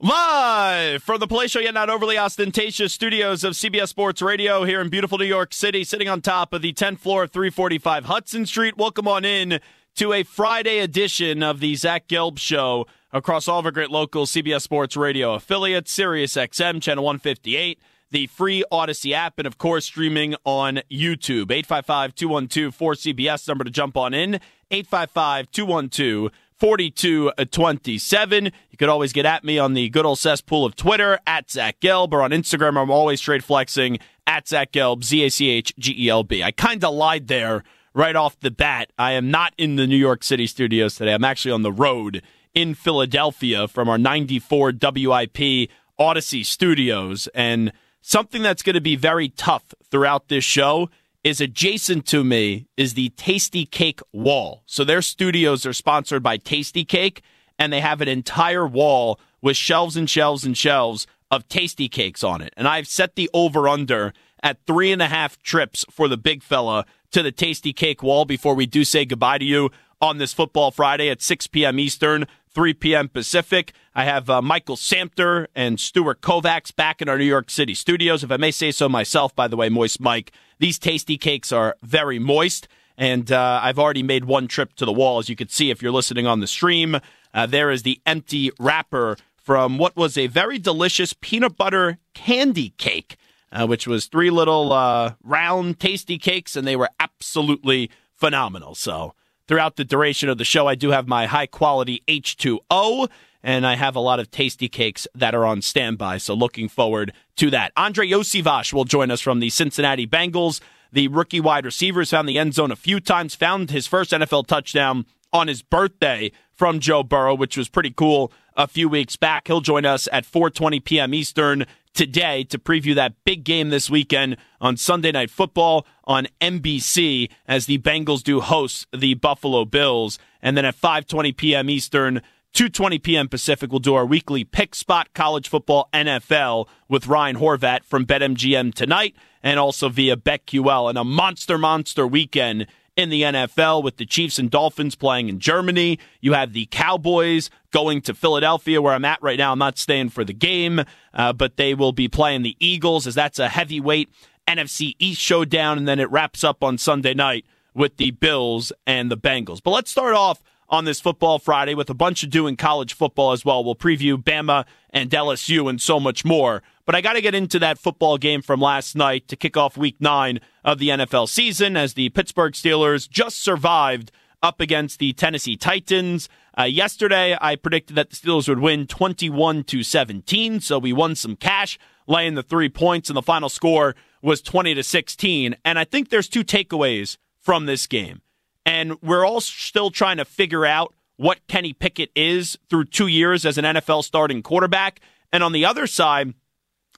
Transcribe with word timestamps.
Live 0.00 1.02
from 1.02 1.18
the 1.18 1.26
palatial 1.26 1.60
yet 1.60 1.74
not 1.74 1.90
overly 1.90 2.16
ostentatious 2.16 2.92
studios 2.92 3.42
of 3.42 3.54
CBS 3.54 3.88
Sports 3.88 4.22
Radio 4.22 4.62
here 4.62 4.80
in 4.80 4.90
beautiful 4.90 5.18
New 5.18 5.24
York 5.24 5.52
City, 5.52 5.82
sitting 5.82 6.08
on 6.08 6.20
top 6.20 6.52
of 6.52 6.62
the 6.62 6.72
10th 6.72 7.00
floor 7.00 7.24
of 7.24 7.32
345 7.32 8.04
Hudson 8.04 8.46
Street. 8.46 8.76
Welcome 8.76 9.08
on 9.08 9.24
in 9.24 9.58
to 9.96 10.12
a 10.12 10.22
Friday 10.22 10.78
edition 10.78 11.42
of 11.42 11.58
the 11.58 11.74
Zach 11.74 12.06
Gelb 12.06 12.38
Show 12.38 12.86
across 13.12 13.48
all 13.48 13.58
of 13.58 13.64
our 13.64 13.72
great 13.72 13.90
local 13.90 14.24
CBS 14.24 14.62
Sports 14.62 14.96
Radio 14.96 15.34
affiliates, 15.34 15.90
Sirius 15.90 16.36
XM, 16.36 16.80
Channel 16.80 17.02
158, 17.02 17.80
the 18.12 18.28
free 18.28 18.62
Odyssey 18.70 19.12
app, 19.14 19.40
and 19.40 19.48
of 19.48 19.58
course, 19.58 19.84
streaming 19.86 20.36
on 20.44 20.76
YouTube. 20.88 21.50
855 21.50 22.14
212 22.14 22.78
4CBS, 22.78 23.48
number 23.48 23.64
to 23.64 23.70
jump 23.70 23.96
on 23.96 24.14
in. 24.14 24.38
855 24.70 25.50
212 25.50 26.30
4227. 26.58 28.44
You 28.44 28.78
could 28.78 28.88
always 28.88 29.12
get 29.12 29.26
at 29.26 29.44
me 29.44 29.58
on 29.58 29.74
the 29.74 29.88
good 29.90 30.06
old 30.06 30.18
cesspool 30.18 30.64
of 30.64 30.74
Twitter, 30.76 31.18
at 31.26 31.50
Zach 31.50 31.80
Gelb, 31.80 32.12
or 32.12 32.22
on 32.22 32.30
Instagram, 32.30 32.80
I'm 32.80 32.90
always 32.90 33.20
straight 33.20 33.44
flexing, 33.44 33.98
at 34.26 34.48
Zach 34.48 34.72
Gelb, 34.72 35.04
Z 35.04 35.24
A 35.24 35.30
C 35.30 35.48
H 35.50 35.74
G 35.78 35.94
E 35.98 36.08
L 36.08 36.24
B. 36.24 36.42
I 36.42 36.50
kind 36.50 36.84
of 36.84 36.94
lied 36.94 37.28
there 37.28 37.64
right 37.94 38.16
off 38.16 38.38
the 38.40 38.50
bat. 38.50 38.92
I 38.98 39.12
am 39.12 39.30
not 39.30 39.54
in 39.58 39.76
the 39.76 39.86
New 39.86 39.96
York 39.96 40.22
City 40.22 40.46
studios 40.46 40.94
today. 40.96 41.14
I'm 41.14 41.24
actually 41.24 41.52
on 41.52 41.62
the 41.62 41.72
road 41.72 42.22
in 42.54 42.74
Philadelphia 42.74 43.68
from 43.68 43.88
our 43.88 43.98
94 43.98 44.72
WIP 44.80 45.70
Odyssey 45.98 46.44
studios. 46.44 47.28
And 47.34 47.72
something 48.00 48.42
that's 48.42 48.62
going 48.62 48.74
to 48.74 48.80
be 48.80 48.96
very 48.96 49.28
tough 49.28 49.74
throughout 49.90 50.28
this 50.28 50.44
show 50.44 50.90
is 51.28 51.42
adjacent 51.42 52.06
to 52.06 52.24
me 52.24 52.66
is 52.78 52.94
the 52.94 53.10
Tastykake 53.10 54.00
wall. 54.14 54.62
So 54.64 54.82
their 54.82 55.02
studios 55.02 55.66
are 55.66 55.74
sponsored 55.74 56.22
by 56.22 56.38
Tastykake, 56.38 57.20
and 57.58 57.70
they 57.70 57.82
have 57.82 58.00
an 58.00 58.08
entire 58.08 58.66
wall 58.66 59.20
with 59.42 59.54
shelves 59.54 59.94
and 59.94 60.08
shelves 60.08 60.46
and 60.46 60.56
shelves 60.56 61.06
of 61.30 61.46
Tastykakes 61.46 62.24
on 62.24 62.40
it. 62.40 62.54
And 62.56 62.66
I've 62.66 62.86
set 62.86 63.14
the 63.14 63.28
over 63.34 63.68
under 63.68 64.14
at 64.42 64.64
three 64.66 64.90
and 64.90 65.02
a 65.02 65.06
half 65.06 65.38
trips 65.42 65.84
for 65.90 66.08
the 66.08 66.16
big 66.16 66.42
fella 66.42 66.86
to 67.10 67.22
the 67.22 67.30
Tastykake 67.30 68.02
wall 68.02 68.24
before 68.24 68.54
we 68.54 68.64
do 68.64 68.82
say 68.82 69.04
goodbye 69.04 69.36
to 69.36 69.44
you 69.44 69.70
on 70.00 70.16
this 70.16 70.32
football 70.32 70.70
Friday 70.70 71.10
at 71.10 71.20
6 71.20 71.46
p.m. 71.48 71.78
Eastern. 71.78 72.26
3 72.58 72.74
p.m. 72.74 73.08
Pacific. 73.08 73.72
I 73.94 74.02
have 74.02 74.28
uh, 74.28 74.42
Michael 74.42 74.74
Samter 74.74 75.46
and 75.54 75.78
Stuart 75.78 76.20
Kovacs 76.20 76.74
back 76.74 77.00
in 77.00 77.08
our 77.08 77.16
New 77.16 77.24
York 77.24 77.50
City 77.50 77.72
studios. 77.72 78.24
If 78.24 78.32
I 78.32 78.36
may 78.36 78.50
say 78.50 78.72
so 78.72 78.88
myself, 78.88 79.32
by 79.36 79.46
the 79.46 79.56
way, 79.56 79.68
Moist 79.68 80.00
Mike, 80.00 80.32
these 80.58 80.76
tasty 80.76 81.16
cakes 81.16 81.52
are 81.52 81.76
very 81.84 82.18
moist. 82.18 82.66
And 82.96 83.30
uh, 83.30 83.60
I've 83.62 83.78
already 83.78 84.02
made 84.02 84.24
one 84.24 84.48
trip 84.48 84.74
to 84.74 84.84
the 84.84 84.90
wall, 84.92 85.20
as 85.20 85.28
you 85.28 85.36
can 85.36 85.48
see 85.48 85.70
if 85.70 85.80
you're 85.80 85.92
listening 85.92 86.26
on 86.26 86.40
the 86.40 86.48
stream. 86.48 86.98
Uh, 87.32 87.46
there 87.46 87.70
is 87.70 87.84
the 87.84 88.00
empty 88.04 88.50
wrapper 88.58 89.16
from 89.36 89.78
what 89.78 89.94
was 89.94 90.18
a 90.18 90.26
very 90.26 90.58
delicious 90.58 91.12
peanut 91.12 91.56
butter 91.56 91.98
candy 92.12 92.70
cake, 92.70 93.18
uh, 93.52 93.68
which 93.68 93.86
was 93.86 94.06
three 94.06 94.30
little 94.30 94.72
uh, 94.72 95.12
round 95.22 95.78
tasty 95.78 96.18
cakes, 96.18 96.56
and 96.56 96.66
they 96.66 96.74
were 96.74 96.90
absolutely 96.98 97.88
phenomenal. 98.12 98.74
So 98.74 99.14
throughout 99.48 99.76
the 99.76 99.84
duration 99.84 100.28
of 100.28 100.38
the 100.38 100.44
show. 100.44 100.68
I 100.68 100.74
do 100.74 100.90
have 100.90 101.08
my 101.08 101.26
high 101.26 101.46
quality 101.46 102.02
H2O, 102.06 103.08
and 103.42 103.66
I 103.66 103.74
have 103.74 103.96
a 103.96 104.00
lot 104.00 104.20
of 104.20 104.30
tasty 104.30 104.68
cakes 104.68 105.08
that 105.14 105.34
are 105.34 105.44
on 105.44 105.62
standby. 105.62 106.18
So 106.18 106.34
looking 106.34 106.68
forward 106.68 107.12
to 107.36 107.50
that. 107.50 107.72
Andrei 107.76 108.08
Iosivas 108.08 108.72
will 108.72 108.84
join 108.84 109.10
us 109.10 109.20
from 109.20 109.40
the 109.40 109.50
Cincinnati 109.50 110.06
Bengals. 110.06 110.60
The 110.92 111.08
rookie 111.08 111.40
wide 111.40 111.64
receivers 111.64 112.10
found 112.10 112.28
the 112.28 112.38
end 112.38 112.54
zone 112.54 112.70
a 112.70 112.76
few 112.76 113.00
times, 113.00 113.34
found 113.34 113.70
his 113.70 113.86
first 113.86 114.12
NFL 114.12 114.46
touchdown 114.46 115.06
on 115.32 115.48
his 115.48 115.62
birthday 115.62 116.32
from 116.52 116.80
Joe 116.80 117.02
Burrow, 117.02 117.34
which 117.34 117.56
was 117.56 117.68
pretty 117.68 117.90
cool 117.90 118.32
a 118.58 118.66
few 118.66 118.88
weeks 118.88 119.16
back. 119.16 119.46
He'll 119.46 119.62
join 119.62 119.86
us 119.86 120.08
at 120.12 120.24
4:20 120.24 120.84
p.m. 120.84 121.14
Eastern 121.14 121.64
today 121.94 122.44
to 122.44 122.58
preview 122.58 122.94
that 122.96 123.14
big 123.24 123.44
game 123.44 123.70
this 123.70 123.88
weekend 123.88 124.36
on 124.60 124.76
Sunday 124.76 125.12
Night 125.12 125.30
Football 125.30 125.86
on 126.04 126.26
NBC 126.40 127.30
as 127.46 127.66
the 127.66 127.78
Bengals 127.78 128.22
do 128.22 128.40
host 128.40 128.86
the 128.94 129.14
Buffalo 129.14 129.64
Bills. 129.64 130.18
And 130.42 130.56
then 130.56 130.64
at 130.64 130.76
5:20 130.76 131.36
p.m. 131.36 131.70
Eastern, 131.70 132.20
2:20 132.54 133.02
p.m. 133.02 133.28
Pacific, 133.28 133.70
we'll 133.70 133.78
do 133.78 133.94
our 133.94 134.04
weekly 134.04 134.42
pick 134.42 134.74
spot 134.74 135.14
college 135.14 135.48
football 135.48 135.88
NFL 135.94 136.66
with 136.88 137.06
Ryan 137.06 137.36
Horvat 137.36 137.84
from 137.84 138.04
BetMGM 138.04 138.74
tonight, 138.74 139.14
and 139.40 139.60
also 139.60 139.88
via 139.88 140.16
BetQL. 140.16 140.88
And 140.88 140.98
a 140.98 141.04
monster, 141.04 141.56
monster 141.56 142.06
weekend 142.06 142.66
in 142.98 143.10
the 143.10 143.22
NFL 143.22 143.84
with 143.84 143.96
the 143.96 144.04
Chiefs 144.04 144.40
and 144.40 144.50
Dolphins 144.50 144.96
playing 144.96 145.28
in 145.28 145.38
Germany. 145.38 146.00
You 146.20 146.32
have 146.32 146.52
the 146.52 146.66
Cowboys 146.66 147.48
going 147.70 148.00
to 148.02 148.12
Philadelphia, 148.12 148.82
where 148.82 148.92
I'm 148.92 149.04
at 149.04 149.22
right 149.22 149.38
now. 149.38 149.52
I'm 149.52 149.58
not 149.60 149.78
staying 149.78 150.08
for 150.08 150.24
the 150.24 150.32
game, 150.32 150.82
uh, 151.14 151.32
but 151.32 151.56
they 151.56 151.74
will 151.74 151.92
be 151.92 152.08
playing 152.08 152.42
the 152.42 152.56
Eagles 152.58 153.06
as 153.06 153.14
that's 153.14 153.38
a 153.38 153.48
heavyweight 153.48 154.10
NFC 154.48 154.96
East 154.98 155.20
showdown. 155.20 155.78
And 155.78 155.86
then 155.86 156.00
it 156.00 156.10
wraps 156.10 156.42
up 156.42 156.64
on 156.64 156.76
Sunday 156.76 157.14
night 157.14 157.46
with 157.72 157.98
the 157.98 158.10
Bills 158.10 158.72
and 158.84 159.12
the 159.12 159.16
Bengals. 159.16 159.62
But 159.62 159.70
let's 159.70 159.92
start 159.92 160.14
off 160.14 160.42
on 160.68 160.84
this 160.84 161.00
football 161.00 161.38
Friday 161.38 161.74
with 161.74 161.90
a 161.90 161.94
bunch 161.94 162.22
of 162.22 162.30
doing 162.30 162.56
college 162.56 162.94
football 162.94 163.32
as 163.32 163.44
well. 163.44 163.64
We'll 163.64 163.74
preview 163.74 164.22
Bama 164.22 164.64
and 164.90 165.10
LSU 165.10 165.68
and 165.68 165.80
so 165.80 165.98
much 165.98 166.24
more. 166.24 166.62
But 166.84 166.94
I 166.94 167.00
got 167.00 167.14
to 167.14 167.20
get 167.20 167.34
into 167.34 167.58
that 167.58 167.78
football 167.78 168.18
game 168.18 168.42
from 168.42 168.60
last 168.60 168.96
night 168.96 169.28
to 169.28 169.36
kick 169.36 169.56
off 169.56 169.76
week 169.76 169.96
nine 170.00 170.40
of 170.64 170.78
the 170.78 170.88
NFL 170.88 171.28
season 171.28 171.76
as 171.76 171.94
the 171.94 172.08
Pittsburgh 172.10 172.52
Steelers 172.52 173.08
just 173.08 173.42
survived 173.42 174.10
up 174.42 174.60
against 174.60 174.98
the 174.98 175.12
Tennessee 175.12 175.56
Titans. 175.56 176.28
Uh, 176.58 176.64
yesterday, 176.64 177.36
I 177.40 177.56
predicted 177.56 177.96
that 177.96 178.10
the 178.10 178.16
Steelers 178.16 178.48
would 178.48 178.60
win 178.60 178.86
21 178.86 179.64
to 179.64 179.82
17, 179.82 180.60
so 180.60 180.78
we 180.78 180.92
won 180.92 181.14
some 181.14 181.36
cash 181.36 181.78
laying 182.06 182.34
the 182.34 182.42
three 182.42 182.68
points, 182.68 183.10
and 183.10 183.16
the 183.16 183.22
final 183.22 183.48
score 183.48 183.94
was 184.22 184.42
20 184.42 184.74
to 184.74 184.82
16. 184.82 185.56
And 185.64 185.78
I 185.78 185.84
think 185.84 186.08
there's 186.08 186.28
two 186.28 186.42
takeaways 186.42 187.16
from 187.38 187.66
this 187.66 187.86
game. 187.86 188.22
And 188.68 189.00
we're 189.00 189.24
all 189.24 189.40
still 189.40 189.90
trying 189.90 190.18
to 190.18 190.26
figure 190.26 190.66
out 190.66 190.94
what 191.16 191.38
Kenny 191.48 191.72
Pickett 191.72 192.10
is 192.14 192.58
through 192.68 192.84
two 192.84 193.06
years 193.06 193.46
as 193.46 193.56
an 193.56 193.64
NFL 193.64 194.04
starting 194.04 194.42
quarterback. 194.42 195.00
And 195.32 195.42
on 195.42 195.52
the 195.52 195.64
other 195.64 195.86
side, 195.86 196.34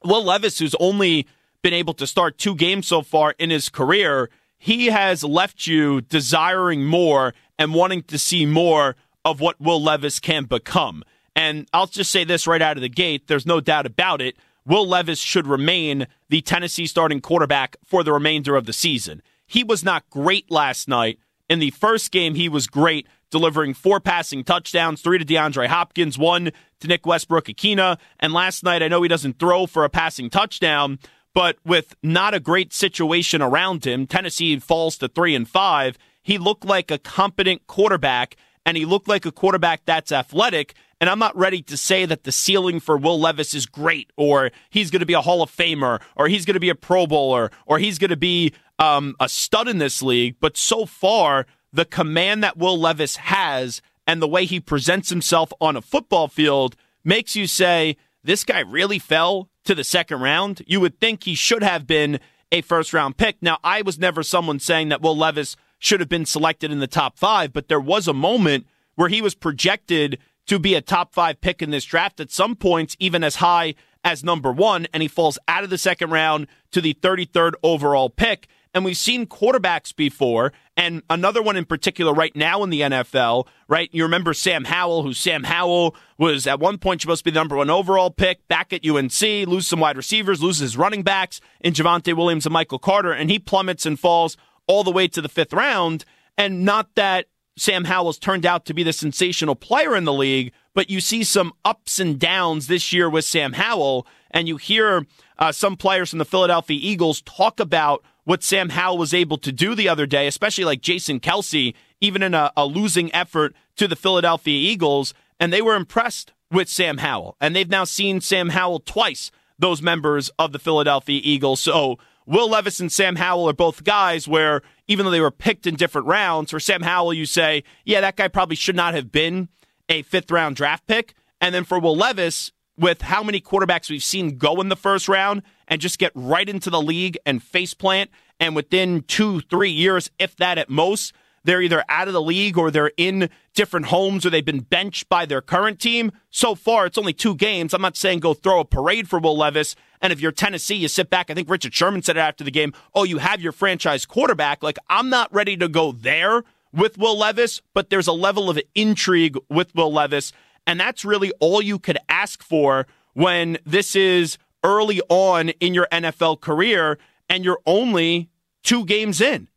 Will 0.02 0.24
Levis, 0.24 0.58
who's 0.58 0.74
only 0.80 1.28
been 1.62 1.72
able 1.72 1.94
to 1.94 2.08
start 2.08 2.38
two 2.38 2.56
games 2.56 2.88
so 2.88 3.02
far 3.02 3.36
in 3.38 3.50
his 3.50 3.68
career, 3.68 4.30
he 4.58 4.86
has 4.86 5.22
left 5.22 5.68
you 5.68 6.00
desiring 6.00 6.84
more 6.84 7.34
and 7.56 7.72
wanting 7.72 8.02
to 8.02 8.18
see 8.18 8.46
more 8.46 8.96
of 9.24 9.38
what 9.38 9.60
Will 9.60 9.80
Levis 9.80 10.18
can 10.18 10.46
become. 10.46 11.04
And 11.36 11.68
I'll 11.72 11.86
just 11.86 12.10
say 12.10 12.24
this 12.24 12.48
right 12.48 12.60
out 12.60 12.78
of 12.78 12.82
the 12.82 12.88
gate 12.88 13.28
there's 13.28 13.46
no 13.46 13.60
doubt 13.60 13.86
about 13.86 14.20
it. 14.20 14.36
Will 14.66 14.88
Levis 14.88 15.20
should 15.20 15.46
remain 15.46 16.08
the 16.30 16.40
Tennessee 16.40 16.88
starting 16.88 17.20
quarterback 17.20 17.76
for 17.84 18.02
the 18.02 18.12
remainder 18.12 18.56
of 18.56 18.66
the 18.66 18.72
season. 18.72 19.22
He 19.46 19.62
was 19.62 19.84
not 19.84 20.10
great 20.10 20.50
last 20.50 20.88
night, 20.88 21.20
in 21.50 21.58
the 21.58 21.70
first 21.70 22.12
game, 22.12 22.36
he 22.36 22.48
was 22.48 22.68
great, 22.68 23.08
delivering 23.30 23.74
four 23.74 23.98
passing 23.98 24.44
touchdowns, 24.44 25.02
three 25.02 25.18
to 25.18 25.24
DeAndre 25.24 25.66
Hopkins, 25.66 26.16
one 26.16 26.52
to 26.78 26.86
Nick 26.86 27.04
Westbrook-Ikhine. 27.04 27.98
And 28.20 28.32
last 28.32 28.62
night, 28.62 28.84
I 28.84 28.88
know 28.88 29.02
he 29.02 29.08
doesn't 29.08 29.40
throw 29.40 29.66
for 29.66 29.84
a 29.84 29.90
passing 29.90 30.30
touchdown, 30.30 31.00
but 31.34 31.58
with 31.66 31.96
not 32.04 32.34
a 32.34 32.40
great 32.40 32.72
situation 32.72 33.42
around 33.42 33.84
him, 33.84 34.06
Tennessee 34.06 34.56
falls 34.60 34.96
to 34.98 35.08
three 35.08 35.34
and 35.34 35.48
five. 35.48 35.98
He 36.22 36.38
looked 36.38 36.64
like 36.64 36.92
a 36.92 36.98
competent 36.98 37.66
quarterback, 37.66 38.36
and 38.64 38.76
he 38.76 38.84
looked 38.84 39.08
like 39.08 39.26
a 39.26 39.32
quarterback 39.32 39.82
that's 39.84 40.12
athletic. 40.12 40.74
And 41.00 41.08
I'm 41.08 41.18
not 41.18 41.36
ready 41.36 41.62
to 41.62 41.76
say 41.76 42.04
that 42.04 42.24
the 42.24 42.32
ceiling 42.32 42.78
for 42.78 42.96
Will 42.96 43.18
Levis 43.18 43.54
is 43.54 43.64
great, 43.66 44.12
or 44.16 44.50
he's 44.68 44.90
going 44.90 45.00
to 45.00 45.06
be 45.06 45.14
a 45.14 45.22
Hall 45.22 45.42
of 45.42 45.50
Famer, 45.50 46.00
or 46.14 46.28
he's 46.28 46.44
going 46.44 46.54
to 46.54 46.60
be 46.60 46.68
a 46.68 46.74
Pro 46.74 47.06
Bowler, 47.06 47.50
or 47.64 47.78
he's 47.78 47.98
going 47.98 48.10
to 48.10 48.16
be 48.16 48.52
um, 48.80 49.14
a 49.20 49.28
stud 49.28 49.68
in 49.68 49.78
this 49.78 50.02
league, 50.02 50.36
but 50.40 50.56
so 50.56 50.86
far, 50.86 51.46
the 51.72 51.84
command 51.84 52.42
that 52.42 52.56
Will 52.56 52.78
Levis 52.78 53.16
has 53.16 53.80
and 54.06 54.20
the 54.20 54.26
way 54.26 54.46
he 54.46 54.58
presents 54.58 55.10
himself 55.10 55.52
on 55.60 55.76
a 55.76 55.82
football 55.82 56.26
field 56.26 56.74
makes 57.04 57.36
you 57.36 57.46
say, 57.46 57.96
this 58.24 58.42
guy 58.42 58.60
really 58.60 58.98
fell 58.98 59.48
to 59.64 59.74
the 59.74 59.84
second 59.84 60.20
round. 60.20 60.62
You 60.66 60.80
would 60.80 60.98
think 60.98 61.22
he 61.24 61.34
should 61.34 61.62
have 61.62 61.86
been 61.86 62.18
a 62.50 62.62
first 62.62 62.92
round 62.92 63.16
pick. 63.16 63.36
Now, 63.40 63.58
I 63.62 63.82
was 63.82 63.98
never 63.98 64.22
someone 64.22 64.58
saying 64.58 64.88
that 64.88 65.02
Will 65.02 65.16
Levis 65.16 65.56
should 65.78 66.00
have 66.00 66.08
been 66.08 66.26
selected 66.26 66.72
in 66.72 66.80
the 66.80 66.86
top 66.86 67.18
five, 67.18 67.52
but 67.52 67.68
there 67.68 67.80
was 67.80 68.08
a 68.08 68.12
moment 68.12 68.66
where 68.96 69.08
he 69.08 69.22
was 69.22 69.34
projected 69.34 70.18
to 70.46 70.58
be 70.58 70.74
a 70.74 70.80
top 70.80 71.14
five 71.14 71.40
pick 71.40 71.62
in 71.62 71.70
this 71.70 71.84
draft 71.84 72.18
at 72.18 72.30
some 72.30 72.56
points, 72.56 72.96
even 72.98 73.22
as 73.22 73.36
high 73.36 73.74
as 74.02 74.24
number 74.24 74.50
one, 74.50 74.86
and 74.92 75.02
he 75.02 75.08
falls 75.08 75.38
out 75.46 75.64
of 75.64 75.70
the 75.70 75.78
second 75.78 76.10
round 76.10 76.46
to 76.72 76.80
the 76.80 76.94
33rd 76.94 77.52
overall 77.62 78.10
pick. 78.10 78.48
And 78.72 78.84
we've 78.84 78.96
seen 78.96 79.26
quarterbacks 79.26 79.94
before, 79.94 80.52
and 80.76 81.02
another 81.10 81.42
one 81.42 81.56
in 81.56 81.64
particular 81.64 82.12
right 82.12 82.34
now 82.36 82.62
in 82.62 82.70
the 82.70 82.82
NFL, 82.82 83.48
right? 83.66 83.88
You 83.92 84.04
remember 84.04 84.32
Sam 84.32 84.64
Howell, 84.64 85.02
who 85.02 85.12
Sam 85.12 85.42
Howell 85.42 85.96
was 86.18 86.46
at 86.46 86.60
one 86.60 86.78
point 86.78 87.00
supposed 87.00 87.20
to 87.20 87.24
be 87.24 87.32
the 87.32 87.40
number 87.40 87.56
one 87.56 87.68
overall 87.68 88.12
pick, 88.12 88.46
back 88.46 88.72
at 88.72 88.86
UNC, 88.88 89.20
lose 89.20 89.66
some 89.66 89.80
wide 89.80 89.96
receivers, 89.96 90.40
loses 90.40 90.60
his 90.60 90.76
running 90.76 91.02
backs 91.02 91.40
in 91.60 91.74
Javonte 91.74 92.16
Williams 92.16 92.46
and 92.46 92.52
Michael 92.52 92.78
Carter, 92.78 93.12
and 93.12 93.28
he 93.28 93.40
plummets 93.40 93.86
and 93.86 93.98
falls 93.98 94.36
all 94.68 94.84
the 94.84 94.92
way 94.92 95.08
to 95.08 95.20
the 95.20 95.28
fifth 95.28 95.52
round. 95.52 96.04
And 96.38 96.64
not 96.64 96.94
that 96.94 97.26
Sam 97.56 97.84
Howell's 97.84 98.18
turned 98.18 98.46
out 98.46 98.64
to 98.66 98.74
be 98.74 98.84
the 98.84 98.92
sensational 98.92 99.56
player 99.56 99.96
in 99.96 100.04
the 100.04 100.12
league, 100.12 100.52
but 100.74 100.88
you 100.88 101.00
see 101.00 101.24
some 101.24 101.52
ups 101.64 101.98
and 101.98 102.18
downs 102.18 102.68
this 102.68 102.92
year 102.92 103.10
with 103.10 103.24
Sam 103.24 103.54
Howell, 103.54 104.06
and 104.30 104.46
you 104.46 104.56
hear 104.56 105.06
uh, 105.38 105.50
some 105.50 105.76
players 105.76 106.10
from 106.10 106.20
the 106.20 106.24
Philadelphia 106.24 106.78
Eagles 106.80 107.20
talk 107.22 107.58
about 107.58 108.04
what 108.24 108.42
Sam 108.42 108.70
Howell 108.70 108.98
was 108.98 109.14
able 109.14 109.38
to 109.38 109.52
do 109.52 109.74
the 109.74 109.88
other 109.88 110.06
day, 110.06 110.26
especially 110.26 110.64
like 110.64 110.80
Jason 110.80 111.20
Kelce, 111.20 111.74
even 112.00 112.22
in 112.22 112.34
a, 112.34 112.52
a 112.56 112.66
losing 112.66 113.14
effort 113.14 113.54
to 113.76 113.88
the 113.88 113.96
Philadelphia 113.96 114.56
Eagles, 114.56 115.14
and 115.38 115.52
they 115.52 115.62
were 115.62 115.74
impressed 115.74 116.32
with 116.50 116.68
Sam 116.68 116.98
Howell. 116.98 117.36
And 117.40 117.54
they've 117.54 117.68
now 117.68 117.84
seen 117.84 118.20
Sam 118.20 118.50
Howell 118.50 118.80
twice, 118.80 119.30
those 119.58 119.82
members 119.82 120.30
of 120.38 120.52
the 120.52 120.58
Philadelphia 120.58 121.20
Eagles. 121.22 121.60
So 121.60 121.98
Will 122.26 122.50
Levis 122.50 122.80
and 122.80 122.92
Sam 122.92 123.16
Howell 123.16 123.48
are 123.48 123.54
both 123.54 123.84
guys 123.84 124.28
where, 124.28 124.62
even 124.86 125.04
though 125.04 125.10
they 125.10 125.20
were 125.20 125.30
picked 125.30 125.66
in 125.66 125.76
different 125.76 126.06
rounds, 126.06 126.50
for 126.50 126.60
Sam 126.60 126.82
Howell, 126.82 127.14
you 127.14 127.26
say, 127.26 127.64
yeah, 127.84 128.00
that 128.00 128.16
guy 128.16 128.28
probably 128.28 128.56
should 128.56 128.76
not 128.76 128.94
have 128.94 129.10
been 129.10 129.48
a 129.88 130.02
fifth 130.02 130.30
round 130.30 130.56
draft 130.56 130.86
pick. 130.86 131.14
And 131.40 131.54
then 131.54 131.64
for 131.64 131.78
Will 131.78 131.96
Levis, 131.96 132.52
with 132.80 133.02
how 133.02 133.22
many 133.22 133.40
quarterbacks 133.40 133.90
we've 133.90 134.02
seen 134.02 134.38
go 134.38 134.60
in 134.60 134.68
the 134.68 134.76
first 134.76 135.08
round 135.08 135.42
and 135.68 135.80
just 135.80 135.98
get 135.98 136.12
right 136.14 136.48
into 136.48 136.70
the 136.70 136.80
league 136.80 137.18
and 137.24 137.42
face 137.42 137.74
plant, 137.74 138.10
and 138.40 138.56
within 138.56 139.02
two, 139.02 139.40
three 139.42 139.70
years, 139.70 140.10
if 140.18 140.34
that 140.36 140.58
at 140.58 140.68
most, 140.70 141.12
they're 141.44 141.62
either 141.62 141.84
out 141.88 142.08
of 142.08 142.14
the 142.14 142.20
league 142.20 142.58
or 142.58 142.70
they're 142.70 142.92
in 142.96 143.30
different 143.54 143.86
homes 143.86 144.26
or 144.26 144.30
they've 144.30 144.44
been 144.44 144.60
benched 144.60 145.08
by 145.08 145.24
their 145.24 145.40
current 145.40 145.78
team. 145.78 146.10
So 146.30 146.54
far, 146.54 146.86
it's 146.86 146.98
only 146.98 147.12
two 147.12 147.34
games. 147.34 147.72
I'm 147.72 147.82
not 147.82 147.96
saying 147.96 148.20
go 148.20 148.34
throw 148.34 148.60
a 148.60 148.64
parade 148.64 149.08
for 149.08 149.18
Will 149.18 149.36
Levis 149.36 149.76
and 150.00 150.12
if 150.12 150.20
you're 150.20 150.32
Tennessee, 150.32 150.76
you 150.76 150.88
sit 150.88 151.10
back. 151.10 151.30
I 151.30 151.34
think 151.34 151.50
Richard 151.50 151.74
Sherman 151.74 152.02
said 152.02 152.16
it 152.16 152.20
after 152.20 152.44
the 152.44 152.50
game. 152.50 152.72
Oh, 152.94 153.04
you 153.04 153.18
have 153.18 153.40
your 153.40 153.52
franchise 153.52 154.06
quarterback. 154.06 154.62
Like, 154.62 154.78
I'm 154.88 155.10
not 155.10 155.32
ready 155.32 155.56
to 155.58 155.68
go 155.68 155.92
there 155.92 156.42
with 156.72 156.96
Will 156.96 157.18
Levis, 157.18 157.60
but 157.74 157.90
there's 157.90 158.06
a 158.06 158.12
level 158.12 158.48
of 158.48 158.58
intrigue 158.74 159.36
with 159.48 159.74
Will 159.74 159.92
Levis. 159.92 160.32
And 160.70 160.78
that's 160.78 161.04
really 161.04 161.32
all 161.40 161.60
you 161.60 161.80
could 161.80 161.98
ask 162.08 162.44
for 162.44 162.86
when 163.14 163.58
this 163.66 163.96
is 163.96 164.38
early 164.62 165.00
on 165.08 165.48
in 165.48 165.74
your 165.74 165.88
NFL 165.90 166.40
career 166.40 166.96
and 167.28 167.44
you're 167.44 167.58
only 167.66 168.30
two 168.62 168.84
games 168.84 169.20
in. 169.20 169.48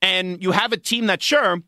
And 0.00 0.40
you 0.40 0.52
have 0.52 0.72
a 0.72 0.76
team 0.76 1.06
that, 1.06 1.24
sure, 1.24 1.62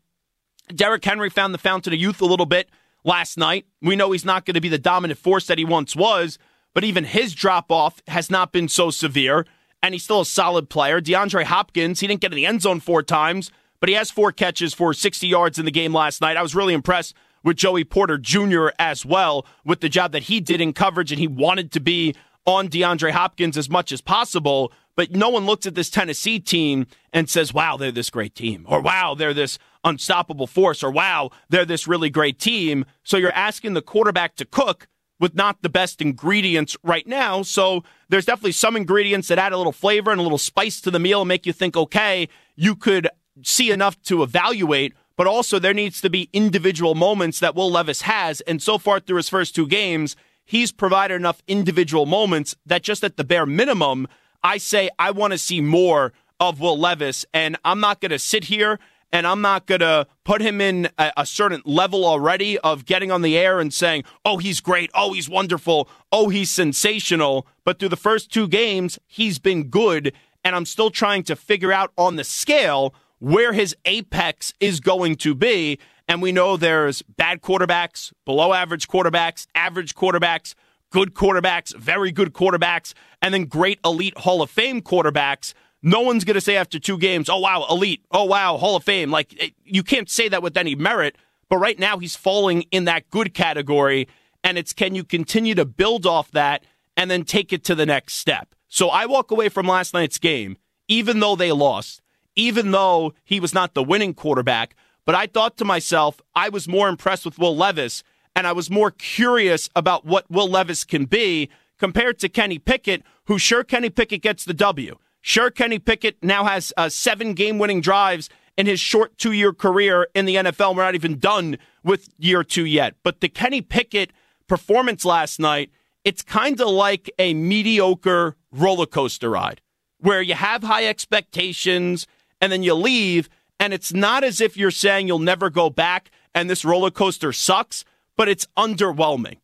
Derrick 0.73 1.03
Henry 1.03 1.29
found 1.29 1.53
the 1.53 1.57
fountain 1.57 1.91
of 1.91 1.99
youth 1.99 2.21
a 2.21 2.25
little 2.25 2.45
bit 2.45 2.69
last 3.03 3.37
night. 3.37 3.65
We 3.81 3.97
know 3.97 4.13
he's 4.13 4.23
not 4.23 4.45
going 4.45 4.53
to 4.53 4.61
be 4.61 4.69
the 4.69 4.77
dominant 4.77 5.19
force 5.19 5.47
that 5.47 5.57
he 5.57 5.65
once 5.65 5.97
was, 5.97 6.39
but 6.73 6.85
even 6.85 7.03
his 7.03 7.33
drop 7.33 7.73
off 7.73 8.01
has 8.07 8.31
not 8.31 8.53
been 8.53 8.69
so 8.69 8.89
severe, 8.89 9.45
and 9.81 9.93
he's 9.93 10.05
still 10.05 10.21
a 10.21 10.25
solid 10.25 10.69
player. 10.69 11.01
DeAndre 11.01 11.43
Hopkins, 11.43 11.99
he 11.99 12.07
didn't 12.07 12.21
get 12.21 12.31
in 12.31 12.37
the 12.37 12.45
end 12.45 12.61
zone 12.61 12.79
four 12.79 13.03
times, 13.03 13.51
but 13.81 13.89
he 13.89 13.95
has 13.95 14.09
four 14.11 14.31
catches 14.31 14.73
for 14.73 14.93
60 14.93 15.27
yards 15.27 15.59
in 15.59 15.65
the 15.65 15.71
game 15.71 15.93
last 15.93 16.21
night. 16.21 16.37
I 16.37 16.41
was 16.41 16.55
really 16.55 16.73
impressed 16.73 17.13
with 17.43 17.57
Joey 17.57 17.83
Porter 17.83 18.17
Jr. 18.17 18.67
as 18.79 19.05
well 19.05 19.45
with 19.65 19.81
the 19.81 19.89
job 19.89 20.11
that 20.13 20.23
he 20.23 20.39
did 20.39 20.61
in 20.61 20.73
coverage, 20.73 21.11
and 21.11 21.19
he 21.19 21.27
wanted 21.27 21.71
to 21.73 21.79
be 21.79 22.15
on 22.45 22.67
DeAndre 22.67 23.11
Hopkins 23.11 23.57
as 23.57 23.69
much 23.69 23.91
as 23.91 24.01
possible. 24.01 24.71
But 24.95 25.11
no 25.11 25.29
one 25.29 25.45
looks 25.45 25.65
at 25.65 25.75
this 25.75 25.89
Tennessee 25.89 26.39
team 26.39 26.85
and 27.11 27.29
says, 27.29 27.53
wow, 27.53 27.77
they're 27.77 27.91
this 27.91 28.11
great 28.11 28.35
team, 28.35 28.65
or 28.69 28.79
wow, 28.79 29.15
they're 29.15 29.33
this 29.33 29.57
unstoppable 29.83 30.47
force, 30.47 30.83
or 30.83 30.91
wow, 30.91 31.31
they're 31.49 31.65
this 31.65 31.87
really 31.87 32.09
great 32.09 32.39
team. 32.39 32.85
So 33.03 33.17
you're 33.17 33.31
asking 33.31 33.73
the 33.73 33.81
quarterback 33.81 34.35
to 34.35 34.45
cook 34.45 34.87
with 35.19 35.35
not 35.35 35.61
the 35.61 35.69
best 35.69 36.01
ingredients 36.01 36.75
right 36.83 37.07
now. 37.07 37.41
So 37.43 37.83
there's 38.09 38.25
definitely 38.25 38.51
some 38.51 38.75
ingredients 38.75 39.29
that 39.29 39.39
add 39.39 39.53
a 39.53 39.57
little 39.57 39.71
flavor 39.71 40.11
and 40.11 40.19
a 40.19 40.23
little 40.23 40.37
spice 40.37 40.81
to 40.81 40.91
the 40.91 40.99
meal 40.99 41.21
and 41.21 41.27
make 41.27 41.45
you 41.45 41.53
think, 41.53 41.75
okay, 41.75 42.27
you 42.55 42.75
could 42.75 43.07
see 43.41 43.71
enough 43.71 43.99
to 44.03 44.21
evaluate. 44.21 44.93
But 45.15 45.27
also, 45.27 45.59
there 45.59 45.73
needs 45.73 46.01
to 46.01 46.09
be 46.09 46.29
individual 46.33 46.95
moments 46.95 47.39
that 47.39 47.55
Will 47.55 47.71
Levis 47.71 48.01
has. 48.03 48.41
And 48.41 48.61
so 48.61 48.77
far 48.77 48.99
through 48.99 49.17
his 49.17 49.29
first 49.29 49.53
two 49.53 49.67
games, 49.67 50.15
he's 50.43 50.71
provided 50.71 51.15
enough 51.15 51.43
individual 51.47 52.05
moments 52.05 52.55
that 52.65 52.81
just 52.81 53.03
at 53.03 53.17
the 53.17 53.23
bare 53.23 53.45
minimum, 53.45 54.07
I 54.43 54.57
say 54.57 54.89
I 54.97 55.11
want 55.11 55.31
to 55.33 55.37
see 55.37 55.61
more 55.61 56.13
of 56.39 56.59
Will 56.59 56.77
Levis. 56.77 57.25
And 57.33 57.57
I'm 57.63 57.79
not 57.79 58.01
going 58.01 58.11
to 58.11 58.19
sit 58.19 58.45
here 58.45 58.79
and 59.13 59.27
I'm 59.27 59.41
not 59.41 59.67
going 59.67 59.81
to 59.81 60.07
put 60.23 60.41
him 60.41 60.59
in 60.59 60.89
a, 60.97 61.13
a, 61.17 61.25
certain 61.25 61.61
level 61.65 62.03
already 62.03 62.57
of 62.59 62.85
getting 62.85 63.11
on 63.11 63.21
the 63.21 63.37
air 63.37 63.59
and 63.59 63.71
saying, 63.71 64.05
oh, 64.25 64.39
he's 64.39 64.59
great. 64.59 64.89
Oh, 64.95 65.13
he's 65.13 65.29
wonderful. 65.29 65.87
Oh, 66.11 66.29
he's 66.29 66.49
sensational. 66.49 67.45
But 67.63 67.77
through 67.77 67.89
the 67.89 67.95
first 67.95 68.31
two 68.31 68.47
games, 68.47 68.97
he's 69.05 69.37
been 69.37 69.65
good. 69.65 70.13
And 70.43 70.55
I'm 70.55 70.65
still 70.65 70.89
trying 70.89 71.21
to 71.25 71.35
figure 71.35 71.71
out 71.71 71.93
on 71.95 72.15
the 72.15 72.23
scale 72.23 72.95
where 73.23 73.53
his 73.53 73.73
apex 73.85 74.51
is 74.59 74.81
going 74.81 75.15
to 75.15 75.33
be. 75.33 75.79
And 76.09 76.21
we 76.21 76.33
know 76.33 76.57
there's 76.57 77.01
bad 77.03 77.41
quarterbacks, 77.41 78.11
below 78.25 78.51
average 78.51 78.89
quarterbacks, 78.89 79.47
average 79.55 79.95
quarterbacks, 79.95 80.55
good 80.89 81.13
quarterbacks, 81.13 81.73
very 81.73 82.11
good 82.11 82.33
quarterbacks, 82.33 82.93
and 83.21 83.33
then 83.33 83.45
great 83.45 83.79
elite 83.85 84.17
Hall 84.17 84.41
of 84.41 84.49
Fame 84.49 84.81
quarterbacks. 84.81 85.53
No 85.81 86.01
one's 86.01 86.25
going 86.25 86.33
to 86.33 86.41
say 86.41 86.57
after 86.57 86.79
two 86.79 86.97
games, 86.97 87.29
oh, 87.29 87.39
wow, 87.39 87.65
elite. 87.69 88.03
Oh, 88.11 88.25
wow, 88.25 88.57
Hall 88.57 88.75
of 88.75 88.83
Fame. 88.83 89.09
Like, 89.09 89.31
it, 89.41 89.53
you 89.63 89.83
can't 89.83 90.09
say 90.09 90.27
that 90.27 90.43
with 90.43 90.57
any 90.57 90.75
merit. 90.75 91.17
But 91.47 91.59
right 91.59 91.79
now, 91.79 91.99
he's 91.99 92.17
falling 92.17 92.63
in 92.71 92.83
that 92.85 93.09
good 93.09 93.33
category. 93.33 94.09
And 94.43 94.57
it's 94.57 94.73
can 94.73 94.95
you 94.95 95.05
continue 95.05 95.55
to 95.55 95.63
build 95.63 96.05
off 96.05 96.29
that 96.31 96.65
and 96.97 97.09
then 97.09 97.23
take 97.23 97.53
it 97.53 97.63
to 97.65 97.75
the 97.75 97.85
next 97.85 98.15
step? 98.15 98.53
So 98.67 98.89
I 98.89 99.05
walk 99.05 99.31
away 99.31 99.47
from 99.47 99.65
last 99.65 99.93
night's 99.93 100.17
game, 100.17 100.57
even 100.89 101.21
though 101.21 101.37
they 101.37 101.53
lost, 101.53 102.01
even 102.35 102.71
though 102.71 103.13
he 103.23 103.39
was 103.39 103.53
not 103.53 103.73
the 103.73 103.83
winning 103.83 104.13
quarterback. 104.13 104.75
But 105.05 105.15
I 105.15 105.27
thought 105.27 105.57
to 105.57 105.65
myself, 105.65 106.21
I 106.35 106.49
was 106.49 106.67
more 106.67 106.89
impressed 106.89 107.25
with 107.25 107.37
Will 107.37 107.55
Levis 107.55 108.03
and 108.35 108.47
I 108.47 108.51
was 108.51 108.69
more 108.69 108.91
curious 108.91 109.69
about 109.75 110.05
what 110.05 110.29
Will 110.29 110.47
Levis 110.47 110.83
can 110.83 111.05
be 111.05 111.49
compared 111.77 112.19
to 112.19 112.29
Kenny 112.29 112.59
Pickett, 112.59 113.03
who 113.25 113.37
sure 113.37 113.63
Kenny 113.63 113.89
Pickett 113.89 114.21
gets 114.21 114.45
the 114.45 114.53
W. 114.53 114.97
Sure, 115.21 115.51
Kenny 115.51 115.79
Pickett 115.79 116.17
now 116.21 116.43
has 116.43 116.73
uh, 116.75 116.89
seven 116.89 117.33
game 117.33 117.57
winning 117.57 117.81
drives 117.81 118.29
in 118.57 118.65
his 118.65 118.79
short 118.79 119.17
two 119.17 119.31
year 119.31 119.53
career 119.53 120.07
in 120.13 120.25
the 120.25 120.35
NFL. 120.35 120.75
We're 120.75 120.83
not 120.83 120.95
even 120.95 121.17
done 121.19 121.57
with 121.83 122.09
year 122.17 122.43
two 122.43 122.65
yet. 122.65 122.95
But 123.03 123.21
the 123.21 123.29
Kenny 123.29 123.61
Pickett 123.61 124.11
performance 124.47 125.05
last 125.05 125.39
night, 125.39 125.71
it's 126.03 126.21
kind 126.21 126.59
of 126.59 126.67
like 126.67 127.09
a 127.17 127.33
mediocre 127.33 128.35
roller 128.51 128.85
coaster 128.85 129.29
ride 129.29 129.61
where 129.99 130.21
you 130.21 130.33
have 130.33 130.63
high 130.63 130.85
expectations 130.85 132.05
and 132.43 132.51
then 132.51 132.61
you 132.61 132.73
leave. 132.73 133.29
And 133.57 133.73
it's 133.73 133.93
not 133.93 134.25
as 134.25 134.41
if 134.41 134.57
you're 134.57 134.69
saying 134.69 135.07
you'll 135.07 135.19
never 135.19 135.49
go 135.49 135.69
back 135.69 136.11
and 136.35 136.49
this 136.49 136.65
roller 136.65 136.91
coaster 136.91 137.31
sucks, 137.31 137.85
but 138.17 138.27
it's 138.27 138.47
underwhelming. 138.57 139.37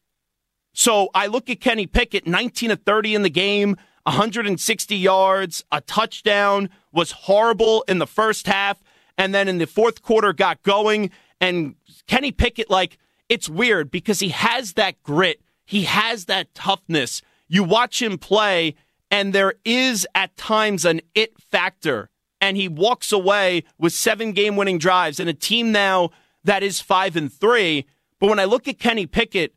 So 0.73 1.09
I 1.13 1.27
look 1.27 1.49
at 1.49 1.61
Kenny 1.61 1.87
Pickett, 1.87 2.27
19 2.27 2.71
of 2.71 2.81
30 2.81 3.15
in 3.15 3.21
the 3.21 3.29
game, 3.29 3.77
160 4.03 4.97
yards, 4.97 5.63
a 5.71 5.79
touchdown, 5.79 6.69
was 6.91 7.11
horrible 7.11 7.85
in 7.87 7.99
the 7.99 8.07
first 8.07 8.47
half, 8.47 8.83
and 9.17 9.33
then 9.33 9.47
in 9.47 9.59
the 9.59 9.65
fourth 9.65 10.01
quarter 10.01 10.33
got 10.33 10.61
going. 10.63 11.09
And 11.39 11.75
Kenny 12.05 12.33
Pickett, 12.33 12.69
like, 12.69 12.97
it's 13.29 13.47
weird 13.47 13.91
because 13.91 14.19
he 14.19 14.29
has 14.29 14.73
that 14.73 15.01
grit, 15.03 15.41
he 15.65 15.83
has 15.83 16.25
that 16.25 16.53
toughness. 16.53 17.21
You 17.47 17.63
watch 17.63 18.01
him 18.01 18.17
play, 18.17 18.75
and 19.09 19.31
there 19.31 19.53
is 19.63 20.05
at 20.13 20.35
times 20.35 20.83
an 20.83 20.99
it 21.15 21.39
factor. 21.39 22.09
And 22.41 22.55
he 22.57 22.67
walks 22.67 23.11
away 23.11 23.63
with 23.77 23.93
seven 23.93 24.31
game 24.31 24.55
winning 24.55 24.77
drives 24.77 25.19
and 25.19 25.29
a 25.29 25.33
team 25.33 25.71
now 25.71 26.11
that 26.43 26.63
is 26.63 26.79
five 26.79 27.15
and 27.15 27.31
three. 27.31 27.85
But 28.19 28.29
when 28.29 28.39
I 28.39 28.45
look 28.45 28.67
at 28.67 28.79
Kenny 28.79 29.05
Pickett 29.05 29.53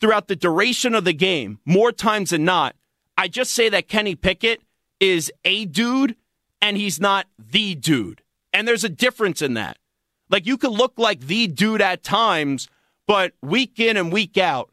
throughout 0.00 0.28
the 0.28 0.36
duration 0.36 0.94
of 0.94 1.04
the 1.04 1.12
game, 1.14 1.58
more 1.64 1.92
times 1.92 2.30
than 2.30 2.44
not, 2.44 2.76
I 3.16 3.28
just 3.28 3.52
say 3.52 3.68
that 3.70 3.88
Kenny 3.88 4.14
Pickett 4.14 4.60
is 5.00 5.32
a 5.44 5.64
dude 5.64 6.16
and 6.60 6.76
he's 6.76 7.00
not 7.00 7.26
the 7.38 7.74
dude. 7.74 8.22
And 8.52 8.66
there's 8.66 8.84
a 8.84 8.88
difference 8.88 9.40
in 9.42 9.54
that. 9.54 9.78
Like 10.28 10.46
you 10.46 10.56
could 10.56 10.72
look 10.72 10.94
like 10.98 11.20
the 11.20 11.46
dude 11.46 11.80
at 11.80 12.02
times, 12.02 12.68
But 13.06 13.32
week 13.40 13.78
in 13.78 13.96
and 13.96 14.12
week 14.12 14.36
out, 14.36 14.70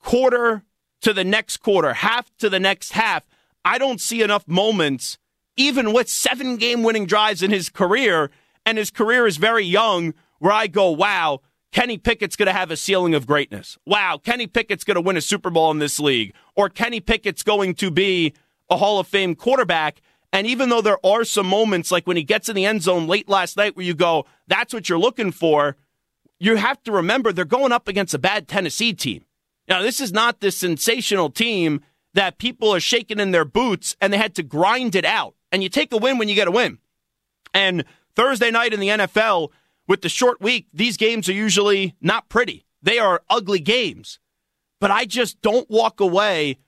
quarter 0.00 0.64
to 1.02 1.12
the 1.12 1.24
next 1.24 1.58
quarter, 1.58 1.92
half 1.92 2.30
to 2.38 2.48
the 2.48 2.60
next 2.60 2.92
half, 2.92 3.24
I 3.64 3.78
don't 3.78 4.00
see 4.00 4.22
enough 4.22 4.48
moments, 4.48 5.18
even 5.56 5.92
with 5.92 6.08
seven 6.08 6.56
game 6.56 6.82
winning 6.82 7.06
drives 7.06 7.42
in 7.42 7.50
his 7.50 7.68
career, 7.68 8.30
and 8.64 8.78
his 8.78 8.90
career 8.90 9.26
is 9.26 9.36
very 9.36 9.64
young, 9.64 10.14
where 10.38 10.52
I 10.52 10.66
go, 10.66 10.90
wow, 10.90 11.40
Kenny 11.72 11.98
Pickett's 11.98 12.36
going 12.36 12.46
to 12.46 12.52
have 12.52 12.70
a 12.70 12.76
ceiling 12.76 13.14
of 13.14 13.26
greatness. 13.26 13.76
Wow, 13.84 14.18
Kenny 14.22 14.46
Pickett's 14.46 14.84
going 14.84 14.94
to 14.94 15.00
win 15.00 15.16
a 15.16 15.20
Super 15.20 15.50
Bowl 15.50 15.70
in 15.70 15.78
this 15.78 16.00
league. 16.00 16.34
Or 16.54 16.68
Kenny 16.68 17.00
Pickett's 17.00 17.42
going 17.42 17.74
to 17.74 17.90
be 17.90 18.32
a 18.70 18.76
Hall 18.76 18.98
of 18.98 19.06
Fame 19.06 19.34
quarterback. 19.34 20.00
And 20.32 20.46
even 20.46 20.68
though 20.68 20.80
there 20.80 21.04
are 21.04 21.24
some 21.24 21.46
moments 21.46 21.90
like 21.90 22.06
when 22.06 22.16
he 22.16 22.22
gets 22.22 22.48
in 22.48 22.56
the 22.56 22.66
end 22.66 22.82
zone 22.82 23.06
late 23.06 23.28
last 23.28 23.56
night 23.56 23.76
where 23.76 23.86
you 23.86 23.94
go, 23.94 24.26
that's 24.46 24.74
what 24.74 24.88
you're 24.88 24.98
looking 24.98 25.32
for, 25.32 25.76
you 26.38 26.56
have 26.56 26.82
to 26.82 26.92
remember 26.92 27.32
they're 27.32 27.44
going 27.44 27.72
up 27.72 27.88
against 27.88 28.14
a 28.14 28.18
bad 28.18 28.48
Tennessee 28.48 28.92
team. 28.92 29.24
Now, 29.68 29.82
this 29.82 30.00
is 30.00 30.12
not 30.12 30.40
this 30.40 30.56
sensational 30.56 31.30
team 31.30 31.80
that 32.14 32.38
people 32.38 32.74
are 32.74 32.80
shaking 32.80 33.20
in 33.20 33.30
their 33.30 33.44
boots 33.44 33.96
and 34.00 34.12
they 34.12 34.18
had 34.18 34.34
to 34.36 34.42
grind 34.42 34.94
it 34.94 35.04
out. 35.04 35.34
And 35.52 35.62
you 35.62 35.68
take 35.68 35.92
a 35.92 35.96
win 35.96 36.18
when 36.18 36.28
you 36.28 36.34
get 36.34 36.48
a 36.48 36.52
win. 36.52 36.78
And 37.54 37.84
Thursday 38.14 38.50
night 38.50 38.72
in 38.72 38.80
the 38.80 38.88
NFL, 38.88 39.50
with 39.86 40.02
the 40.02 40.08
short 40.08 40.40
week, 40.40 40.66
these 40.72 40.96
games 40.96 41.28
are 41.28 41.34
usually 41.34 41.94
not 42.00 42.28
pretty. 42.28 42.66
They 42.82 42.98
are 42.98 43.22
ugly 43.30 43.60
games. 43.60 44.18
But 44.80 44.90
I 44.90 45.04
just 45.04 45.40
don't 45.40 45.70
walk 45.70 46.00
away 46.00 46.58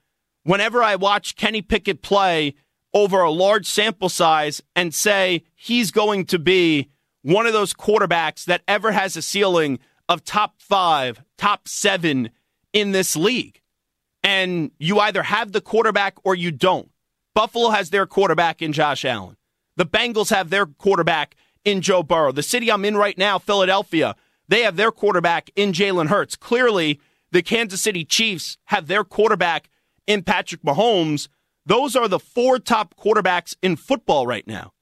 whenever 0.43 0.81
I 0.81 0.95
watch 0.95 1.35
Kenny 1.35 1.61
Pickett 1.61 2.01
play 2.01 2.55
over 2.93 3.21
a 3.21 3.31
large 3.31 3.67
sample 3.67 4.09
size 4.09 4.61
and 4.75 4.93
say 4.93 5.43
he's 5.55 5.91
going 5.91 6.25
to 6.25 6.39
be 6.39 6.89
one 7.21 7.45
of 7.45 7.53
those 7.53 7.73
quarterbacks 7.73 8.45
that 8.45 8.61
ever 8.67 8.91
has 8.91 9.15
a 9.15 9.21
ceiling 9.21 9.79
of 10.07 10.23
top 10.23 10.55
five, 10.59 11.23
top 11.37 11.67
seven 11.67 12.31
in 12.73 12.91
this 12.91 13.15
league. 13.15 13.61
And 14.23 14.71
you 14.79 14.99
either 14.99 15.23
have 15.23 15.51
the 15.51 15.61
quarterback 15.61 16.17
or 16.23 16.35
you 16.35 16.51
don't. 16.51 16.89
Buffalo 17.39 17.69
has 17.69 17.89
their 17.89 18.05
quarterback 18.05 18.61
in 18.61 18.73
Josh 18.73 19.05
Allen. 19.05 19.37
The 19.77 19.85
Bengals 19.85 20.29
have 20.29 20.49
their 20.49 20.65
quarterback 20.65 21.37
in 21.63 21.79
Joe 21.79 22.03
Burrow. 22.03 22.33
The 22.33 22.43
city 22.43 22.69
I'm 22.69 22.83
in 22.83 22.97
right 22.97 23.17
now, 23.17 23.39
Philadelphia, 23.39 24.17
they 24.49 24.63
have 24.63 24.75
their 24.75 24.91
quarterback 24.91 25.49
in 25.55 25.71
Jalen 25.71 26.07
Hurts. 26.07 26.35
Clearly, 26.35 26.99
the 27.31 27.41
Kansas 27.41 27.81
City 27.81 28.03
Chiefs 28.03 28.57
have 28.65 28.87
their 28.87 29.05
quarterback 29.05 29.69
in 30.05 30.21
Patrick 30.21 30.63
Mahomes. 30.63 31.29
Those 31.65 31.95
are 31.95 32.09
the 32.09 32.19
four 32.19 32.59
top 32.59 32.95
quarterbacks 32.97 33.55
in 33.63 33.77
football 33.77 34.27
right 34.27 34.45
now. 34.45 34.73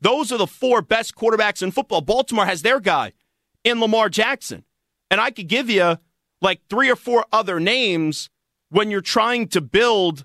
Those 0.00 0.32
are 0.32 0.38
the 0.38 0.48
four 0.48 0.82
best 0.82 1.14
quarterbacks 1.14 1.62
in 1.62 1.70
football. 1.70 2.00
Baltimore 2.00 2.46
has 2.46 2.62
their 2.62 2.80
guy 2.80 3.12
in 3.62 3.78
Lamar 3.78 4.08
Jackson. 4.08 4.64
And 5.12 5.20
I 5.20 5.30
could 5.30 5.46
give 5.46 5.70
you 5.70 5.98
like 6.42 6.62
three 6.68 6.90
or 6.90 6.96
four 6.96 7.24
other 7.32 7.60
names 7.60 8.30
when 8.68 8.90
you're 8.90 9.00
trying 9.00 9.46
to 9.50 9.60
build 9.60 10.24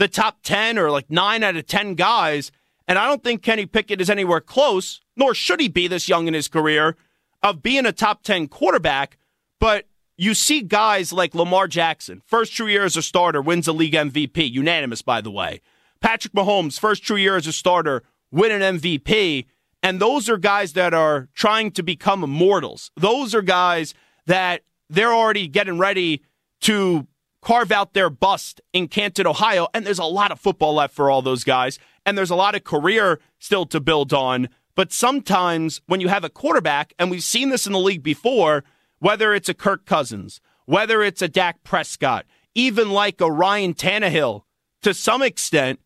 the 0.00 0.08
top 0.08 0.38
10 0.42 0.78
or 0.78 0.90
like 0.90 1.10
nine 1.10 1.44
out 1.44 1.56
of 1.56 1.66
10 1.66 1.94
guys. 1.94 2.50
And 2.88 2.98
I 2.98 3.06
don't 3.06 3.22
think 3.22 3.42
Kenny 3.42 3.66
Pickett 3.66 4.00
is 4.00 4.08
anywhere 4.08 4.40
close, 4.40 5.00
nor 5.14 5.34
should 5.34 5.60
he 5.60 5.68
be 5.68 5.86
this 5.86 6.08
young 6.08 6.26
in 6.26 6.32
his 6.32 6.48
career, 6.48 6.96
of 7.42 7.62
being 7.62 7.84
a 7.84 7.92
top 7.92 8.22
10 8.22 8.48
quarterback. 8.48 9.18
But 9.60 9.84
you 10.16 10.32
see 10.32 10.62
guys 10.62 11.12
like 11.12 11.34
Lamar 11.34 11.68
Jackson, 11.68 12.22
first 12.24 12.54
true 12.54 12.66
year 12.66 12.84
as 12.84 12.96
a 12.96 13.02
starter, 13.02 13.42
wins 13.42 13.68
a 13.68 13.74
league 13.74 13.92
MVP, 13.92 14.50
unanimous, 14.50 15.02
by 15.02 15.20
the 15.20 15.30
way. 15.30 15.60
Patrick 16.00 16.32
Mahomes, 16.32 16.80
first 16.80 17.02
true 17.02 17.16
year 17.18 17.36
as 17.36 17.46
a 17.46 17.52
starter, 17.52 18.02
win 18.32 18.50
an 18.50 18.78
MVP. 18.78 19.46
And 19.82 20.00
those 20.00 20.30
are 20.30 20.38
guys 20.38 20.72
that 20.72 20.94
are 20.94 21.28
trying 21.34 21.72
to 21.72 21.82
become 21.82 22.24
immortals. 22.24 22.90
Those 22.96 23.34
are 23.34 23.42
guys 23.42 23.92
that 24.24 24.62
they're 24.88 25.12
already 25.12 25.46
getting 25.46 25.78
ready 25.78 26.22
to 26.62 27.06
carve 27.42 27.72
out 27.72 27.94
their 27.94 28.10
bust 28.10 28.60
in 28.72 28.88
Canton, 28.88 29.26
Ohio. 29.26 29.68
And 29.72 29.86
there's 29.86 29.98
a 29.98 30.04
lot 30.04 30.30
of 30.30 30.40
football 30.40 30.74
left 30.74 30.94
for 30.94 31.10
all 31.10 31.22
those 31.22 31.44
guys. 31.44 31.78
And 32.04 32.16
there's 32.16 32.30
a 32.30 32.36
lot 32.36 32.54
of 32.54 32.64
career 32.64 33.20
still 33.38 33.66
to 33.66 33.80
build 33.80 34.12
on. 34.12 34.48
But 34.74 34.92
sometimes 34.92 35.80
when 35.86 36.00
you 36.00 36.08
have 36.08 36.24
a 36.24 36.30
quarterback, 36.30 36.94
and 36.98 37.10
we've 37.10 37.24
seen 37.24 37.50
this 37.50 37.66
in 37.66 37.72
the 37.72 37.78
league 37.78 38.02
before, 38.02 38.64
whether 38.98 39.34
it's 39.34 39.48
a 39.48 39.54
Kirk 39.54 39.86
Cousins, 39.86 40.40
whether 40.66 41.02
it's 41.02 41.22
a 41.22 41.28
Dak 41.28 41.62
Prescott, 41.64 42.26
even 42.54 42.90
like 42.90 43.20
a 43.20 43.30
Ryan 43.30 43.74
Tannehill, 43.74 44.42
to 44.82 44.94
some 44.94 45.22
extent, 45.22 45.80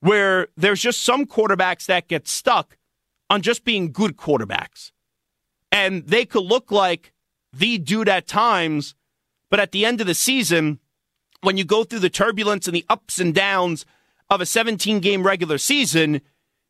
where 0.00 0.48
there's 0.56 0.80
just 0.80 1.02
some 1.02 1.26
quarterbacks 1.26 1.86
that 1.86 2.08
get 2.08 2.28
stuck 2.28 2.76
on 3.30 3.42
just 3.42 3.64
being 3.64 3.92
good 3.92 4.16
quarterbacks. 4.16 4.92
And 5.70 6.06
they 6.06 6.24
could 6.24 6.44
look 6.44 6.70
like 6.70 7.12
the 7.52 7.78
dude 7.78 8.08
at 8.08 8.26
times, 8.26 8.94
but 9.50 9.60
at 9.60 9.72
the 9.72 9.84
end 9.84 10.00
of 10.00 10.06
the 10.06 10.14
season, 10.14 10.78
when 11.42 11.56
you 11.56 11.64
go 11.64 11.84
through 11.84 12.00
the 12.00 12.10
turbulence 12.10 12.66
and 12.66 12.74
the 12.74 12.84
ups 12.88 13.18
and 13.18 13.34
downs 13.34 13.86
of 14.30 14.40
a 14.40 14.46
17 14.46 15.00
game 15.00 15.22
regular 15.24 15.58
season, 15.58 16.20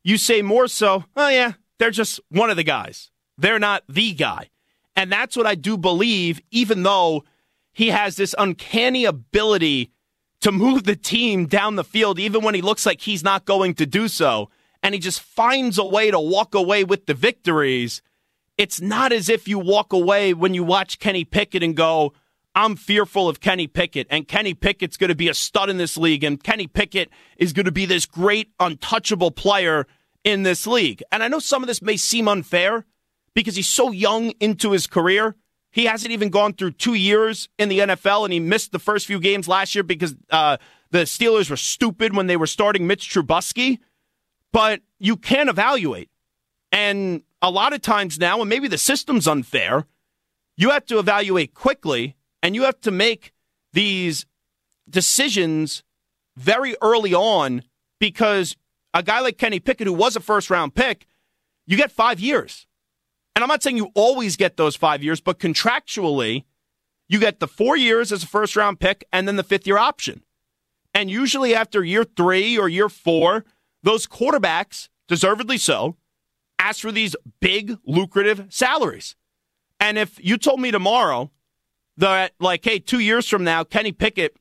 you 0.03 0.17
say 0.17 0.41
more 0.41 0.67
so, 0.67 1.05
oh, 1.15 1.29
yeah, 1.29 1.53
they're 1.77 1.91
just 1.91 2.19
one 2.29 2.49
of 2.49 2.57
the 2.57 2.63
guys. 2.63 3.11
They're 3.37 3.59
not 3.59 3.83
the 3.87 4.13
guy. 4.13 4.49
And 4.95 5.11
that's 5.11 5.37
what 5.37 5.47
I 5.47 5.55
do 5.55 5.77
believe, 5.77 6.41
even 6.51 6.83
though 6.83 7.23
he 7.71 7.87
has 7.89 8.17
this 8.17 8.35
uncanny 8.37 9.05
ability 9.05 9.91
to 10.41 10.51
move 10.51 10.83
the 10.83 10.95
team 10.95 11.45
down 11.45 11.75
the 11.75 11.83
field, 11.83 12.19
even 12.19 12.43
when 12.43 12.55
he 12.55 12.61
looks 12.61 12.85
like 12.85 13.01
he's 13.01 13.23
not 13.23 13.45
going 13.45 13.73
to 13.75 13.85
do 13.85 14.07
so. 14.07 14.49
And 14.81 14.93
he 14.93 14.99
just 14.99 15.21
finds 15.21 15.77
a 15.77 15.85
way 15.85 16.11
to 16.11 16.19
walk 16.19 16.55
away 16.55 16.83
with 16.83 17.05
the 17.05 17.13
victories. 17.13 18.01
It's 18.57 18.81
not 18.81 19.11
as 19.11 19.29
if 19.29 19.47
you 19.47 19.59
walk 19.59 19.93
away 19.93 20.33
when 20.33 20.53
you 20.53 20.63
watch 20.63 20.99
Kenny 20.99 21.25
Pickett 21.25 21.63
and 21.63 21.75
go, 21.75 22.13
I'm 22.59 22.75
fearful 22.75 23.29
of 23.29 23.39
Kenny 23.39 23.67
Pickett, 23.67 24.07
and 24.09 24.27
Kenny 24.27 24.53
Pickett's 24.53 24.97
going 24.97 25.07
to 25.07 25.15
be 25.15 25.29
a 25.29 25.33
stud 25.33 25.69
in 25.69 25.77
this 25.77 25.95
league, 25.95 26.25
and 26.25 26.43
Kenny 26.43 26.67
Pickett 26.67 27.09
is 27.37 27.53
going 27.53 27.67
to 27.67 27.71
be 27.71 27.85
this 27.85 28.05
great, 28.05 28.51
untouchable 28.59 29.31
player 29.31 29.87
in 30.25 30.43
this 30.43 30.67
league. 30.67 31.01
And 31.09 31.23
I 31.23 31.29
know 31.29 31.39
some 31.39 31.63
of 31.63 31.67
this 31.67 31.81
may 31.81 31.95
seem 31.95 32.27
unfair 32.27 32.85
because 33.33 33.55
he's 33.55 33.69
so 33.69 33.91
young 33.91 34.31
into 34.41 34.71
his 34.71 34.87
career. 34.87 35.37
He 35.71 35.85
hasn't 35.85 36.11
even 36.11 36.27
gone 36.27 36.51
through 36.51 36.71
two 36.71 36.95
years 36.95 37.47
in 37.57 37.69
the 37.69 37.79
NFL, 37.79 38.25
and 38.25 38.33
he 38.33 38.41
missed 38.41 38.73
the 38.73 38.79
first 38.79 39.07
few 39.07 39.21
games 39.21 39.47
last 39.47 39.73
year 39.73 39.83
because 39.83 40.13
uh, 40.29 40.57
the 40.91 41.03
Steelers 41.03 41.49
were 41.49 41.55
stupid 41.55 42.13
when 42.13 42.27
they 42.27 42.35
were 42.35 42.45
starting 42.45 42.87
Mitch 42.87 43.09
Trubisky. 43.09 43.79
But 44.51 44.81
you 44.97 45.15
can 45.15 45.47
evaluate. 45.47 46.09
And 46.73 47.21
a 47.41 47.51
lot 47.51 47.71
of 47.71 47.81
times 47.81 48.19
now, 48.19 48.41
and 48.41 48.49
maybe 48.49 48.67
the 48.67 48.77
system's 48.77 49.29
unfair, 49.29 49.85
you 50.57 50.71
have 50.71 50.85
to 50.87 50.99
evaluate 50.99 51.53
quickly 51.53 52.17
and 52.41 52.55
you 52.55 52.63
have 52.63 52.79
to 52.81 52.91
make 52.91 53.33
these 53.73 54.25
decisions 54.89 55.83
very 56.35 56.75
early 56.81 57.13
on 57.13 57.63
because 57.99 58.55
a 58.93 59.03
guy 59.03 59.19
like 59.19 59.37
Kenny 59.37 59.59
Pickett, 59.59 59.87
who 59.87 59.93
was 59.93 60.15
a 60.15 60.19
first 60.19 60.49
round 60.49 60.73
pick, 60.73 61.05
you 61.67 61.77
get 61.77 61.91
five 61.91 62.19
years. 62.19 62.65
And 63.35 63.43
I'm 63.43 63.49
not 63.49 63.61
saying 63.61 63.77
you 63.77 63.91
always 63.93 64.35
get 64.35 64.57
those 64.57 64.75
five 64.75 65.03
years, 65.03 65.21
but 65.21 65.39
contractually, 65.39 66.45
you 67.07 67.19
get 67.19 67.39
the 67.39 67.47
four 67.47 67.77
years 67.77 68.11
as 68.11 68.23
a 68.23 68.27
first 68.27 68.55
round 68.55 68.79
pick 68.79 69.05
and 69.13 69.27
then 69.27 69.35
the 69.35 69.43
fifth 69.43 69.67
year 69.67 69.77
option. 69.77 70.23
And 70.93 71.09
usually 71.09 71.53
after 71.53 71.83
year 71.83 72.03
three 72.03 72.57
or 72.57 72.67
year 72.67 72.89
four, 72.89 73.45
those 73.83 74.07
quarterbacks, 74.07 74.89
deservedly 75.07 75.57
so, 75.57 75.95
ask 76.57 76.81
for 76.81 76.91
these 76.91 77.15
big, 77.39 77.77
lucrative 77.85 78.47
salaries. 78.49 79.15
And 79.79 79.97
if 79.97 80.23
you 80.23 80.37
told 80.37 80.59
me 80.59 80.71
tomorrow 80.71 81.31
that, 81.99 82.33
like, 82.39 82.63
hey, 82.63 82.79
two 82.79 82.99
years 82.99 83.27
from 83.27 83.43
now, 83.43 83.63
Kenny 83.63 83.91
Pickett, 83.91 84.35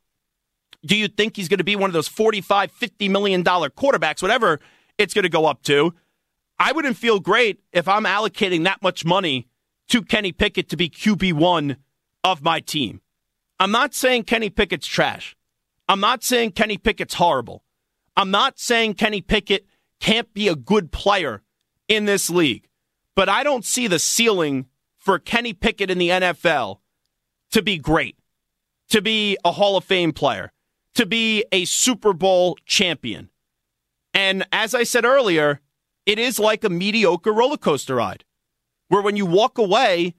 do 0.85 0.97
you 0.97 1.09
think 1.09 1.37
he's 1.37 1.49
going 1.49 1.59
to 1.59 1.65
be 1.65 1.77
one 1.77 1.91
of 1.91 1.95
those 1.95 2.09
45, 2.09 2.71
50 2.71 3.09
million 3.09 3.43
dollar 3.43 3.69
quarterbacks, 3.69 4.23
whatever 4.23 4.61
it's 4.97 5.13
going 5.13 5.25
to 5.25 5.29
go 5.29 5.47
up 5.47 5.63
to? 5.65 5.93
I 6.59 6.73
wouldn't 6.73 6.97
feel 6.97 7.21
great 7.21 7.61
if 7.73 7.89
I'm 7.89 8.05
allocating 8.05 8.65
that 8.65 8.83
much 8.83 9.05
money 9.05 9.49
to 9.89 10.03
Kenny 10.03 10.33
Pickett 10.33 10.69
to 10.71 10.77
be 10.77 10.89
QB1 10.89 11.77
of 12.25 12.43
my 12.43 12.61
team. 12.61 13.01
I'm 13.61 13.71
not 13.71 13.95
saying 13.95 14.25
Kenny 14.25 14.51
Pickett's 14.51 14.87
trash. 14.87 15.37
I'm 15.89 16.01
not 16.01 16.23
saying 16.23 16.53
Kenny 16.53 16.79
Pickett's 16.79 17.15
horrible. 17.15 17.65
I'm 18.17 18.31
not 18.31 18.59
saying 18.59 18.95
Kenny 18.95 19.21
Pickett 19.21 19.67
can't 20.01 20.33
be 20.33 20.49
a 20.49 20.55
good 20.55 20.93
player 20.93 21.43
in 21.89 22.05
this 22.05 22.31
league, 22.31 22.69
but 23.17 23.29
I 23.29 23.43
don't 23.43 23.65
see 23.65 23.87
the 23.89 23.99
ceiling 23.99 24.67
for 24.97 25.19
Kenny 25.19 25.53
Pickett 25.53 25.91
in 25.91 25.99
the 25.99 26.11
NFL 26.11 26.79
to 27.53 27.63
be 27.63 27.79
great, 27.79 28.17
to 28.91 29.01
be 29.03 29.37
a 29.45 29.53
Hall 29.53 29.77
of 29.77 29.85
Fame 29.85 30.13
player, 30.13 30.53
to 30.95 31.07
be 31.07 31.45
a 31.53 31.65
Super 31.65 32.13
Bowl 32.13 32.57
champion. 32.67 33.31
And 34.15 34.47
as 34.53 34.75
I 34.75 34.85
said 34.85 35.05
earlier, 35.05 35.61
it 36.07 36.19
is 36.19 36.39
like 36.39 36.65
a 36.65 36.71
mediocre 36.71 37.33
roller 37.33 37.57
coaster 37.57 37.97
ride 37.97 38.25
where 38.89 39.03
when 39.03 39.17
you 39.17 39.27
walk 39.27 39.59
away, 39.59 40.15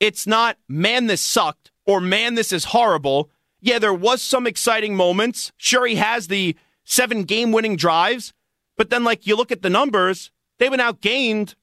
it's 0.00 0.26
not, 0.26 0.58
man, 0.68 1.06
this 1.06 1.20
sucked 1.20 1.70
or 1.86 2.00
man, 2.00 2.34
this 2.34 2.52
is 2.52 2.66
horrible. 2.66 3.30
Yeah, 3.60 3.78
there 3.78 3.94
was 3.94 4.22
some 4.22 4.46
exciting 4.46 4.94
moments. 4.94 5.52
Sure, 5.56 5.86
he 5.86 5.96
has 5.96 6.28
the 6.28 6.56
seven 6.84 7.24
game 7.24 7.52
winning 7.52 7.76
drives, 7.76 8.32
but 8.76 8.90
then, 8.90 9.02
like, 9.04 9.26
you 9.26 9.36
look 9.36 9.50
at 9.50 9.62
the 9.62 9.70
numbers, 9.70 10.30
they've 10.58 10.70
been 10.70 10.80
outgained 10.80 11.54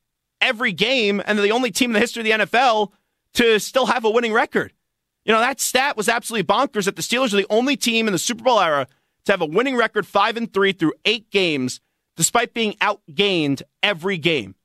every 0.41 0.74
game, 0.74 1.22
and 1.25 1.38
they're 1.38 1.45
the 1.45 1.51
only 1.51 1.72
team 1.72 1.91
in 1.91 1.93
the 1.93 2.00
history 2.00 2.29
of 2.29 2.39
the 2.39 2.45
NFL 2.45 2.91
to 3.36 3.60
still 3.60 3.86
have 3.86 4.03
a 4.03 4.10
winning 4.10 4.34
record. 4.34 4.74
You 5.25 5.34
know, 5.34 5.39
that 5.39 5.60
stat 5.60 5.98
was 5.98 6.08
absolutely 6.08 6.46
bonkers 6.46 6.86
that 6.86 6.96
the 6.96 7.01
Steelers 7.01 7.34
are 7.34 7.38
the 7.38 7.48
only 7.50 7.75
team 7.75 8.08
in 8.08 8.13
the 8.13 8.20
Super 8.20 8.44
Bowl 8.44 8.60
era 8.60 8.88
to 9.25 9.32
have 9.32 9.41
a 9.41 9.46
winning 9.46 9.75
record 9.75 10.05
5 10.05 10.38
and 10.38 10.53
3 10.53 10.72
through 10.72 10.94
8 11.03 11.29
games 11.32 11.82
despite 12.15 12.53
being 12.53 12.74
outgained 12.74 13.62
every 13.84 14.17
game. 14.17 14.55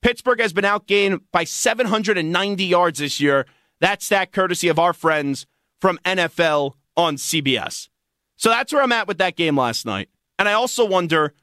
Pittsburgh 0.00 0.40
has 0.40 0.52
been 0.52 0.64
outgained 0.64 1.20
by 1.32 1.44
790 1.44 2.64
yards 2.64 2.98
this 2.98 3.20
year. 3.20 3.46
That 3.80 4.02
stat 4.02 4.32
courtesy 4.32 4.68
of 4.68 4.78
our 4.78 4.92
friends 4.92 5.46
from 5.80 5.98
NFL 6.04 6.74
on 6.96 7.16
CBS. 7.16 7.88
So 8.36 8.48
that's 8.50 8.72
where 8.72 8.82
I'm 8.82 8.92
at 8.92 9.08
with 9.08 9.18
that 9.18 9.36
game 9.36 9.58
last 9.58 9.84
night. 9.84 10.08
And 10.38 10.48
I 10.48 10.52
also 10.52 10.84
wonder 10.84 11.34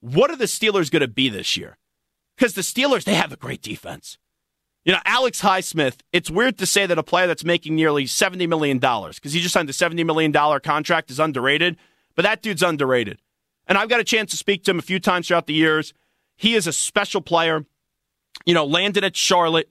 what 0.00 0.30
are 0.30 0.36
the 0.36 0.44
Steelers 0.44 0.90
going 0.90 1.00
to 1.00 1.08
be 1.08 1.28
this 1.28 1.56
year? 1.56 1.78
Because 2.36 2.54
the 2.54 2.62
Steelers, 2.62 3.04
they 3.04 3.14
have 3.14 3.32
a 3.32 3.36
great 3.36 3.62
defense. 3.62 4.18
You 4.84 4.92
know, 4.92 5.00
Alex 5.06 5.40
Highsmith, 5.40 5.96
it's 6.12 6.30
weird 6.30 6.58
to 6.58 6.66
say 6.66 6.84
that 6.84 6.98
a 6.98 7.02
player 7.02 7.26
that's 7.26 7.44
making 7.44 7.74
nearly 7.74 8.04
$70 8.04 8.46
million, 8.46 8.78
because 8.78 9.32
he 9.32 9.40
just 9.40 9.54
signed 9.54 9.70
a 9.70 9.72
$70 9.72 10.04
million 10.04 10.32
contract, 10.60 11.10
is 11.10 11.18
underrated, 11.18 11.78
but 12.14 12.22
that 12.22 12.42
dude's 12.42 12.62
underrated. 12.62 13.18
And 13.66 13.78
I've 13.78 13.88
got 13.88 14.00
a 14.00 14.04
chance 14.04 14.30
to 14.32 14.36
speak 14.36 14.62
to 14.64 14.72
him 14.72 14.78
a 14.78 14.82
few 14.82 15.00
times 15.00 15.28
throughout 15.28 15.46
the 15.46 15.54
years. 15.54 15.94
He 16.36 16.54
is 16.54 16.66
a 16.66 16.72
special 16.72 17.22
player. 17.22 17.64
You 18.44 18.52
know, 18.52 18.66
landed 18.66 19.04
at 19.04 19.16
Charlotte 19.16 19.70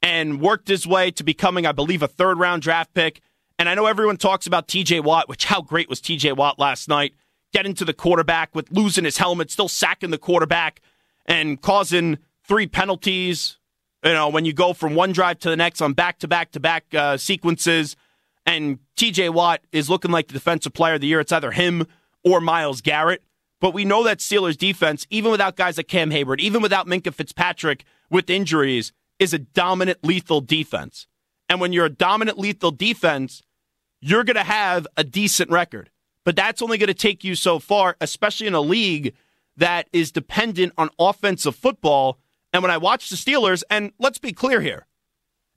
and 0.00 0.40
worked 0.40 0.68
his 0.68 0.86
way 0.86 1.10
to 1.12 1.24
becoming, 1.24 1.66
I 1.66 1.72
believe, 1.72 2.02
a 2.02 2.08
third 2.08 2.38
round 2.38 2.62
draft 2.62 2.94
pick. 2.94 3.22
And 3.58 3.68
I 3.68 3.74
know 3.74 3.86
everyone 3.86 4.18
talks 4.18 4.46
about 4.46 4.68
TJ 4.68 5.02
Watt, 5.02 5.28
which 5.28 5.46
how 5.46 5.62
great 5.62 5.88
was 5.88 6.00
TJ 6.00 6.36
Watt 6.36 6.58
last 6.58 6.88
night? 6.88 7.14
Getting 7.52 7.74
to 7.74 7.84
the 7.84 7.94
quarterback 7.94 8.54
with 8.54 8.70
losing 8.70 9.04
his 9.04 9.16
helmet, 9.16 9.50
still 9.50 9.68
sacking 9.68 10.10
the 10.10 10.18
quarterback 10.18 10.82
and 11.24 11.60
causing 11.60 12.18
three 12.46 12.66
penalties. 12.66 13.55
You 14.06 14.12
know, 14.12 14.28
when 14.28 14.44
you 14.44 14.52
go 14.52 14.72
from 14.72 14.94
one 14.94 15.10
drive 15.10 15.40
to 15.40 15.50
the 15.50 15.56
next 15.56 15.82
on 15.82 15.92
back 15.92 16.20
to 16.20 16.28
back 16.28 16.52
to 16.52 16.60
back 16.60 16.84
uh, 16.94 17.16
sequences, 17.16 17.96
and 18.46 18.78
TJ 18.96 19.30
Watt 19.30 19.62
is 19.72 19.90
looking 19.90 20.12
like 20.12 20.28
the 20.28 20.34
defensive 20.34 20.72
player 20.72 20.94
of 20.94 21.00
the 21.00 21.08
year. 21.08 21.18
It's 21.18 21.32
either 21.32 21.50
him 21.50 21.88
or 22.24 22.40
Myles 22.40 22.80
Garrett. 22.80 23.24
But 23.60 23.74
we 23.74 23.84
know 23.84 24.04
that 24.04 24.18
Steelers 24.18 24.56
defense, 24.56 25.08
even 25.10 25.32
without 25.32 25.56
guys 25.56 25.76
like 25.76 25.88
Cam 25.88 26.10
Heyward, 26.10 26.38
even 26.38 26.62
without 26.62 26.86
Minkah 26.86 27.12
Fitzpatrick 27.12 27.84
with 28.08 28.30
injuries, 28.30 28.92
is 29.18 29.34
a 29.34 29.40
dominant, 29.40 29.98
lethal 30.04 30.40
defense. 30.40 31.08
And 31.48 31.60
when 31.60 31.72
you're 31.72 31.86
a 31.86 31.90
dominant, 31.90 32.38
lethal 32.38 32.70
defense, 32.70 33.42
you're 34.00 34.22
going 34.22 34.36
to 34.36 34.44
have 34.44 34.86
a 34.96 35.02
decent 35.02 35.50
record. 35.50 35.90
But 36.24 36.36
that's 36.36 36.62
only 36.62 36.78
going 36.78 36.88
to 36.88 36.94
take 36.94 37.24
you 37.24 37.34
so 37.34 37.58
far, 37.58 37.96
especially 38.00 38.46
in 38.46 38.54
a 38.54 38.60
league 38.60 39.14
that 39.56 39.88
is 39.92 40.12
dependent 40.12 40.74
on 40.78 40.90
offensive 40.98 41.56
football. 41.56 42.18
And 42.56 42.62
when 42.62 42.70
I 42.70 42.78
watch 42.78 43.10
the 43.10 43.16
Steelers, 43.16 43.62
and 43.68 43.92
let's 43.98 44.16
be 44.16 44.32
clear 44.32 44.62
here, 44.62 44.86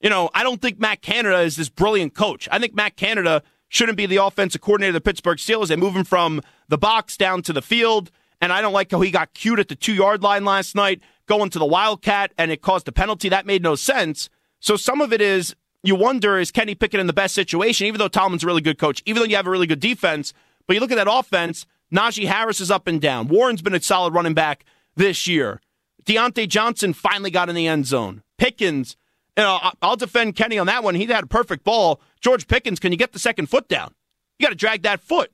you 0.02 0.10
know, 0.10 0.30
I 0.34 0.44
don't 0.44 0.62
think 0.62 0.82
Matt 0.82 1.02
Canada 1.02 1.40
is 1.40 1.56
this 1.56 1.70
brilliant 1.70 2.14
coach. 2.14 2.50
I 2.52 2.60
think 2.60 2.76
Matt 2.76 2.98
Canada 2.98 3.42
shouldn't 3.70 3.98
be 3.98 4.06
the 4.06 4.18
offensive 4.18 4.60
coordinator 4.60 4.90
of 4.90 4.96
the 4.96 5.10
Pittsburgh 5.10 5.38
Steelers. 5.38 5.70
They 5.70 5.78
move 5.78 5.96
him 5.96 6.04
from 6.04 6.42
the 6.68 6.78
box 6.78 7.16
down 7.16 7.42
to 7.44 7.54
the 7.54 7.62
field. 7.62 8.12
And 8.42 8.52
I 8.52 8.60
don't 8.60 8.74
like 8.74 8.92
how 8.92 9.00
he 9.00 9.12
got 9.12 9.34
cute 9.34 9.60
at 9.60 9.70
the 9.70 9.78
two 9.78 9.94
yard 9.94 10.24
line 10.24 10.44
last 10.44 10.76
night, 10.76 11.00
going 11.26 11.50
to 11.52 11.60
the 11.60 11.66
Wildcat, 11.66 12.34
and 12.38 12.52
it 12.52 12.62
caused 12.62 12.86
a 12.90 12.92
penalty. 12.92 13.30
That 13.30 13.46
made 13.46 13.64
no 13.64 13.76
sense. 13.76 14.30
So 14.60 14.76
some 14.76 15.00
of 15.00 15.14
it 15.14 15.22
is 15.22 15.56
you 15.84 15.96
wonder 15.96 16.38
is 16.38 16.52
Kenny 16.52 16.76
Pickett 16.76 17.00
in 17.00 17.08
the 17.08 17.14
best 17.14 17.34
situation, 17.34 17.88
even 17.88 18.00
though 18.00 18.10
Tomlin's 18.10 18.44
a 18.44 18.48
really 18.48 18.60
good 18.60 18.78
coach, 18.78 19.02
even 19.06 19.22
though 19.22 19.30
you 19.30 19.38
have 19.38 19.48
a 19.48 19.52
really 19.52 19.68
good 19.68 19.80
defense. 19.80 20.34
But 20.68 20.74
you 20.74 20.82
look 20.82 20.92
at 20.92 20.96
that 20.96 21.10
offense, 21.10 21.66
Najee 21.94 22.28
Harris 22.28 22.60
is 22.60 22.70
up 22.70 22.88
and 22.88 23.00
down. 23.00 23.30
Warren's 23.30 23.62
been 23.62 23.74
a 23.74 23.82
solid 23.82 24.14
running 24.14 24.34
back 24.34 24.66
this 24.98 25.28
year. 25.28 25.62
Diontae 26.06 26.48
Johnson 26.48 26.94
finally 26.94 27.32
got 27.32 27.50
in 27.50 27.56
the 27.56 27.68
end 27.68 27.86
zone. 27.86 28.24
Pickens, 28.38 28.96
you 29.38 29.44
know, 29.44 29.60
I'll 29.82 29.96
defend 29.96 30.36
Kenny 30.36 30.58
on 30.58 30.68
that 30.68 30.84
one. 30.84 30.96
He 30.96 31.06
had 31.06 31.24
a 31.24 31.28
perfect 31.28 31.64
ball. 31.64 32.02
George 32.20 32.48
Pickens, 32.48 32.80
can 32.80 32.92
you 32.92 32.98
get 32.98 33.14
the 33.14 33.20
second 33.20 33.48
foot 33.48 33.68
down? 33.68 33.94
You 34.38 34.46
got 34.46 34.50
to 34.50 34.56
drag 34.56 34.84
that 34.84 35.02
foot. 35.02 35.32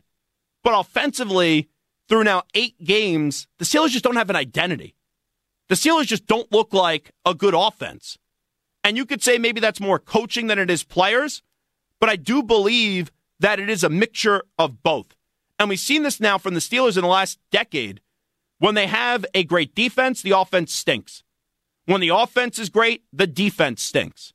But 0.63 0.77
offensively, 0.77 1.69
through 2.09 2.23
now 2.23 2.43
eight 2.53 2.83
games, 2.83 3.47
the 3.59 3.65
Steelers 3.65 3.89
just 3.89 4.03
don't 4.03 4.15
have 4.15 4.29
an 4.29 4.35
identity. 4.35 4.95
The 5.69 5.75
Steelers 5.75 6.05
just 6.07 6.27
don't 6.27 6.51
look 6.51 6.73
like 6.73 7.11
a 7.25 7.33
good 7.33 7.53
offense. 7.55 8.17
And 8.83 8.97
you 8.97 9.05
could 9.05 9.23
say 9.23 9.37
maybe 9.37 9.59
that's 9.59 9.79
more 9.79 9.97
coaching 9.97 10.47
than 10.47 10.59
it 10.59 10.69
is 10.69 10.83
players, 10.83 11.41
but 11.99 12.09
I 12.09 12.15
do 12.15 12.43
believe 12.43 13.11
that 13.39 13.59
it 13.59 13.69
is 13.69 13.83
a 13.83 13.89
mixture 13.89 14.43
of 14.59 14.83
both. 14.83 15.15
And 15.57 15.69
we've 15.69 15.79
seen 15.79 16.03
this 16.03 16.19
now 16.19 16.37
from 16.37 16.53
the 16.53 16.59
Steelers 16.59 16.97
in 16.97 17.01
the 17.01 17.07
last 17.07 17.39
decade. 17.51 18.01
When 18.59 18.75
they 18.75 18.87
have 18.87 19.25
a 19.33 19.43
great 19.43 19.75
defense, 19.75 20.21
the 20.21 20.31
offense 20.31 20.73
stinks. 20.73 21.23
When 21.85 22.01
the 22.01 22.09
offense 22.09 22.57
is 22.57 22.69
great, 22.69 23.03
the 23.11 23.27
defense 23.27 23.81
stinks. 23.81 24.33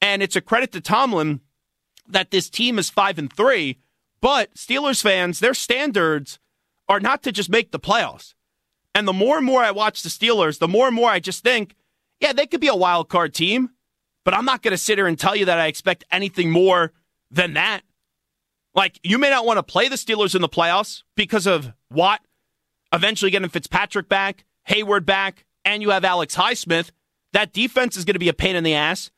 And 0.00 0.22
it's 0.22 0.36
a 0.36 0.40
credit 0.40 0.72
to 0.72 0.80
Tomlin 0.80 1.40
that 2.08 2.30
this 2.30 2.48
team 2.48 2.78
is 2.78 2.88
5 2.88 3.18
and 3.18 3.32
3, 3.32 3.78
but 4.20 4.54
Steelers 4.54 5.02
fans, 5.02 5.40
their 5.40 5.54
standards 5.54 6.38
are 6.88 7.00
not 7.00 7.22
to 7.24 7.32
just 7.32 7.50
make 7.50 7.70
the 7.70 7.80
playoffs. 7.80 8.34
And 8.94 9.06
the 9.06 9.12
more 9.12 9.36
and 9.36 9.46
more 9.46 9.62
I 9.62 9.70
watch 9.70 10.02
the 10.02 10.08
Steelers, 10.08 10.58
the 10.58 10.68
more 10.68 10.86
and 10.86 10.96
more 10.96 11.10
I 11.10 11.20
just 11.20 11.42
think, 11.44 11.74
yeah, 12.20 12.32
they 12.32 12.46
could 12.46 12.60
be 12.60 12.68
a 12.68 12.74
wild 12.74 13.08
card 13.08 13.34
team, 13.34 13.70
but 14.24 14.34
I'm 14.34 14.44
not 14.44 14.62
going 14.62 14.72
to 14.72 14.78
sit 14.78 14.98
here 14.98 15.06
and 15.06 15.18
tell 15.18 15.36
you 15.36 15.44
that 15.44 15.58
I 15.58 15.66
expect 15.66 16.04
anything 16.10 16.50
more 16.50 16.92
than 17.30 17.54
that. 17.54 17.82
Like, 18.74 18.98
you 19.02 19.18
may 19.18 19.30
not 19.30 19.44
want 19.44 19.58
to 19.58 19.62
play 19.62 19.88
the 19.88 19.96
Steelers 19.96 20.34
in 20.34 20.42
the 20.42 20.48
playoffs 20.48 21.02
because 21.14 21.46
of 21.46 21.72
Watt 21.90 22.20
eventually 22.92 23.30
getting 23.30 23.48
Fitzpatrick 23.48 24.08
back, 24.08 24.44
Heyward 24.68 25.04
back, 25.04 25.44
and 25.64 25.82
you 25.82 25.90
have 25.90 26.04
Alex 26.04 26.36
Highsmith. 26.36 26.90
That 27.32 27.52
defense 27.52 27.96
is 27.96 28.04
going 28.04 28.14
to 28.14 28.20
be 28.20 28.28
a 28.28 28.34
pain 28.34 28.56
in 28.56 28.64
the 28.64 28.74
ass. 28.74 29.10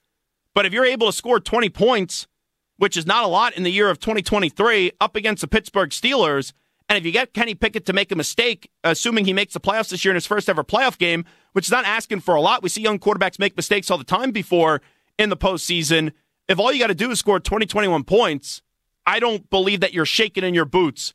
But 0.55 0.67
if 0.67 0.73
you're 0.73 0.85
able 0.85 1.07
to 1.07 1.13
score 1.13 1.39
20 1.39 1.69
points, 1.71 2.27
which 2.77 2.97
is 2.97 3.07
not 3.07 3.25
a 3.25 3.29
lot 3.29 3.57
in 3.57 3.63
the 3.63 3.71
year 3.71 3.89
of 3.89 4.01
2023, 4.01 4.93
up 5.01 5.15
against 5.15 5.43
the 5.43 5.49
Pittsburgh 5.49 5.91
Steelers, 5.91 6.53
and 6.89 6.99
if 6.99 7.05
you 7.05 7.13
get 7.13 7.35
Kenny 7.35 7.55
Pickett 7.55 7.87
to 7.87 7.93
make 7.93 8.11
a 8.11 8.17
mistake, 8.17 8.69
assuming 8.83 9.25
he 9.25 9.33
makes 9.33 9.55
the 9.55 9.61
playoffs 9.61 9.91
this 9.91 10.05
year 10.05 10.11
in 10.11 10.17
his 10.17 10.27
first 10.27 10.49
ever 10.49 10.65
playoff 10.65 10.99
game, 10.99 11.25
which 11.53 11.67
is 11.67 11.71
not 11.71 11.85
asking 11.85 12.21
for 12.21 12.35
a 12.35 12.41
lot, 12.41 12.65
we 12.65 12.69
see 12.69 12.83
young 12.83 12.99
quarterbacks 12.99 13.39
make 13.39 13.57
mistakes 13.57 13.91
all 13.91 13.99
the 13.99 14.03
time 14.03 14.33
before 14.33 14.83
in 15.17 15.31
the 15.31 15.37
postseason. 15.37 16.13
If 16.49 16.59
all 16.59 16.73
you 16.73 16.81
got 16.81 16.89
to 16.89 16.95
do 16.97 17.13
is 17.13 17.21
score 17.21 17.39
20, 17.39 17.65
21 17.67 18.03
points, 18.03 18.61
I 19.07 19.21
don't 19.21 19.49
believe 19.51 19.81
that 19.81 19.95
you're 19.95 20.05
shaking 20.05 20.43
in 20.43 20.53
your 20.53 20.65
boots 20.65 21.15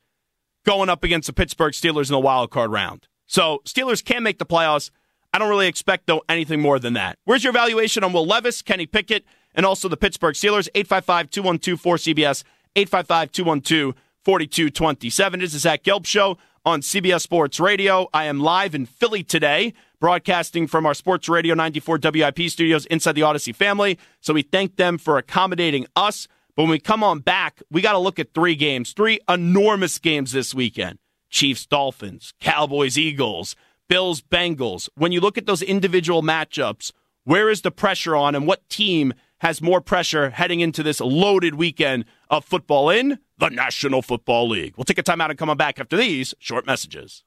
going 0.66 0.90
up 0.90 1.04
against 1.04 1.28
the 1.28 1.34
Pittsburgh 1.34 1.74
Steelers 1.74 2.10
in 2.10 2.14
the 2.14 2.20
wild 2.20 2.52
card 2.52 2.72
round. 2.72 3.08
So 3.28 3.62
Steelers 3.66 4.04
can 4.04 4.24
make 4.24 4.40
the 4.40 4.46
playoffs. 4.46 4.90
I 5.34 5.40
don't 5.40 5.50
really 5.50 5.68
expect 5.68 6.08
though 6.08 6.24
anything 6.28 6.62
more 6.62 6.80
than 6.80 6.94
that. 6.94 7.18
Where's 7.24 7.44
your 7.44 7.52
evaluation 7.52 8.04
on 8.04 8.14
Will 8.14 8.26
Levis, 8.26 8.62
Kenny 8.62 8.86
Pickett, 8.86 9.26
and 9.54 9.66
also 9.66 9.88
the 9.88 9.98
Pittsburgh 9.98 10.36
Steelers? 10.36 10.70
855-212-4CBS, 10.76 12.44
855-212-4227. 12.76 15.40
This 15.40 15.54
is 15.54 15.62
Zach 15.62 15.84
Gelb 15.84 16.06
Show 16.06 16.38
on 16.66 16.82
CBS 16.82 17.22
Sports 17.22 17.60
Radio. 17.60 18.10
I 18.14 18.26
am 18.26 18.40
live 18.40 18.74
in 18.74 18.86
Philly 18.86 19.24
today, 19.24 19.74
broadcasting 20.00 20.68
from 20.68 20.86
our 20.86 20.94
Sports 20.94 21.30
Radio 21.30 21.54
94 21.54 22.00
WIP 22.02 22.50
studios 22.50 22.86
inside 22.88 23.14
the 23.14 23.22
Odyssey 23.22 23.54
family. 23.54 24.00
So 24.22 24.34
we 24.34 24.42
thank 24.42 24.78
them 24.78 24.98
for 24.98 25.18
accommodating 25.18 25.86
us. 25.96 26.28
But 26.56 26.64
when 26.64 26.72
we 26.72 26.80
come 26.80 27.04
on 27.04 27.20
back, 27.20 27.62
we 27.70 27.82
got 27.82 27.94
to 27.94 28.00
look 28.00 28.20
at 28.20 28.34
three 28.34 28.56
games, 28.56 28.94
three 28.94 29.20
enormous 29.28 30.00
games 30.00 30.32
this 30.32 30.54
weekend. 30.54 31.00
Chiefs, 31.30 31.66
Dolphins, 31.66 32.34
Cowboys, 32.40 32.98
Eagles, 32.98 33.56
Bills, 33.90 34.22
Bengals. 34.22 34.88
When 34.96 35.12
you 35.12 35.20
look 35.20 35.38
at 35.38 35.46
those 35.46 35.62
individual 35.62 36.24
matchups, 36.24 36.92
where 37.26 37.50
is 37.50 37.62
the 37.62 37.72
pressure 37.72 38.16
on 38.16 38.36
and 38.36 38.48
what 38.48 38.68
team 38.70 39.14
has 39.40 39.62
more 39.62 39.82
pressure 39.82 40.30
heading 40.30 40.62
into 40.62 40.82
this 40.82 41.02
loaded 41.02 41.56
weekend 41.56 42.06
of 42.30 42.46
football 42.46 42.90
in 42.90 43.20
the 43.38 43.50
National 43.50 44.02
Football 44.02 44.48
League? 44.48 44.76
We'll 44.78 44.86
take 44.86 44.98
a 44.98 45.04
timeout 45.04 45.32
and 45.32 45.38
come 45.38 45.50
on 45.50 45.58
back 45.58 45.80
after 45.80 45.98
these 45.98 46.34
short 46.40 46.66
messages. 46.66 47.24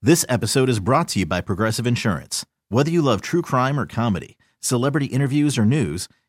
This 0.00 0.24
episode 0.30 0.70
is 0.70 0.80
brought 0.80 1.08
to 1.08 1.18
you 1.18 1.26
by 1.26 1.42
Progressive 1.42 1.86
Insurance. 1.86 2.46
Whether 2.70 2.90
you 2.90 3.02
love 3.02 3.20
true 3.20 3.42
crime 3.42 3.78
or 3.78 3.84
comedy, 3.84 4.38
celebrity 4.60 5.06
interviews 5.06 5.58
or 5.58 5.66
news, 5.66 6.08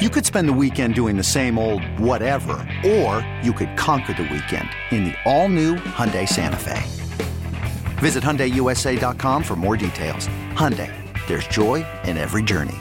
You 0.00 0.10
could 0.10 0.24
spend 0.24 0.48
the 0.48 0.52
weekend 0.52 0.94
doing 0.94 1.16
the 1.16 1.24
same 1.24 1.58
old 1.58 1.82
whatever, 1.98 2.52
or 2.86 3.28
you 3.42 3.52
could 3.52 3.76
conquer 3.76 4.14
the 4.14 4.22
weekend 4.22 4.70
in 4.92 5.06
the 5.06 5.14
all-new 5.24 5.74
Hyundai 5.74 6.28
Santa 6.28 6.54
Fe. 6.54 6.80
Visit 7.98 8.22
HyundaiUSA.com 8.22 9.42
for 9.42 9.56
more 9.56 9.76
details. 9.76 10.28
Hyundai, 10.54 10.94
there's 11.26 11.48
joy 11.48 11.84
in 12.04 12.16
every 12.16 12.44
journey. 12.44 12.76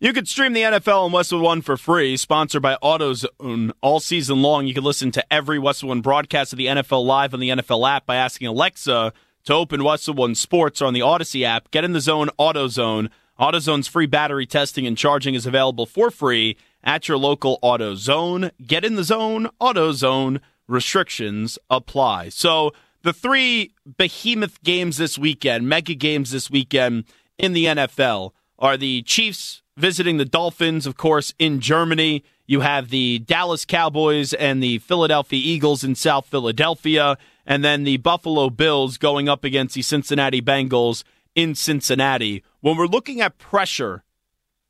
You 0.00 0.12
could 0.12 0.28
stream 0.28 0.52
the 0.52 0.64
NFL 0.64 1.06
on 1.06 1.12
Westwood 1.12 1.40
One 1.40 1.62
for 1.62 1.78
free, 1.78 2.18
sponsored 2.18 2.60
by 2.60 2.76
AutoZone. 2.82 3.72
All 3.80 4.00
season 4.00 4.42
long, 4.42 4.66
you 4.66 4.74
can 4.74 4.84
listen 4.84 5.12
to 5.12 5.24
every 5.32 5.58
Westwood 5.58 5.88
One 5.88 6.00
broadcast 6.02 6.52
of 6.52 6.58
the 6.58 6.66
NFL 6.66 7.06
live 7.06 7.32
on 7.32 7.40
the 7.40 7.48
NFL 7.48 7.88
app 7.88 8.04
by 8.04 8.16
asking 8.16 8.48
Alexa 8.48 9.14
to 9.44 9.54
open 9.54 9.82
Westwood 9.82 10.18
One 10.18 10.34
Sports 10.34 10.82
or 10.82 10.84
on 10.84 10.92
the 10.92 11.00
Odyssey 11.00 11.42
app. 11.42 11.70
Get 11.70 11.84
in 11.84 11.94
the 11.94 12.02
zone, 12.02 12.28
AutoZone. 12.38 13.08
AutoZone's 13.42 13.88
free 13.88 14.06
battery 14.06 14.46
testing 14.46 14.86
and 14.86 14.96
charging 14.96 15.34
is 15.34 15.46
available 15.46 15.84
for 15.84 16.12
free 16.12 16.56
at 16.84 17.08
your 17.08 17.18
local 17.18 17.58
AutoZone. 17.60 18.52
Get 18.64 18.84
in 18.84 18.94
the 18.94 19.02
zone, 19.02 19.48
AutoZone. 19.60 20.40
Restrictions 20.68 21.58
apply. 21.68 22.28
So 22.28 22.70
the 23.02 23.12
three 23.12 23.72
behemoth 23.96 24.62
games 24.62 24.96
this 24.96 25.18
weekend, 25.18 25.68
mega 25.68 25.96
games 25.96 26.30
this 26.30 26.52
weekend 26.52 27.02
in 27.36 27.52
the 27.52 27.64
NFL, 27.64 28.30
are 28.60 28.76
the 28.76 29.02
Chiefs 29.02 29.62
visiting 29.76 30.18
the 30.18 30.24
Dolphins, 30.24 30.86
of 30.86 30.96
course, 30.96 31.34
in 31.36 31.58
Germany. 31.58 32.22
You 32.46 32.60
have 32.60 32.90
the 32.90 33.18
Dallas 33.18 33.64
Cowboys 33.64 34.32
and 34.34 34.62
the 34.62 34.78
Philadelphia 34.78 35.40
Eagles 35.42 35.82
in 35.82 35.96
South 35.96 36.26
Philadelphia, 36.26 37.18
and 37.44 37.64
then 37.64 37.82
the 37.82 37.96
Buffalo 37.96 38.50
Bills 38.50 38.98
going 38.98 39.28
up 39.28 39.42
against 39.42 39.74
the 39.74 39.82
Cincinnati 39.82 40.40
Bengals 40.40 41.02
in 41.34 41.56
Cincinnati. 41.56 42.44
When 42.62 42.76
we're 42.76 42.86
looking 42.86 43.20
at 43.20 43.38
pressure 43.38 44.04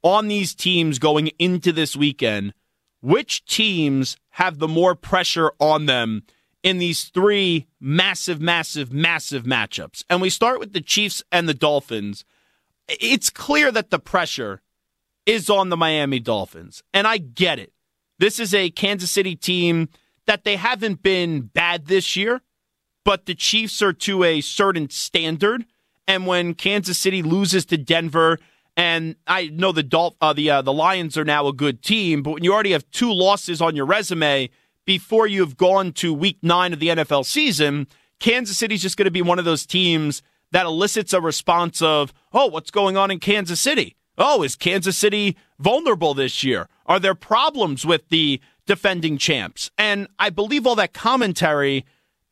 on 0.03 0.27
these 0.27 0.55
teams 0.55 0.99
going 0.99 1.29
into 1.39 1.73
this 1.73 1.95
weekend, 1.95 2.55
which 3.03 3.45
teams 3.45 4.17
have 4.31 4.59
the 4.59 4.67
more 4.67 4.95
pressure 4.95 5.53
on 5.61 5.85
them 5.85 6.23
in 6.63 6.79
these 6.79 7.05
three 7.05 7.67
massive, 7.79 8.41
massive, 8.41 8.95
massive 8.95 9.45
matchups? 9.45 10.05
And 10.09 10.23
we 10.23 10.31
start 10.31 10.59
with 10.59 10.73
the 10.73 10.81
Chiefs 10.81 11.23
and 11.31 11.47
the 11.47 11.55
Dolphins. 11.55 12.25
It's 12.89 13.29
clear 13.29 13.71
that 13.71 13.91
the 13.91 13.99
pressure 13.99 14.63
is 15.27 15.51
on 15.51 15.69
the 15.69 15.77
Miami 15.77 16.19
Dolphins. 16.19 16.83
And 16.95 17.07
I 17.07 17.19
get 17.19 17.59
it. 17.59 17.75
This 18.19 18.41
is 18.41 18.55
a 18.55 18.71
Kansas 18.71 19.11
City 19.11 19.37
team 19.37 19.91
that 20.27 20.45
they 20.45 20.57
haven't 20.57 21.03
been 21.03 21.43
bad 21.43 21.89
this 21.89 22.17
year, 22.17 22.41
but 23.05 23.27
the 23.27 23.35
Chiefs 23.35 23.83
are 23.83 23.93
to 23.93 24.25
a 24.25 24.41
certain 24.41 24.89
standard. 24.89 25.67
And 26.07 26.27
when 26.27 26.55
Kansas 26.55 26.99
City 26.99 27.23
loses 27.23 27.65
to 27.67 27.77
Denver, 27.77 28.39
and 28.77 29.17
I 29.27 29.49
know 29.49 29.73
the 29.73 29.83
Dolph- 29.83 30.17
uh, 30.21 30.33
the 30.33 30.51
uh, 30.51 30.63
the 30.63 30.73
Lions 30.73 31.17
are 31.17 31.25
now 31.25 31.47
a 31.47 31.53
good 31.53 31.83
team, 31.83 32.23
but 32.23 32.33
when 32.33 32.45
you 32.45 32.53
already 32.53 32.73
have 32.73 32.91
two 32.91 33.13
losses 33.13 33.61
on 33.61 33.77
your 33.77 33.87
resume 33.87 34.51
before 34.85 35.27
you've 35.27 35.57
gone 35.57 35.93
to 35.93 36.13
Week 36.13 36.39
Nine 36.43 36.73
of 36.73 36.81
the 36.81 36.89
NFL 36.89 37.25
season, 37.25 37.87
Kansas 38.19 38.59
City's 38.59 38.83
just 38.83 38.97
going 38.97 39.05
to 39.05 39.11
be 39.11 39.23
one 39.23 39.39
of 39.39 39.45
those 39.45 39.67
teams 39.67 40.23
that 40.51 40.67
elicits 40.67 41.13
a 41.13 41.21
response 41.21 41.83
of, 41.83 42.13
"Oh, 42.33 42.47
what's 42.47 42.71
going 42.71 42.97
on 42.97 43.11
in 43.11 43.21
Kansas 43.21 43.61
City?" 43.61 43.97
Oh, 44.19 44.43
is 44.43 44.57
Kansas 44.57 44.97
City 44.99 45.37
vulnerable 45.59 46.15
this 46.15 46.45
year? 46.45 46.69
Are 46.87 47.01
there 47.01 47.15
problems 47.15 47.87
with 47.87 48.09
the 48.09 48.41
defending 48.67 49.17
champs? 49.17 49.71
And 49.79 50.07
I 50.19 50.31
believe 50.31 50.67
all 50.67 50.75
that 50.77 50.93
commentary 50.93 51.87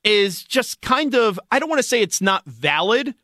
is 0.04 0.44
just 0.44 0.80
kind 0.80 1.14
of, 1.14 1.40
I 1.50 1.58
don't 1.58 1.68
want 1.68 1.78
to 1.78 1.88
say 1.88 2.02
it's 2.02 2.20
not 2.20 2.44
valid, 2.44 3.14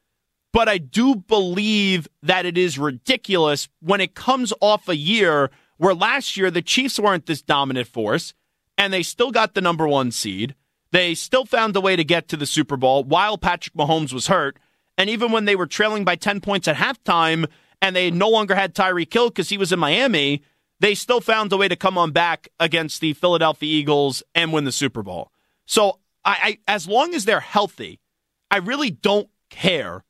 but 0.56 0.70
I 0.70 0.78
do 0.78 1.16
believe 1.16 2.08
that 2.22 2.46
it 2.46 2.56
is 2.56 2.78
ridiculous 2.78 3.68
when 3.80 4.00
it 4.00 4.14
comes 4.14 4.54
off 4.62 4.88
a 4.88 4.96
year 4.96 5.50
where 5.76 5.94
last 5.94 6.34
year 6.34 6.50
the 6.50 6.62
Chiefs 6.62 6.98
weren't 6.98 7.26
this 7.26 7.42
dominant 7.42 7.88
force 7.88 8.32
and 8.78 8.90
they 8.90 9.02
still 9.02 9.30
got 9.30 9.52
the 9.52 9.60
number 9.60 9.86
one 9.86 10.10
seed. 10.10 10.54
They 10.92 11.14
still 11.14 11.44
found 11.44 11.76
a 11.76 11.80
way 11.82 11.94
to 11.94 12.04
get 12.04 12.28
to 12.28 12.38
the 12.38 12.46
Super 12.46 12.78
Bowl 12.78 13.04
while 13.04 13.36
Patrick 13.36 13.76
Mahomes 13.76 14.14
was 14.14 14.28
hurt. 14.28 14.58
And 14.96 15.10
even 15.10 15.30
when 15.30 15.44
they 15.44 15.56
were 15.56 15.66
trailing 15.66 16.06
by 16.06 16.16
10 16.16 16.40
points 16.40 16.66
at 16.68 16.76
halftime, 16.76 17.50
and 17.82 17.94
they 17.94 18.10
no 18.10 18.30
longer 18.30 18.54
had 18.54 18.74
Tyreek 18.74 19.12
Hill 19.12 19.28
because 19.28 19.50
he 19.50 19.58
was 19.58 19.72
in 19.72 19.78
Miami, 19.78 20.42
they 20.80 20.94
still 20.94 21.20
found 21.20 21.52
a 21.52 21.58
way 21.58 21.68
to 21.68 21.76
come 21.76 21.98
on 21.98 22.12
back 22.12 22.48
against 22.58 23.02
the 23.02 23.12
Philadelphia 23.12 23.70
Eagles 23.70 24.22
and 24.34 24.54
win 24.54 24.64
the 24.64 24.72
Super 24.72 25.02
Bowl. 25.02 25.30
So, 25.66 25.98
I, 26.24 26.38
I 26.42 26.58
as 26.66 26.88
long 26.88 27.14
as 27.14 27.26
they're 27.26 27.40
healthy, 27.40 28.00
I 28.50 28.56
really 28.56 28.90
don't 28.90 29.28
care 29.50 30.02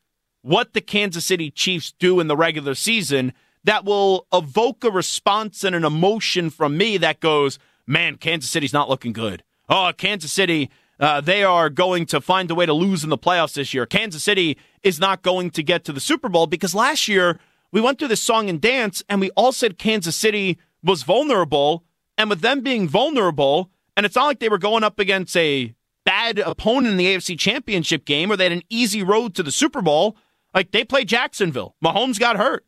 what 0.47 0.75
the 0.75 0.81
Kansas 0.81 1.25
City 1.25 1.51
Chiefs 1.51 1.93
do 1.99 2.21
in 2.21 2.29
the 2.29 2.37
regular 2.37 2.77
season 2.77 3.33
that 3.65 3.85
will 3.85 4.29
evoke 4.33 4.85
a 4.85 4.91
response 4.93 5.65
and 5.65 5.75
an 5.75 5.85
emotion 5.85 6.51
from 6.51 6.79
me 6.79 6.97
that 6.99 7.19
goes, 7.19 7.59
man, 7.85 8.17
Kansas 8.17 8.49
City's 8.49 8.73
not 8.73 8.89
looking 8.89 9.13
good. 9.13 9.43
Oh, 9.69 9.91
Kansas 9.97 10.31
City, 10.31 10.71
uh, 11.01 11.21
they 11.21 11.43
are 11.43 11.69
going 11.69 12.07
to 12.07 12.21
find 12.21 12.49
a 12.49 12.55
way 12.55 12.65
to 12.65 12.73
lose 12.73 13.03
in 13.03 13.11
the 13.11 13.19
playoffs 13.19 13.55
this 13.55 13.75
year. 13.75 13.87
Kansas 13.87 14.23
City 14.23 14.57
is 14.85 15.01
not 15.01 15.23
going 15.23 15.51
to 15.51 15.65
get 15.65 15.83
to 15.83 15.93
the 15.93 15.99
Super 15.99 16.29
Bowl 16.29 16.47
because 16.47 16.77
last 16.77 17.09
year 17.09 17.41
we 17.73 17.81
went 17.81 17.99
through 17.99 18.07
this 18.07 18.23
song 18.23 18.49
and 18.49 18.61
dance, 18.61 19.03
and 19.09 19.21
we 19.21 19.31
all 19.31 19.51
said 19.51 19.79
Kansas 19.79 20.15
City 20.15 20.59
was 20.81 21.03
vulnerable. 21.03 21.83
And 22.17 22.31
with 22.31 22.41
them 22.41 22.61
being 22.61 22.89
vulnerable, 22.89 23.69
and 23.97 24.07
it's 24.07 24.15
not 24.15 24.27
like 24.27 24.39
they 24.39 24.49
were 24.49 24.59
going 24.59 24.85
up 24.85 25.01
against 25.01 25.37
a 25.37 25.75
bad 26.05 26.39
opponent 26.39 26.93
in 26.93 26.97
the 26.97 27.07
AFC 27.07 27.37
Championship 27.37 28.05
game 28.05 28.31
or 28.31 28.37
they 28.37 28.45
had 28.45 28.53
an 28.53 28.63
easy 28.71 29.03
road 29.03 29.35
to 29.35 29.43
the 29.43 29.51
Super 29.51 29.83
Bowl. 29.83 30.17
Like 30.57 30.73
they 30.73 30.85
played 30.85 31.07
Jacksonville. 31.07 31.77
Mahomes 31.85 32.19
got 32.19 32.37
hurt. 32.37 32.66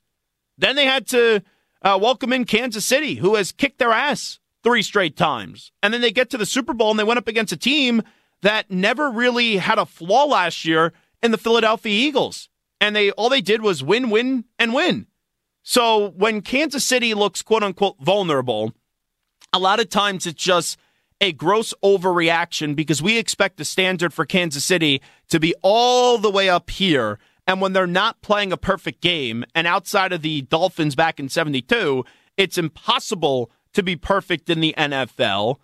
Then 0.57 0.77
they 0.77 0.85
had 0.85 1.09
to 1.09 1.43
uh, 1.83 1.99
welcome 2.01 2.33
in 2.33 2.45
Kansas 2.45 2.85
City, 2.85 3.17
who 3.17 3.35
has 3.35 3.51
kicked 3.51 3.81
their 3.81 3.91
ass 3.93 4.39
three 4.63 4.83
straight 4.83 5.17
times. 5.17 5.73
And 5.83 5.93
then 5.93 6.01
they 6.01 6.13
get 6.13 6.31
to 6.31 6.39
the 6.39 6.47
Super 6.47 6.75
Bowl 6.75 6.91
and 6.91 7.01
they 7.01 7.05
went 7.05 7.19
up 7.19 7.27
against 7.27 7.53
a 7.53 7.57
team 7.57 8.03
that 8.43 8.71
never 8.71 9.11
really 9.11 9.57
had 9.57 9.79
a 9.79 9.87
flaw 9.87 10.25
last 10.25 10.65
year 10.65 10.93
in 11.23 11.33
the 11.33 11.39
Philadelphia 11.39 11.93
Eagles 11.93 12.49
and 12.81 12.95
they 12.95 13.11
all 13.13 13.29
they 13.29 13.41
did 13.41 13.63
was 13.63 13.83
win, 13.83 14.11
win, 14.11 14.45
and 14.59 14.73
win. 14.73 15.07
So 15.63 16.11
when 16.11 16.41
Kansas 16.41 16.85
City 16.85 17.15
looks 17.15 17.43
quote 17.43 17.63
unquote 17.63 17.97
vulnerable, 18.01 18.73
a 19.53 19.59
lot 19.59 19.81
of 19.81 19.89
times 19.89 20.27
it's 20.27 20.43
just 20.43 20.79
a 21.21 21.33
gross 21.33 21.75
overreaction 21.83 22.77
because 22.77 23.03
we 23.03 23.19
expect 23.19 23.57
the 23.57 23.65
standard 23.65 24.15
for 24.15 24.25
Kansas 24.25 24.65
City 24.65 25.03
to 25.29 25.41
be 25.41 25.55
all 25.63 26.19
the 26.19 26.31
way 26.31 26.49
up 26.49 26.71
here. 26.71 27.19
And 27.49 27.63
when 27.63 27.73
they're 27.73 27.87
not 27.87 28.21
playing 28.21 28.53
a 28.53 28.59
perfect 28.59 29.01
game, 29.01 29.43
and 29.55 29.67
outside 29.67 30.13
of 30.13 30.21
the 30.21 30.43
Dolphins 30.43 30.95
back 30.95 31.19
in 31.19 31.31
72, 31.31 32.05
it's 32.37 32.59
impossible 32.59 33.51
to 33.73 33.83
be 33.83 33.97
perfect 33.97 34.51
in 34.51 34.61
the 34.61 34.75
NFL. 34.77 35.57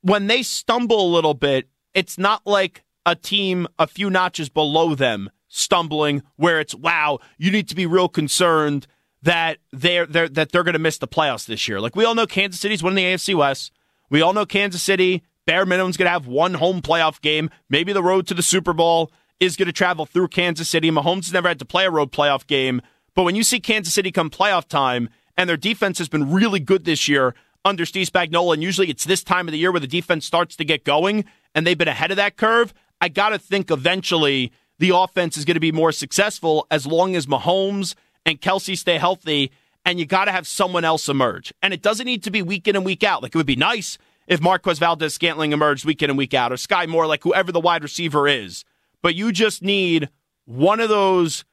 When 0.00 0.28
they 0.28 0.44
stumble 0.44 1.04
a 1.04 1.12
little 1.12 1.34
bit, 1.34 1.68
it's 1.92 2.18
not 2.18 2.46
like 2.46 2.84
a 3.04 3.16
team 3.16 3.66
a 3.80 3.88
few 3.88 4.08
notches 4.08 4.48
below 4.48 4.94
them 4.94 5.30
stumbling 5.48 6.22
where 6.36 6.60
it's 6.60 6.74
wow, 6.74 7.18
you 7.36 7.50
need 7.50 7.68
to 7.68 7.74
be 7.74 7.86
real 7.86 8.08
concerned 8.08 8.86
that 9.22 9.58
they're, 9.72 10.06
they're 10.06 10.28
that 10.28 10.52
they're 10.52 10.62
going 10.62 10.74
to 10.74 10.78
miss 10.78 10.98
the 10.98 11.08
playoffs 11.08 11.46
this 11.46 11.66
year. 11.66 11.80
Like 11.80 11.96
we 11.96 12.04
all 12.04 12.14
know 12.14 12.26
Kansas 12.26 12.60
City's 12.60 12.82
winning 12.82 13.04
the 13.04 13.14
AFC 13.14 13.34
West. 13.34 13.72
We 14.08 14.22
all 14.22 14.32
know 14.32 14.46
Kansas 14.46 14.82
City 14.82 15.24
bare 15.46 15.66
minimum's 15.66 15.96
going 15.96 16.06
to 16.06 16.12
have 16.12 16.26
one 16.26 16.54
home 16.54 16.80
playoff 16.80 17.20
game. 17.20 17.50
Maybe 17.68 17.92
the 17.92 18.02
road 18.02 18.26
to 18.28 18.34
the 18.34 18.42
Super 18.42 18.72
Bowl 18.72 19.10
is 19.40 19.56
going 19.56 19.66
to 19.66 19.72
travel 19.72 20.06
through 20.06 20.28
Kansas 20.28 20.68
City. 20.68 20.90
Mahomes 20.90 21.24
has 21.24 21.32
never 21.32 21.48
had 21.48 21.58
to 21.58 21.64
play 21.64 21.86
a 21.86 21.90
road 21.90 22.12
playoff 22.12 22.46
game, 22.46 22.82
but 23.14 23.22
when 23.22 23.34
you 23.34 23.42
see 23.42 23.60
Kansas 23.60 23.94
City 23.94 24.10
come 24.10 24.30
playoff 24.30 24.66
time 24.66 25.08
and 25.36 25.48
their 25.48 25.56
defense 25.56 25.98
has 25.98 26.08
been 26.08 26.32
really 26.32 26.60
good 26.60 26.84
this 26.84 27.08
year 27.08 27.34
under 27.64 27.84
Steve 27.84 28.08
Spagnuolo, 28.08 28.54
and 28.54 28.62
usually 28.62 28.88
it's 28.90 29.04
this 29.04 29.22
time 29.22 29.48
of 29.48 29.52
the 29.52 29.58
year 29.58 29.70
where 29.70 29.80
the 29.80 29.86
defense 29.86 30.24
starts 30.24 30.56
to 30.56 30.64
get 30.64 30.84
going, 30.84 31.24
and 31.54 31.66
they've 31.66 31.78
been 31.78 31.88
ahead 31.88 32.10
of 32.10 32.16
that 32.16 32.36
curve. 32.36 32.72
I 33.00 33.08
got 33.08 33.30
to 33.30 33.38
think 33.38 33.70
eventually 33.70 34.52
the 34.78 34.90
offense 34.94 35.36
is 35.36 35.44
going 35.44 35.54
to 35.54 35.60
be 35.60 35.72
more 35.72 35.92
successful 35.92 36.66
as 36.70 36.86
long 36.86 37.16
as 37.16 37.26
Mahomes 37.26 37.94
and 38.24 38.40
Kelce 38.40 38.76
stay 38.76 38.98
healthy. 38.98 39.52
And 39.84 39.98
you 39.98 40.06
got 40.06 40.26
to 40.26 40.32
have 40.32 40.46
someone 40.46 40.84
else 40.84 41.08
emerge. 41.08 41.52
And 41.62 41.72
it 41.72 41.82
doesn't 41.82 42.04
need 42.04 42.22
to 42.24 42.30
be 42.30 42.42
week 42.42 42.68
in 42.68 42.76
and 42.76 42.84
week 42.84 43.02
out. 43.02 43.22
Like 43.22 43.34
it 43.34 43.38
would 43.38 43.46
be 43.46 43.56
nice 43.56 43.96
if 44.26 44.40
Marquez 44.40 44.78
Valdes 44.78 45.14
Scantling 45.14 45.52
emerged 45.52 45.84
week 45.84 46.02
in 46.02 46.10
and 46.10 46.18
week 46.18 46.34
out, 46.34 46.52
or 46.52 46.56
Skyy 46.56 46.86
Moore, 46.86 47.06
like 47.06 47.22
whoever 47.22 47.50
the 47.50 47.60
wide 47.60 47.82
receiver 47.82 48.28
is. 48.28 48.64
But 49.02 49.14
you 49.14 49.32
just 49.32 49.62
need 49.62 50.08
one 50.44 50.80
of 50.80 50.88
those 50.88 51.44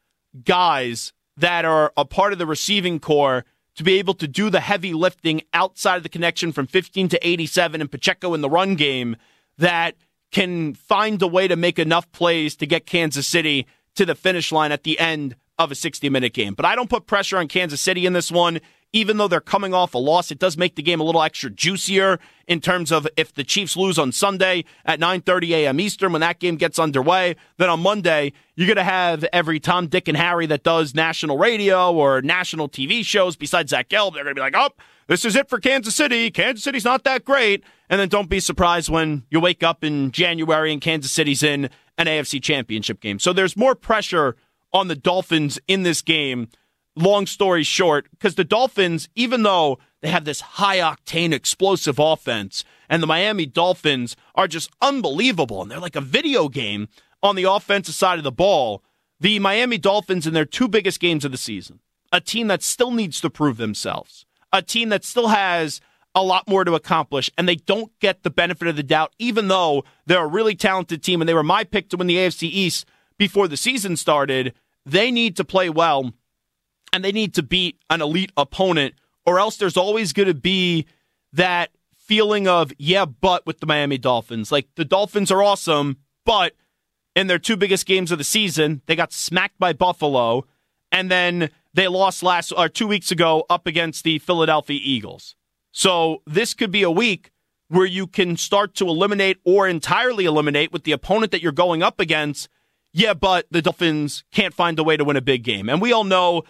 guys 0.43 1.13
that 1.37 1.65
are 1.65 1.91
a 1.97 2.05
part 2.05 2.33
of 2.33 2.39
the 2.39 2.45
receiving 2.45 2.99
corps 2.99 3.45
to 3.75 3.83
be 3.83 3.99
able 3.99 4.13
to 4.15 4.27
do 4.27 4.49
the 4.49 4.61
heavy 4.61 4.93
lifting 4.93 5.41
outside 5.53 5.97
of 5.97 6.03
the 6.03 6.09
connection 6.09 6.51
from 6.51 6.65
15 6.65 7.09
to 7.09 7.27
87 7.27 7.81
and 7.81 7.91
Pacheco 7.91 8.33
in 8.33 8.41
the 8.41 8.49
run 8.49 8.75
game 8.75 9.17
that 9.57 9.95
can 10.31 10.73
find 10.73 11.21
a 11.21 11.27
way 11.27 11.47
to 11.47 11.55
make 11.55 11.77
enough 11.77 12.11
plays 12.11 12.55
to 12.57 12.65
get 12.65 12.85
Kansas 12.85 13.27
City 13.27 13.67
to 13.95 14.05
the 14.05 14.15
finish 14.15 14.51
line 14.51 14.71
at 14.71 14.83
the 14.83 14.99
end 14.99 15.35
of 15.57 15.71
a 15.71 15.75
60 15.75 16.09
minute 16.09 16.33
game. 16.33 16.53
But 16.53 16.65
I 16.65 16.75
don't 16.75 16.89
put 16.89 17.05
pressure 17.05 17.37
on 17.37 17.47
Kansas 17.47 17.81
City 17.81 18.05
in 18.05 18.13
this 18.13 18.31
one, 18.31 18.59
even 18.95 19.17
though 19.17 19.27
they're 19.27 19.41
coming 19.41 19.73
off 19.73 19.93
a 19.93 19.97
loss, 19.97 20.31
it 20.31 20.39
does 20.39 20.57
make 20.57 20.75
the 20.75 20.81
game 20.81 21.01
a 21.01 21.03
little 21.03 21.21
extra 21.21 21.49
juicier 21.49 22.17
in 22.47 22.61
terms 22.61 22.93
of 22.93 23.05
if 23.17 23.33
the 23.33 23.43
Chiefs 23.43 23.75
lose 23.75 23.99
on 23.99 24.13
Sunday 24.13 24.63
at 24.85 25.01
9:30 25.01 25.49
a.m. 25.49 25.81
Eastern 25.81 26.13
when 26.13 26.21
that 26.21 26.39
game 26.39 26.55
gets 26.55 26.79
underway, 26.79 27.35
then 27.57 27.69
on 27.69 27.81
Monday 27.81 28.31
you're 28.55 28.67
going 28.67 28.77
to 28.77 28.83
have 28.83 29.25
every 29.33 29.59
Tom, 29.59 29.87
Dick, 29.87 30.07
and 30.07 30.15
Harry 30.15 30.45
that 30.45 30.63
does 30.63 30.95
national 30.95 31.37
radio 31.37 31.91
or 31.91 32.21
national 32.21 32.69
TV 32.69 33.03
shows 33.03 33.35
besides 33.35 33.71
Zach 33.71 33.89
Gelb. 33.89 34.13
They're 34.13 34.23
going 34.23 34.33
to 34.33 34.39
be 34.39 34.41
like, 34.41 34.55
"Oh, 34.55 34.69
this 35.07 35.25
is 35.25 35.35
it 35.35 35.49
for 35.49 35.59
Kansas 35.59 35.93
City. 35.93 36.31
Kansas 36.31 36.63
City's 36.63 36.85
not 36.85 37.03
that 37.03 37.25
great." 37.25 37.65
And 37.89 37.99
then 37.99 38.07
don't 38.07 38.29
be 38.29 38.39
surprised 38.39 38.89
when 38.89 39.23
you 39.29 39.41
wake 39.41 39.61
up 39.61 39.83
in 39.83 40.11
January 40.11 40.71
and 40.71 40.79
Kansas 40.79 41.11
City's 41.11 41.43
in 41.43 41.69
an 41.97 42.07
AFC 42.07 42.41
Championship 42.41 43.01
game. 43.01 43.19
So 43.19 43.33
there's 43.33 43.57
more 43.57 43.75
pressure 43.75 44.37
on 44.71 44.87
the 44.87 44.95
Dolphins 44.95 45.59
in 45.67 45.83
this 45.83 46.01
game 46.01 46.47
long 46.95 47.25
story 47.25 47.63
short, 47.63 48.07
because 48.11 48.35
the 48.35 48.43
Dolphins, 48.43 49.09
even 49.15 49.43
though 49.43 49.79
they 50.01 50.09
have 50.09 50.25
this 50.25 50.41
high 50.41 50.77
octane 50.77 51.33
explosive 51.33 51.99
offense, 51.99 52.63
and 52.89 53.01
the 53.01 53.07
Miami 53.07 53.45
Dolphins 53.45 54.15
are 54.35 54.47
just 54.47 54.69
unbelievable, 54.81 55.61
and 55.61 55.69
they're 55.69 55.79
like 55.79 55.95
a 55.95 56.01
video 56.01 56.47
game 56.47 56.87
on 57.23 57.35
the 57.35 57.43
offensive 57.43 57.95
side 57.95 58.17
of 58.17 58.23
the 58.23 58.31
ball. 58.31 58.83
The 59.19 59.39
Miami 59.39 59.77
Dolphins 59.77 60.27
in 60.27 60.33
their 60.33 60.45
two 60.45 60.67
biggest 60.67 60.99
games 60.99 61.25
of 61.25 61.31
the 61.31 61.37
season, 61.37 61.79
a 62.11 62.21
team 62.21 62.47
that 62.47 62.61
still 62.61 62.91
needs 62.91 63.19
to 63.21 63.29
prove 63.29 63.57
themselves, 63.57 64.25
a 64.51 64.61
team 64.61 64.89
that 64.89 65.03
still 65.03 65.29
has 65.29 65.81
a 66.13 66.23
lot 66.23 66.47
more 66.47 66.63
to 66.63 66.75
accomplish, 66.75 67.29
and 67.37 67.47
they 67.47 67.55
don't 67.55 67.97
get 67.99 68.23
the 68.23 68.29
benefit 68.29 68.67
of 68.67 68.75
the 68.75 68.83
doubt, 68.83 69.13
even 69.19 69.47
though 69.47 69.83
they're 70.05 70.23
a 70.23 70.27
really 70.27 70.55
talented 70.55 71.03
team 71.03 71.21
and 71.21 71.27
they 71.27 71.33
were 71.33 71.43
my 71.43 71.63
pick 71.63 71.89
to 71.89 71.97
win 71.97 72.07
the 72.07 72.15
AFC 72.15 72.43
East 72.43 72.85
before 73.17 73.47
the 73.47 73.57
season 73.57 73.97
started. 73.97 74.53
They 74.85 75.11
need 75.11 75.35
to 75.37 75.43
play 75.43 75.69
well 75.69 76.13
and 76.95 77.03
they 77.03 77.11
need 77.11 77.33
to 77.33 77.43
beat 77.43 77.77
an 77.89 78.01
elite 78.01 78.31
opponent, 78.37 78.93
or 79.25 79.37
else 79.37 79.57
there's 79.57 79.75
always 79.75 80.13
going 80.13 80.29
to 80.29 80.33
be 80.33 80.85
that 81.33 81.71
feeling 81.97 82.47
of, 82.47 82.71
yeah, 82.77 83.03
but 83.03 83.45
with 83.45 83.59
the 83.59 83.65
Miami 83.65 83.97
Dolphins. 83.97 84.49
Like 84.49 84.69
the 84.75 84.85
Dolphins 84.85 85.29
are 85.29 85.43
awesome, 85.43 85.97
but 86.25 86.53
in 87.13 87.27
their 87.27 87.37
two 87.37 87.57
biggest 87.57 87.85
games 87.85 88.13
of 88.13 88.17
the 88.17 88.23
season, 88.23 88.81
they 88.85 88.95
got 88.95 89.11
smacked 89.11 89.59
by 89.59 89.73
Buffalo, 89.73 90.45
and 90.89 91.11
then 91.11 91.49
they 91.73 91.89
lost 91.89 92.23
last 92.23 92.53
or 92.55 92.69
two 92.69 92.87
weeks 92.87 93.11
ago 93.11 93.43
up 93.49 93.67
against 93.67 94.05
the 94.05 94.17
Philadelphia 94.19 94.79
Eagles. 94.81 95.35
So 95.73 96.21
this 96.25 96.53
could 96.53 96.71
be 96.71 96.83
a 96.83 96.91
week 96.91 97.31
where 97.67 97.85
you 97.85 98.07
can 98.07 98.37
start 98.37 98.73
to 98.75 98.87
eliminate 98.87 99.37
or 99.43 99.67
entirely 99.67 100.23
eliminate 100.23 100.71
with 100.71 100.85
the 100.85 100.93
opponent 100.93 101.33
that 101.33 101.41
you're 101.41 101.51
going 101.51 101.83
up 101.83 101.99
against. 101.99 102.47
Yeah, 102.93 103.13
but 103.13 103.47
the 103.51 103.61
Dolphins 103.61 104.23
can't 104.31 104.53
find 104.53 104.79
a 104.79 104.83
way 104.83 104.95
to 104.95 105.03
win 105.03 105.17
a 105.17 105.21
big 105.21 105.43
game. 105.43 105.67
And 105.67 105.81
we 105.81 105.91
all 105.91 106.05
know 106.05 106.43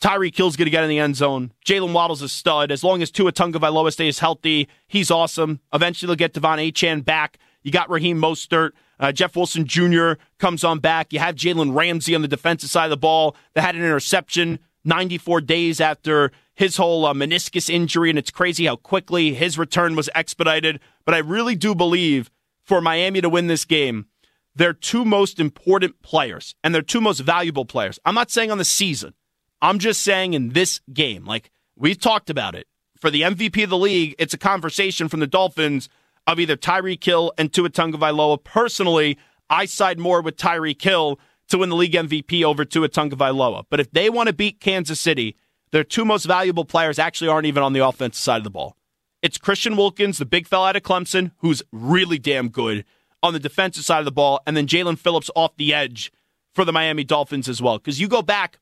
Tyreek 0.00 0.34
Hill's 0.34 0.56
going 0.56 0.66
to 0.66 0.70
get 0.70 0.82
in 0.82 0.88
the 0.88 0.98
end 0.98 1.16
zone. 1.16 1.52
Jaylen 1.66 1.92
Waddle's 1.92 2.22
a 2.22 2.28
stud. 2.28 2.70
As 2.70 2.82
long 2.82 3.02
as 3.02 3.10
Tua 3.10 3.32
Tagovailoa 3.32 3.92
stays 3.92 4.18
healthy, 4.18 4.68
he's 4.88 5.10
awesome. 5.10 5.60
Eventually, 5.74 6.08
they'll 6.08 6.16
get 6.16 6.32
De'Von 6.32 6.70
Achane 6.70 7.04
back. 7.04 7.38
You 7.62 7.70
got 7.70 7.90
Raheem 7.90 8.18
Mostert. 8.18 8.70
Uh, 8.98 9.12
Jeff 9.12 9.36
Wilson 9.36 9.66
Jr. 9.66 10.12
comes 10.38 10.64
on 10.64 10.78
back. 10.78 11.12
You 11.12 11.18
have 11.18 11.34
Jalen 11.34 11.74
Ramsey 11.74 12.14
on 12.14 12.22
the 12.22 12.28
defensive 12.28 12.70
side 12.70 12.84
of 12.84 12.90
the 12.90 12.96
ball 12.96 13.36
that 13.54 13.62
had 13.62 13.74
an 13.74 13.82
interception 13.82 14.58
94 14.84 15.42
days 15.42 15.80
after 15.80 16.32
his 16.54 16.76
whole 16.76 17.06
uh, 17.06 17.14
meniscus 17.14 17.70
injury, 17.70 18.10
and 18.10 18.18
it's 18.18 18.30
crazy 18.30 18.66
how 18.66 18.76
quickly 18.76 19.34
his 19.34 19.58
return 19.58 19.96
was 19.96 20.10
expedited. 20.14 20.80
But 21.04 21.14
I 21.14 21.18
really 21.18 21.54
do 21.54 21.74
believe 21.74 22.30
for 22.62 22.80
Miami 22.80 23.20
to 23.20 23.28
win 23.28 23.46
this 23.46 23.64
game, 23.64 24.06
their 24.54 24.72
two 24.72 25.04
most 25.04 25.40
important 25.40 26.02
players 26.02 26.54
and 26.62 26.74
their 26.74 26.82
two 26.82 27.00
most 27.00 27.20
valuable 27.20 27.64
players. 27.64 27.98
I'm 28.04 28.14
not 28.14 28.30
saying 28.30 28.50
on 28.50 28.58
the 28.58 28.64
season. 28.64 29.14
I'm 29.62 29.78
just 29.78 30.02
saying 30.02 30.34
in 30.34 30.50
this 30.50 30.80
game, 30.92 31.24
like 31.24 31.50
we've 31.76 32.00
talked 32.00 32.30
about 32.30 32.54
it, 32.54 32.66
for 32.98 33.10
the 33.10 33.22
MVP 33.22 33.64
of 33.64 33.70
the 33.70 33.78
league, 33.78 34.14
it's 34.18 34.34
a 34.34 34.38
conversation 34.38 35.08
from 35.08 35.20
the 35.20 35.26
Dolphins 35.26 35.88
of 36.26 36.38
either 36.38 36.56
Tyreek 36.56 37.02
Hill 37.02 37.32
and 37.38 37.52
Tua 37.52 37.70
Tagovailoa. 37.70 38.44
Personally, 38.44 39.18
I 39.48 39.64
side 39.64 39.98
more 39.98 40.20
with 40.20 40.36
Tyreek 40.36 40.80
Hill 40.80 41.18
to 41.48 41.58
win 41.58 41.70
the 41.70 41.76
league 41.76 41.94
MVP 41.94 42.44
over 42.44 42.64
Tua 42.64 42.88
Tagovailoa. 42.88 43.64
But 43.70 43.80
if 43.80 43.90
they 43.90 44.10
want 44.10 44.28
to 44.28 44.34
beat 44.34 44.60
Kansas 44.60 45.00
City, 45.00 45.36
their 45.72 45.84
two 45.84 46.04
most 46.04 46.24
valuable 46.24 46.64
players 46.64 46.98
actually 46.98 47.28
aren't 47.28 47.46
even 47.46 47.62
on 47.62 47.72
the 47.72 47.84
offensive 47.84 48.22
side 48.22 48.38
of 48.38 48.44
the 48.44 48.50
ball. 48.50 48.76
It's 49.22 49.38
Christian 49.38 49.76
Wilkins, 49.76 50.18
the 50.18 50.26
big 50.26 50.46
fella 50.46 50.70
out 50.70 50.76
of 50.76 50.82
Clemson, 50.82 51.32
who's 51.38 51.62
really 51.72 52.18
damn 52.18 52.48
good 52.48 52.84
on 53.22 53.32
the 53.32 53.40
defensive 53.40 53.84
side 53.84 53.98
of 53.98 54.04
the 54.06 54.12
ball, 54.12 54.40
and 54.46 54.56
then 54.56 54.66
Jaelan 54.66 54.98
Phillips 54.98 55.30
off 55.34 55.56
the 55.56 55.74
edge 55.74 56.10
for 56.54 56.64
the 56.64 56.72
Miami 56.72 57.04
Dolphins 57.04 57.48
as 57.48 57.60
well. 57.60 57.78
Because 57.78 58.00
you 58.00 58.08
go 58.08 58.22
back 58.22 58.58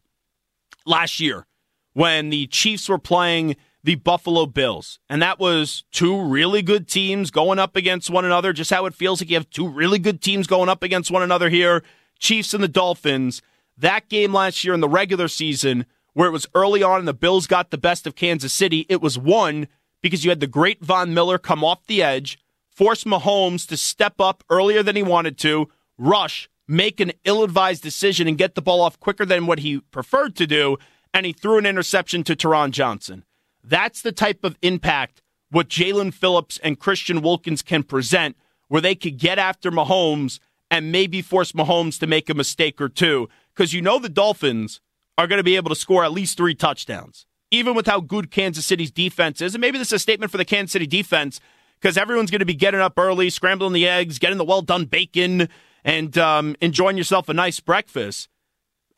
last 0.88 1.20
year 1.20 1.46
when 1.92 2.30
the 2.30 2.46
Chiefs 2.46 2.88
were 2.88 2.98
playing 2.98 3.56
the 3.84 3.94
Buffalo 3.96 4.46
Bills. 4.46 4.98
And 5.08 5.22
that 5.22 5.38
was 5.38 5.84
two 5.92 6.20
really 6.20 6.62
good 6.62 6.88
teams 6.88 7.30
going 7.30 7.58
up 7.58 7.76
against 7.76 8.10
one 8.10 8.24
another, 8.24 8.52
just 8.52 8.70
how 8.70 8.86
it 8.86 8.94
feels 8.94 9.20
like 9.20 9.30
you 9.30 9.36
have 9.36 9.50
two 9.50 9.68
really 9.68 9.98
good 9.98 10.20
teams 10.20 10.46
going 10.46 10.68
up 10.68 10.82
against 10.82 11.10
one 11.10 11.22
another 11.22 11.48
here 11.48 11.82
Chiefs 12.18 12.52
and 12.52 12.62
the 12.62 12.68
Dolphins. 12.68 13.40
That 13.76 14.08
game 14.08 14.34
last 14.34 14.64
year 14.64 14.74
in 14.74 14.80
the 14.80 14.88
regular 14.88 15.28
season, 15.28 15.86
where 16.12 16.28
it 16.28 16.32
was 16.32 16.46
early 16.54 16.82
on 16.82 16.98
and 16.98 17.08
the 17.08 17.14
Bills 17.14 17.46
got 17.46 17.70
the 17.70 17.78
best 17.78 18.06
of 18.06 18.16
Kansas 18.16 18.52
City, 18.52 18.86
it 18.88 19.00
was 19.00 19.16
won 19.16 19.68
because 20.02 20.24
you 20.24 20.30
had 20.30 20.40
the 20.40 20.48
great 20.48 20.80
Von 20.84 21.14
Miller 21.14 21.38
come 21.38 21.62
off 21.62 21.86
the 21.86 22.02
edge, 22.02 22.38
force 22.70 23.04
Mahomes 23.04 23.66
to 23.68 23.76
step 23.76 24.20
up 24.20 24.42
earlier 24.50 24.82
than 24.82 24.96
he 24.96 25.02
wanted 25.02 25.38
to, 25.38 25.68
rush, 25.96 26.48
make 26.68 27.00
an 27.00 27.12
ill 27.24 27.42
advised 27.42 27.82
decision 27.82 28.28
and 28.28 28.38
get 28.38 28.54
the 28.54 28.62
ball 28.62 28.82
off 28.82 29.00
quicker 29.00 29.24
than 29.24 29.46
what 29.46 29.60
he 29.60 29.80
preferred 29.80 30.36
to 30.36 30.46
do, 30.46 30.76
and 31.14 31.24
he 31.24 31.32
threw 31.32 31.58
an 31.58 31.66
interception 31.66 32.22
to 32.24 32.36
Taron 32.36 32.70
Johnson. 32.70 33.24
That's 33.64 34.02
the 34.02 34.12
type 34.12 34.44
of 34.44 34.56
impact 34.62 35.22
what 35.50 35.68
Jaelan 35.68 36.12
Phillips 36.12 36.58
and 36.62 36.78
Christian 36.78 37.22
Wilkins 37.22 37.62
can 37.62 37.82
present, 37.82 38.36
where 38.68 38.82
they 38.82 38.94
could 38.94 39.18
get 39.18 39.38
after 39.38 39.70
Mahomes 39.70 40.38
and 40.70 40.92
maybe 40.92 41.22
force 41.22 41.52
Mahomes 41.52 41.98
to 42.00 42.06
make 42.06 42.28
a 42.28 42.34
mistake 42.34 42.80
or 42.80 42.88
two. 42.88 43.28
Because 43.54 43.72
you 43.72 43.80
know 43.80 43.98
the 43.98 44.10
Dolphins 44.10 44.80
are 45.16 45.26
going 45.26 45.38
to 45.38 45.44
be 45.44 45.56
able 45.56 45.70
to 45.70 45.74
score 45.74 46.04
at 46.04 46.12
least 46.12 46.36
three 46.36 46.54
touchdowns, 46.54 47.26
even 47.50 47.74
with 47.74 47.86
how 47.86 48.00
good 48.00 48.30
Kansas 48.30 48.66
City's 48.66 48.90
defense 48.90 49.40
is. 49.40 49.54
And 49.54 49.60
maybe 49.60 49.78
this 49.78 49.88
is 49.88 49.94
a 49.94 49.98
statement 49.98 50.30
for 50.30 50.36
the 50.38 50.44
Kansas 50.44 50.72
City 50.72 50.86
defense 50.86 51.40
because 51.80 51.96
everyone's 51.96 52.30
going 52.30 52.40
to 52.40 52.46
be 52.46 52.54
getting 52.54 52.80
up 52.80 52.98
early, 52.98 53.30
scrambling 53.30 53.72
the 53.72 53.88
eggs, 53.88 54.18
getting 54.18 54.38
the 54.38 54.44
well 54.44 54.62
done 54.62 54.84
bacon, 54.84 55.48
and 55.84 56.16
um, 56.18 56.56
enjoying 56.60 56.96
yourself 56.96 57.28
a 57.28 57.34
nice 57.34 57.60
breakfast. 57.60 58.28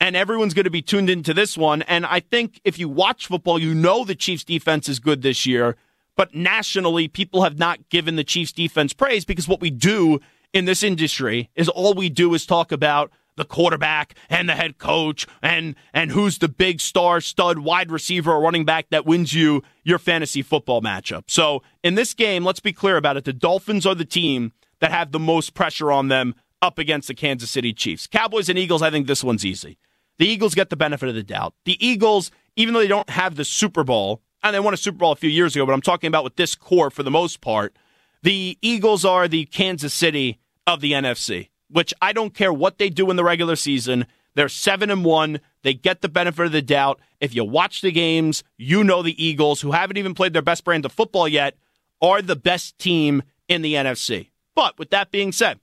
And 0.02 0.16
everyone's 0.16 0.54
going 0.54 0.64
to 0.64 0.70
be 0.70 0.80
tuned 0.80 1.10
into 1.10 1.34
this 1.34 1.58
one. 1.58 1.82
And 1.82 2.06
I 2.06 2.20
think 2.20 2.60
if 2.64 2.78
you 2.78 2.88
watch 2.88 3.26
football, 3.26 3.58
you 3.58 3.74
know 3.74 4.04
the 4.04 4.14
Chiefs 4.14 4.44
defense 4.44 4.88
is 4.88 4.98
good 4.98 5.20
this 5.20 5.44
year. 5.44 5.76
But 6.16 6.34
nationally, 6.34 7.06
people 7.06 7.42
have 7.42 7.58
not 7.58 7.88
given 7.90 8.16
the 8.16 8.24
Chiefs 8.24 8.52
defense 8.52 8.92
praise 8.94 9.24
because 9.24 9.46
what 9.46 9.60
we 9.60 9.70
do 9.70 10.20
in 10.52 10.64
this 10.64 10.82
industry 10.82 11.50
is 11.54 11.68
all 11.68 11.94
we 11.94 12.08
do 12.08 12.32
is 12.34 12.46
talk 12.46 12.72
about 12.72 13.10
the 13.36 13.44
quarterback 13.44 14.14
and 14.28 14.48
the 14.48 14.54
head 14.54 14.76
coach 14.76 15.26
and 15.42 15.74
and 15.94 16.10
who's 16.10 16.38
the 16.38 16.48
big 16.48 16.80
star 16.80 17.20
stud 17.20 17.60
wide 17.60 17.90
receiver 17.90 18.32
or 18.32 18.40
running 18.42 18.64
back 18.66 18.86
that 18.90 19.06
wins 19.06 19.32
you 19.32 19.62
your 19.82 19.98
fantasy 19.98 20.42
football 20.42 20.82
matchup. 20.82 21.22
So 21.28 21.62
in 21.82 21.94
this 21.94 22.12
game, 22.12 22.44
let's 22.44 22.60
be 22.60 22.72
clear 22.72 22.96
about 22.96 23.16
it. 23.16 23.24
The 23.24 23.32
Dolphins 23.32 23.86
are 23.86 23.94
the 23.94 24.04
team 24.04 24.52
that 24.80 24.90
have 24.90 25.12
the 25.12 25.18
most 25.18 25.54
pressure 25.54 25.90
on 25.90 26.08
them 26.08 26.34
up 26.62 26.78
against 26.78 27.08
the 27.08 27.14
Kansas 27.14 27.50
City 27.50 27.72
Chiefs. 27.72 28.06
Cowboys 28.06 28.48
and 28.48 28.58
Eagles, 28.58 28.82
I 28.82 28.90
think 28.90 29.06
this 29.06 29.24
one's 29.24 29.44
easy. 29.44 29.78
The 30.18 30.26
Eagles 30.26 30.54
get 30.54 30.70
the 30.70 30.76
benefit 30.76 31.08
of 31.08 31.14
the 31.14 31.22
doubt. 31.22 31.54
The 31.64 31.84
Eagles, 31.84 32.30
even 32.56 32.74
though 32.74 32.80
they 32.80 32.88
don't 32.88 33.08
have 33.10 33.36
the 33.36 33.44
Super 33.44 33.84
Bowl, 33.84 34.20
and 34.42 34.54
they 34.54 34.60
won 34.60 34.74
a 34.74 34.76
Super 34.78 34.98
Bowl 34.98 35.12
a 35.12 35.16
few 35.16 35.30
years 35.30 35.54
ago, 35.54 35.64
but 35.66 35.72
I'm 35.72 35.80
talking 35.80 36.08
about 36.08 36.24
with 36.24 36.36
this 36.36 36.54
core 36.54 36.90
for 36.90 37.02
the 37.02 37.10
most 37.10 37.40
part, 37.40 37.76
the 38.22 38.58
Eagles 38.60 39.04
are 39.04 39.28
the 39.28 39.46
Kansas 39.46 39.94
City 39.94 40.38
of 40.66 40.80
the 40.80 40.92
NFC, 40.92 41.48
which 41.68 41.94
I 42.02 42.12
don't 42.12 42.34
care 42.34 42.52
what 42.52 42.78
they 42.78 42.90
do 42.90 43.10
in 43.10 43.16
the 43.16 43.24
regular 43.24 43.56
season. 43.56 44.06
They're 44.34 44.48
seven 44.48 44.90
and 44.90 45.04
one. 45.04 45.40
They 45.62 45.74
get 45.74 46.02
the 46.02 46.08
benefit 46.08 46.46
of 46.46 46.52
the 46.52 46.62
doubt. 46.62 47.00
If 47.20 47.34
you 47.34 47.44
watch 47.44 47.80
the 47.80 47.92
games, 47.92 48.44
you 48.56 48.84
know 48.84 49.02
the 49.02 49.22
Eagles, 49.22 49.60
who 49.60 49.72
haven't 49.72 49.96
even 49.96 50.14
played 50.14 50.32
their 50.32 50.42
best 50.42 50.64
brand 50.64 50.84
of 50.84 50.92
football 50.92 51.28
yet, 51.28 51.56
are 52.00 52.22
the 52.22 52.36
best 52.36 52.78
team 52.78 53.22
in 53.48 53.62
the 53.62 53.74
NFC. 53.74 54.30
But 54.54 54.78
with 54.78 54.90
that 54.90 55.10
being 55.10 55.32
said, 55.32 55.60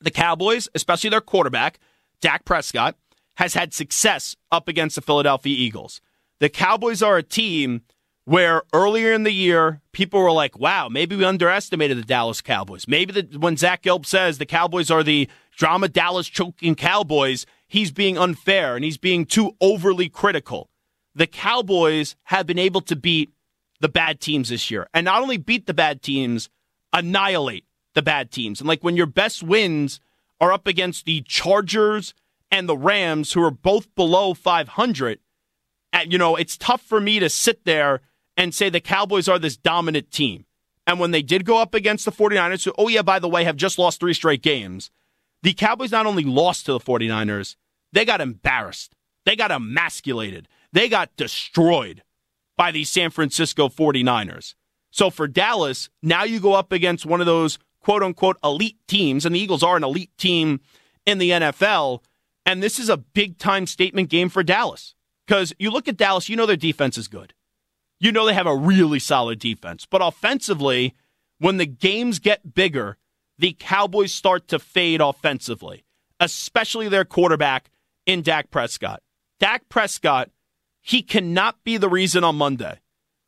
the 0.00 0.10
Cowboys, 0.10 0.68
especially 0.74 1.10
their 1.10 1.20
quarterback, 1.20 1.78
Dak 2.20 2.44
Prescott, 2.44 2.96
has 3.36 3.54
had 3.54 3.72
success 3.72 4.36
up 4.50 4.68
against 4.68 4.96
the 4.96 5.02
Philadelphia 5.02 5.54
Eagles. 5.56 6.00
The 6.40 6.48
Cowboys 6.48 7.02
are 7.02 7.16
a 7.16 7.22
team 7.22 7.82
where 8.24 8.62
earlier 8.74 9.12
in 9.12 9.22
the 9.22 9.32
year, 9.32 9.80
people 9.92 10.20
were 10.20 10.32
like, 10.32 10.58
wow, 10.58 10.88
maybe 10.88 11.16
we 11.16 11.24
underestimated 11.24 11.96
the 11.96 12.02
Dallas 12.02 12.42
Cowboys. 12.42 12.86
Maybe 12.86 13.22
the, 13.22 13.38
when 13.38 13.56
Zach 13.56 13.82
Gelb 13.82 14.04
says 14.04 14.36
the 14.36 14.44
Cowboys 14.44 14.90
are 14.90 15.02
the 15.02 15.28
drama 15.56 15.88
Dallas 15.88 16.28
choking 16.28 16.74
Cowboys, 16.74 17.46
he's 17.66 17.90
being 17.90 18.18
unfair 18.18 18.76
and 18.76 18.84
he's 18.84 18.98
being 18.98 19.24
too 19.24 19.56
overly 19.60 20.08
critical. 20.08 20.68
The 21.14 21.26
Cowboys 21.26 22.16
have 22.24 22.46
been 22.46 22.58
able 22.58 22.82
to 22.82 22.96
beat 22.96 23.32
the 23.80 23.88
bad 23.88 24.20
teams 24.20 24.50
this 24.50 24.70
year. 24.70 24.88
And 24.92 25.04
not 25.06 25.22
only 25.22 25.38
beat 25.38 25.66
the 25.66 25.74
bad 25.74 26.02
teams, 26.02 26.50
annihilate 26.92 27.64
the 27.98 28.02
bad 28.02 28.30
teams. 28.30 28.60
And 28.60 28.68
like 28.68 28.84
when 28.84 28.96
your 28.96 29.06
best 29.06 29.42
wins 29.42 29.98
are 30.40 30.52
up 30.52 30.68
against 30.68 31.04
the 31.04 31.20
Chargers 31.22 32.14
and 32.48 32.68
the 32.68 32.76
Rams, 32.76 33.32
who 33.32 33.42
are 33.42 33.50
both 33.50 33.92
below 33.96 34.34
500, 34.34 35.18
you 36.06 36.16
know, 36.16 36.36
it's 36.36 36.56
tough 36.56 36.80
for 36.80 37.00
me 37.00 37.18
to 37.18 37.28
sit 37.28 37.64
there 37.64 38.02
and 38.36 38.54
say 38.54 38.70
the 38.70 38.78
Cowboys 38.78 39.26
are 39.28 39.40
this 39.40 39.56
dominant 39.56 40.12
team. 40.12 40.44
And 40.86 41.00
when 41.00 41.10
they 41.10 41.22
did 41.22 41.44
go 41.44 41.58
up 41.58 41.74
against 41.74 42.04
the 42.04 42.12
49ers, 42.12 42.64
who, 42.64 42.72
oh, 42.78 42.86
yeah, 42.86 43.02
by 43.02 43.18
the 43.18 43.28
way, 43.28 43.42
have 43.42 43.56
just 43.56 43.80
lost 43.80 43.98
three 43.98 44.14
straight 44.14 44.42
games, 44.42 44.92
the 45.42 45.52
Cowboys 45.52 45.90
not 45.90 46.06
only 46.06 46.22
lost 46.22 46.66
to 46.66 46.72
the 46.72 46.78
49ers, 46.78 47.56
they 47.92 48.04
got 48.04 48.20
embarrassed. 48.20 48.94
They 49.26 49.34
got 49.34 49.50
emasculated. 49.50 50.46
They 50.72 50.88
got 50.88 51.16
destroyed 51.16 52.04
by 52.56 52.70
the 52.70 52.84
San 52.84 53.10
Francisco 53.10 53.68
49ers. 53.68 54.54
So 54.92 55.10
for 55.10 55.26
Dallas, 55.26 55.90
now 56.00 56.22
you 56.22 56.38
go 56.38 56.54
up 56.54 56.70
against 56.70 57.04
one 57.04 57.20
of 57.20 57.26
those 57.26 57.58
quote 57.80 58.02
unquote 58.02 58.38
elite 58.42 58.78
teams, 58.86 59.24
and 59.24 59.34
the 59.34 59.40
Eagles 59.40 59.62
are 59.62 59.76
an 59.76 59.84
elite 59.84 60.16
team 60.18 60.60
in 61.06 61.18
the 61.18 61.30
NFL. 61.30 62.02
And 62.44 62.62
this 62.62 62.78
is 62.78 62.88
a 62.88 62.96
big 62.96 63.38
time 63.38 63.66
statement 63.66 64.08
game 64.08 64.28
for 64.28 64.42
Dallas. 64.42 64.94
Because 65.26 65.52
you 65.58 65.70
look 65.70 65.88
at 65.88 65.98
Dallas, 65.98 66.28
you 66.28 66.36
know 66.36 66.46
their 66.46 66.56
defense 66.56 66.96
is 66.96 67.08
good. 67.08 67.34
You 68.00 68.12
know 68.12 68.24
they 68.24 68.34
have 68.34 68.46
a 68.46 68.56
really 68.56 68.98
solid 68.98 69.38
defense. 69.38 69.84
But 69.84 70.00
offensively, 70.02 70.94
when 71.38 71.58
the 71.58 71.66
games 71.66 72.18
get 72.18 72.54
bigger, 72.54 72.96
the 73.38 73.54
Cowboys 73.58 74.14
start 74.14 74.48
to 74.48 74.58
fade 74.58 75.00
offensively, 75.00 75.84
especially 76.18 76.88
their 76.88 77.04
quarterback 77.04 77.70
in 78.06 78.22
Dak 78.22 78.50
Prescott. 78.50 79.02
Dak 79.38 79.68
Prescott, 79.68 80.30
he 80.80 81.02
cannot 81.02 81.62
be 81.62 81.76
the 81.76 81.88
reason 81.88 82.24
on 82.24 82.36
Monday 82.36 82.80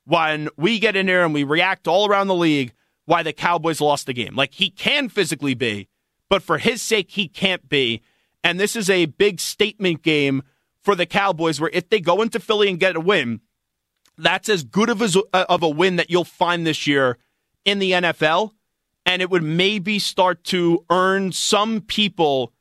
when 0.05 0.49
we 0.57 0.79
get 0.79 0.97
in 0.97 1.07
here 1.07 1.25
and 1.25 1.35
we 1.35 1.45
react 1.45 1.87
all 1.87 2.09
around 2.09 2.27
the 2.27 2.35
league 2.35 2.73
why 3.11 3.25
the 3.25 3.33
Cowboys 3.33 3.81
lost 3.81 4.07
the 4.07 4.13
game. 4.13 4.37
Like 4.37 4.55
he 4.55 4.71
can 4.71 5.09
physically 5.09 5.55
be, 5.55 5.89
but 6.29 6.45
for 6.45 6.59
his 6.59 6.81
sake, 6.81 7.11
he 7.11 7.27
can't 7.27 7.69
be. 7.69 8.03
And 8.45 8.61
this 8.61 8.77
is 8.77 8.89
a 8.89 9.07
big 9.07 9.41
statement 9.41 10.03
game 10.05 10.45
for 10.85 10.95
the 10.95 11.07
Cowboys 11.07 11.61
where 11.61 11.73
if 11.73 11.89
they 11.89 11.99
go 11.99 12.23
into 12.23 12.39
Philly 12.39 12.69
and 12.69 12.79
get 12.79 12.95
a 12.95 13.01
win, 13.01 13.41
that's 14.17 14.49
as 14.49 14.63
good 14.63 14.89
of 14.89 15.03
a, 15.03 15.09
uh, 15.33 15.45
of 15.49 15.65
a 15.65 15.69
win 15.69 15.97
that 15.97 16.09
you'll 16.09 16.23
find 16.23 16.65
this 16.65 16.87
year 16.87 17.19
in 17.65 17.81
the 17.81 17.91
NFL. 17.91 18.53
And 19.05 19.21
it 19.21 19.29
would 19.29 19.43
maybe 19.43 19.99
start 19.99 20.45
to 20.45 20.85
earn 20.89 21.33
some 21.33 21.81
people 21.81 22.53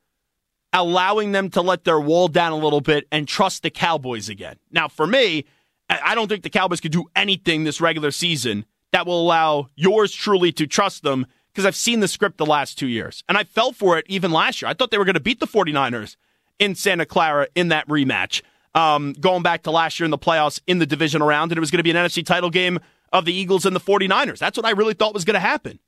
allowing 0.74 1.32
them 1.32 1.52
to 1.52 1.62
let 1.62 1.84
their 1.84 2.00
wall 2.00 2.28
down 2.28 2.54
a 2.54 2.58
little 2.58 2.82
bit 2.82 3.08
and 3.12 3.28
trust 3.28 3.62
the 3.62 3.70
Cowboys 3.70 4.30
again. 4.30 4.56
Now, 4.72 4.88
for 4.88 5.06
me, 5.06 5.46
I 5.92 6.16
don't 6.16 6.28
think 6.28 6.42
the 6.42 6.50
Cowboys 6.50 6.82
could 6.82 6.92
do 6.92 7.06
anything 7.16 7.66
this 7.66 7.80
regular 7.80 8.10
season 8.10 8.66
that 8.92 9.06
will 9.06 9.22
allow 9.22 9.68
yours 9.76 10.14
truly 10.14 10.52
to 10.54 10.68
trust 10.68 11.04
them 11.04 11.26
because 11.52 11.66
I've 11.66 11.76
seen 11.76 12.00
the 12.00 12.08
script 12.08 12.38
the 12.38 12.46
last 12.46 12.78
two 12.78 12.88
years. 12.88 13.24
And 13.28 13.38
I 13.38 13.44
fell 13.44 13.72
for 13.72 13.98
it 13.98 14.06
even 14.08 14.32
last 14.32 14.62
year. 14.62 14.70
I 14.70 14.74
thought 14.74 14.92
they 14.92 14.98
were 14.98 15.06
going 15.06 15.16
to 15.16 15.20
beat 15.20 15.40
the 15.40 15.48
49ers 15.48 16.16
in 16.58 16.76
Santa 16.76 17.06
Clara 17.06 17.48
in 17.56 17.70
that 17.70 17.88
rematch. 17.88 18.42
Um, 18.76 19.14
going 19.14 19.42
back 19.42 19.64
to 19.64 19.72
last 19.72 20.00
year 20.00 20.06
in 20.06 20.12
the 20.12 20.18
playoffs 20.18 20.62
in 20.68 20.78
the 20.78 20.86
divisional 20.86 21.28
round, 21.28 21.52
and 21.52 21.58
it 21.58 21.60
was 21.60 21.72
going 21.72 21.80
to 21.80 21.84
be 21.84 21.92
an 21.92 21.98
NFC 21.98 22.24
title 22.24 22.50
game 22.50 22.80
of 23.12 23.26
the 23.26 23.34
Eagles 23.34 23.66
and 23.66 23.76
the 23.76 23.80
49ers. 23.80 24.38
That's 24.38 24.58
what 24.58 24.66
I 24.66 24.72
really 24.72 24.94
thought 24.94 25.14
was 25.14 25.26
going 25.26 25.34
to 25.34 25.40
happen. 25.40 25.80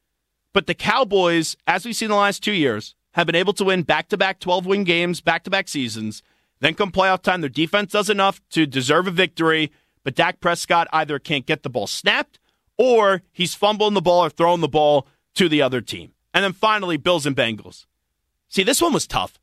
But 0.54 0.68
the 0.68 0.74
Cowboys, 0.74 1.56
as 1.68 1.86
we've 1.86 1.96
seen 1.96 2.10
the 2.10 2.16
last 2.16 2.44
two 2.44 2.52
years, 2.52 2.96
have 3.12 3.28
been 3.28 3.36
able 3.36 3.54
to 3.54 3.64
win 3.64 3.84
back 3.84 4.10
to 4.10 4.18
back 4.18 4.40
12 4.40 4.66
win 4.66 4.84
games, 4.84 5.22
back 5.22 5.44
to 5.44 5.50
back 5.50 5.68
seasons. 5.68 6.24
Then 6.60 6.74
come 6.74 6.92
playoff 6.92 7.22
time, 7.22 7.42
their 7.42 7.50
defense 7.50 7.92
does 7.92 8.10
enough 8.10 8.42
to 8.50 8.66
deserve 8.66 9.08
a 9.08 9.12
victory, 9.12 9.72
but 10.04 10.16
Dak 10.16 10.40
Prescott 10.40 10.88
either 10.92 11.20
can't 11.20 11.46
get 11.46 11.64
the 11.64 11.70
ball 11.70 11.88
snapped 11.88 12.40
or 12.82 13.22
he's 13.32 13.54
fumbling 13.54 13.94
the 13.94 14.02
ball 14.02 14.26
or 14.26 14.30
throwing 14.30 14.62
the 14.62 14.68
ball 14.68 15.08
to 15.36 15.48
the 15.48 15.62
other 15.62 15.82
team. 15.82 16.14
And 16.34 16.44
then 16.44 16.54
finally, 16.54 16.98
Bills 16.98 17.28
and 17.28 17.36
Bengals. 17.36 17.86
See, 18.50 18.64
this 18.64 18.82
one 18.82 18.94
was 18.94 19.06
tough 19.06 19.40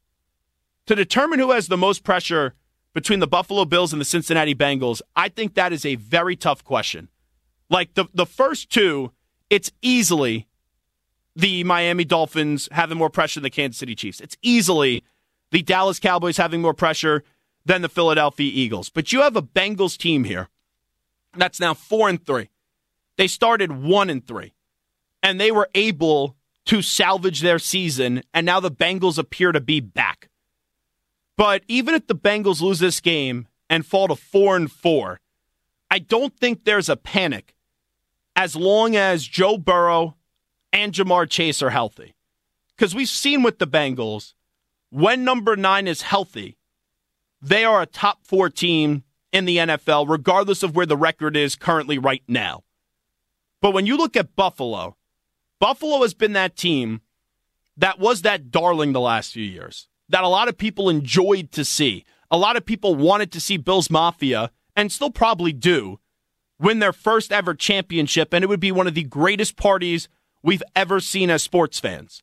to 0.86 0.94
determine 0.94 1.38
who 1.38 1.52
has 1.52 1.68
the 1.68 1.76
most 1.76 2.02
pressure 2.02 2.54
between 2.94 3.20
the 3.20 3.26
Buffalo 3.26 3.64
Bills 3.64 3.92
and 3.92 4.00
the 4.00 4.06
Cincinnati 4.06 4.54
Bengals, 4.54 5.02
I 5.14 5.28
think 5.28 5.54
that 5.54 5.72
is 5.72 5.84
a 5.84 5.94
very 5.94 6.34
tough 6.34 6.64
question. 6.64 7.08
Like 7.70 7.94
the 7.94 8.06
the 8.14 8.26
first 8.26 8.70
two, 8.70 9.12
it's 9.50 9.70
easily 9.82 10.48
the 11.36 11.62
Miami 11.62 12.04
Dolphins 12.04 12.68
having 12.72 12.98
more 12.98 13.10
pressure 13.10 13.38
than 13.38 13.44
the 13.44 13.50
Kansas 13.50 13.78
City 13.78 13.94
Chiefs. 13.94 14.20
It's 14.20 14.36
easily 14.42 15.04
the 15.52 15.62
Dallas 15.62 16.00
Cowboys 16.00 16.38
having 16.38 16.62
more 16.62 16.74
pressure 16.74 17.22
than 17.64 17.82
the 17.82 17.88
Philadelphia 17.88 18.50
Eagles. 18.52 18.88
But 18.88 19.12
you 19.12 19.20
have 19.20 19.36
a 19.36 19.42
Bengals 19.42 19.96
team 19.96 20.24
here 20.24 20.48
that's 21.36 21.60
now 21.60 21.74
4 21.74 22.08
and 22.08 22.26
3. 22.26 22.48
They 23.18 23.26
started 23.26 23.72
1 23.72 24.08
and 24.08 24.26
3 24.26 24.54
and 25.22 25.40
they 25.40 25.50
were 25.50 25.68
able 25.74 26.36
to 26.66 26.80
salvage 26.80 27.40
their 27.40 27.58
season 27.58 28.22
and 28.32 28.46
now 28.46 28.60
the 28.60 28.70
Bengals 28.70 29.18
appear 29.18 29.52
to 29.52 29.60
be 29.60 29.80
back. 29.80 30.30
But 31.36 31.64
even 31.68 31.94
if 31.94 32.06
the 32.06 32.14
Bengals 32.14 32.62
lose 32.62 32.78
this 32.78 33.00
game 33.00 33.48
and 33.68 33.84
fall 33.84 34.08
to 34.08 34.16
four 34.16 34.56
and 34.56 34.70
four, 34.70 35.20
I 35.90 35.98
don't 35.98 36.36
think 36.38 36.64
there's 36.64 36.88
a 36.88 36.96
panic 36.96 37.54
as 38.36 38.54
long 38.54 38.94
as 38.94 39.26
Joe 39.26 39.58
Burrow 39.58 40.14
and 40.72 40.92
Ja'Marr 40.92 41.28
Chase 41.28 41.60
are 41.60 41.70
healthy. 41.70 42.14
Because 42.76 42.94
we've 42.94 43.08
seen 43.08 43.42
with 43.42 43.58
the 43.58 43.66
Bengals, 43.66 44.34
when 44.90 45.24
number 45.24 45.56
nine 45.56 45.88
is 45.88 46.02
healthy, 46.02 46.56
they 47.42 47.64
are 47.64 47.82
a 47.82 47.86
top 47.86 48.20
four 48.22 48.48
team 48.48 49.02
in 49.32 49.44
the 49.44 49.56
NFL, 49.56 50.08
regardless 50.08 50.62
of 50.62 50.76
where 50.76 50.86
the 50.86 50.96
record 50.96 51.36
is 51.36 51.56
currently 51.56 51.98
right 51.98 52.22
now. 52.28 52.62
But 53.60 53.72
when 53.72 53.86
you 53.86 53.96
look 53.96 54.16
at 54.16 54.36
Buffalo, 54.36 54.96
Buffalo 55.58 56.02
has 56.02 56.14
been 56.14 56.32
that 56.34 56.56
team 56.56 57.00
that 57.76 57.98
was 57.98 58.22
that 58.22 58.50
darling 58.50 58.92
the 58.92 59.00
last 59.00 59.32
few 59.32 59.44
years 59.44 59.88
that 60.08 60.24
a 60.24 60.28
lot 60.28 60.48
of 60.48 60.58
people 60.58 60.88
enjoyed 60.88 61.52
to 61.52 61.64
see. 61.64 62.04
A 62.30 62.36
lot 62.36 62.56
of 62.56 62.64
people 62.64 62.94
wanted 62.94 63.32
to 63.32 63.40
see 63.40 63.56
Bills 63.56 63.90
Mafia, 63.90 64.50
and 64.74 64.92
still 64.92 65.10
probably 65.10 65.52
do, 65.52 65.98
win 66.58 66.78
their 66.78 66.92
first 66.92 67.32
ever 67.32 67.54
championship, 67.54 68.32
and 68.32 68.42
it 68.42 68.48
would 68.48 68.60
be 68.60 68.72
one 68.72 68.86
of 68.86 68.94
the 68.94 69.02
greatest 69.02 69.56
parties 69.56 70.08
we've 70.42 70.62
ever 70.74 71.00
seen 71.00 71.30
as 71.30 71.42
sports 71.42 71.80
fans. 71.80 72.22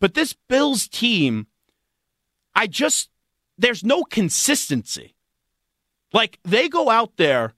But 0.00 0.14
this 0.14 0.34
Bills 0.48 0.88
team, 0.88 1.46
I 2.54 2.66
just, 2.66 3.10
there's 3.58 3.84
no 3.84 4.02
consistency. 4.04 5.14
Like, 6.12 6.38
they 6.44 6.68
go 6.68 6.90
out 6.90 7.16
there 7.16 7.54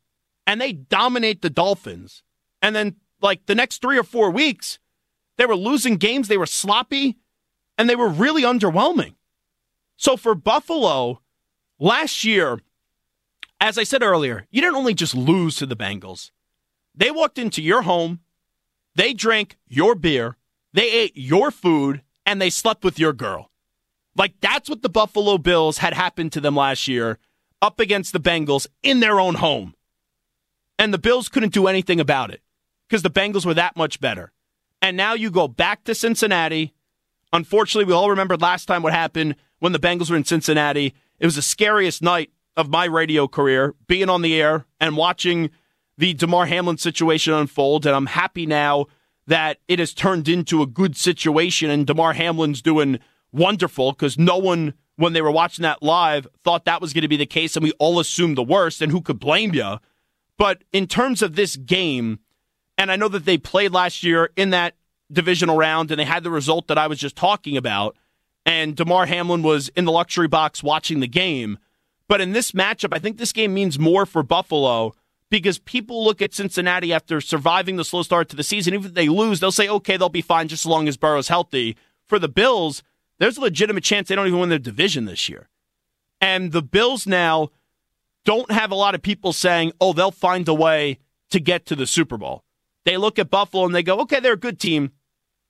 and 0.46 0.60
they 0.60 0.72
dominate 0.72 1.42
the 1.42 1.50
Dolphins, 1.50 2.22
and 2.62 2.74
then, 2.74 2.96
like, 3.20 3.46
the 3.46 3.54
next 3.54 3.80
three 3.80 3.98
or 3.98 4.04
four 4.04 4.30
weeks, 4.30 4.78
they 5.36 5.46
were 5.46 5.56
losing 5.56 5.96
games, 5.96 6.28
they 6.28 6.36
were 6.36 6.46
sloppy, 6.46 7.16
and 7.76 7.88
they 7.88 7.96
were 7.96 8.08
really 8.08 8.42
underwhelming. 8.42 9.14
So 9.96 10.16
for 10.16 10.34
Buffalo, 10.34 11.22
last 11.78 12.24
year, 12.24 12.60
as 13.60 13.78
I 13.78 13.84
said 13.84 14.02
earlier, 14.02 14.46
you 14.50 14.60
didn't 14.60 14.76
only 14.76 14.94
just 14.94 15.14
lose 15.14 15.56
to 15.56 15.66
the 15.66 15.76
Bengals. 15.76 16.30
They 16.94 17.10
walked 17.10 17.38
into 17.38 17.62
your 17.62 17.82
home, 17.82 18.20
they 18.94 19.12
drank 19.14 19.56
your 19.66 19.94
beer, 19.94 20.36
they 20.72 20.90
ate 20.90 21.16
your 21.16 21.50
food, 21.50 22.02
and 22.26 22.40
they 22.40 22.50
slept 22.50 22.84
with 22.84 22.98
your 22.98 23.12
girl. 23.12 23.50
Like 24.16 24.34
that's 24.40 24.68
what 24.68 24.82
the 24.82 24.88
Buffalo 24.88 25.38
Bills 25.38 25.78
had 25.78 25.94
happened 25.94 26.32
to 26.32 26.40
them 26.40 26.56
last 26.56 26.88
year 26.88 27.18
up 27.62 27.78
against 27.80 28.12
the 28.12 28.20
Bengals 28.20 28.66
in 28.82 29.00
their 29.00 29.20
own 29.20 29.36
home. 29.36 29.74
And 30.78 30.92
the 30.92 30.98
Bills 30.98 31.28
couldn't 31.28 31.52
do 31.52 31.66
anything 31.66 32.00
about 32.00 32.30
it 32.30 32.42
because 32.88 33.02
the 33.02 33.10
Bengals 33.10 33.44
were 33.44 33.54
that 33.54 33.76
much 33.76 34.00
better. 34.00 34.32
And 34.80 34.96
now 34.96 35.14
you 35.14 35.30
go 35.30 35.48
back 35.48 35.84
to 35.84 35.94
Cincinnati. 35.94 36.74
Unfortunately, 37.32 37.84
we 37.84 37.92
all 37.92 38.10
remember 38.10 38.36
last 38.36 38.66
time 38.66 38.82
what 38.82 38.92
happened 38.92 39.36
when 39.58 39.72
the 39.72 39.78
Bengals 39.78 40.10
were 40.10 40.16
in 40.16 40.24
Cincinnati. 40.24 40.94
It 41.18 41.26
was 41.26 41.36
the 41.36 41.42
scariest 41.42 42.02
night 42.02 42.30
of 42.56 42.70
my 42.70 42.84
radio 42.86 43.28
career, 43.28 43.74
being 43.86 44.08
on 44.08 44.22
the 44.22 44.40
air 44.40 44.66
and 44.80 44.96
watching 44.96 45.50
the 45.96 46.14
Damar 46.14 46.46
Hamlin 46.46 46.78
situation 46.78 47.34
unfold. 47.34 47.86
And 47.86 47.94
I'm 47.94 48.06
happy 48.06 48.46
now 48.46 48.86
that 49.26 49.58
it 49.68 49.78
has 49.78 49.92
turned 49.92 50.28
into 50.28 50.62
a 50.62 50.66
good 50.66 50.96
situation 50.96 51.70
and 51.70 51.86
Damar 51.86 52.14
Hamlin's 52.14 52.62
doing 52.62 52.98
wonderful 53.32 53.92
because 53.92 54.16
no 54.18 54.38
one, 54.38 54.74
when 54.96 55.12
they 55.12 55.20
were 55.20 55.30
watching 55.30 55.64
that 55.64 55.82
live, 55.82 56.26
thought 56.42 56.64
that 56.64 56.80
was 56.80 56.92
going 56.92 57.02
to 57.02 57.08
be 57.08 57.16
the 57.16 57.26
case. 57.26 57.54
And 57.54 57.62
we 57.62 57.72
all 57.72 58.00
assumed 58.00 58.38
the 58.38 58.42
worst. 58.42 58.80
And 58.80 58.90
who 58.90 59.02
could 59.02 59.20
blame 59.20 59.54
you? 59.54 59.78
But 60.38 60.64
in 60.72 60.86
terms 60.86 61.20
of 61.20 61.34
this 61.36 61.56
game, 61.56 62.20
and 62.78 62.90
I 62.90 62.96
know 62.96 63.08
that 63.08 63.26
they 63.26 63.36
played 63.36 63.72
last 63.72 64.02
year 64.02 64.30
in 64.36 64.50
that 64.50 64.74
divisional 65.12 65.56
round 65.56 65.90
and 65.90 66.00
they 66.00 66.04
had 66.04 66.22
the 66.22 66.30
result 66.30 66.68
that 66.68 66.78
I 66.78 66.86
was 66.86 66.98
just 66.98 67.16
talking 67.16 67.56
about 67.56 67.96
and 68.48 68.74
Damar 68.74 69.04
Hamlin 69.04 69.42
was 69.42 69.68
in 69.76 69.84
the 69.84 69.92
luxury 69.92 70.26
box 70.26 70.62
watching 70.62 71.00
the 71.00 71.06
game. 71.06 71.58
But 72.08 72.22
in 72.22 72.32
this 72.32 72.52
matchup, 72.52 72.94
I 72.94 72.98
think 72.98 73.18
this 73.18 73.32
game 73.32 73.52
means 73.52 73.78
more 73.78 74.06
for 74.06 74.22
Buffalo 74.22 74.94
because 75.28 75.58
people 75.58 76.02
look 76.02 76.22
at 76.22 76.32
Cincinnati 76.32 76.90
after 76.90 77.20
surviving 77.20 77.76
the 77.76 77.84
slow 77.84 78.02
start 78.02 78.30
to 78.30 78.36
the 78.36 78.42
season. 78.42 78.72
Even 78.72 78.86
if 78.86 78.94
they 78.94 79.10
lose, 79.10 79.40
they'll 79.40 79.52
say, 79.52 79.68
okay, 79.68 79.98
they'll 79.98 80.08
be 80.08 80.22
fine 80.22 80.48
just 80.48 80.64
as 80.64 80.70
long 80.70 80.88
as 80.88 80.96
Burrow's 80.96 81.28
healthy. 81.28 81.76
For 82.06 82.18
the 82.18 82.28
Bills, 82.28 82.82
there's 83.18 83.36
a 83.36 83.42
legitimate 83.42 83.84
chance 83.84 84.08
they 84.08 84.14
don't 84.14 84.26
even 84.26 84.40
win 84.40 84.48
their 84.48 84.58
division 84.58 85.04
this 85.04 85.28
year. 85.28 85.50
And 86.18 86.52
the 86.52 86.62
Bills 86.62 87.06
now 87.06 87.50
don't 88.24 88.50
have 88.50 88.70
a 88.70 88.76
lot 88.76 88.94
of 88.94 89.02
people 89.02 89.34
saying, 89.34 89.72
oh, 89.78 89.92
they'll 89.92 90.10
find 90.10 90.48
a 90.48 90.54
way 90.54 91.00
to 91.28 91.38
get 91.38 91.66
to 91.66 91.76
the 91.76 91.86
Super 91.86 92.16
Bowl. 92.16 92.44
They 92.88 92.96
look 92.96 93.18
at 93.18 93.30
Buffalo 93.30 93.64
and 93.66 93.74
they 93.74 93.82
go, 93.82 94.00
okay, 94.00 94.20
they're 94.20 94.32
a 94.32 94.36
good 94.36 94.58
team, 94.58 94.92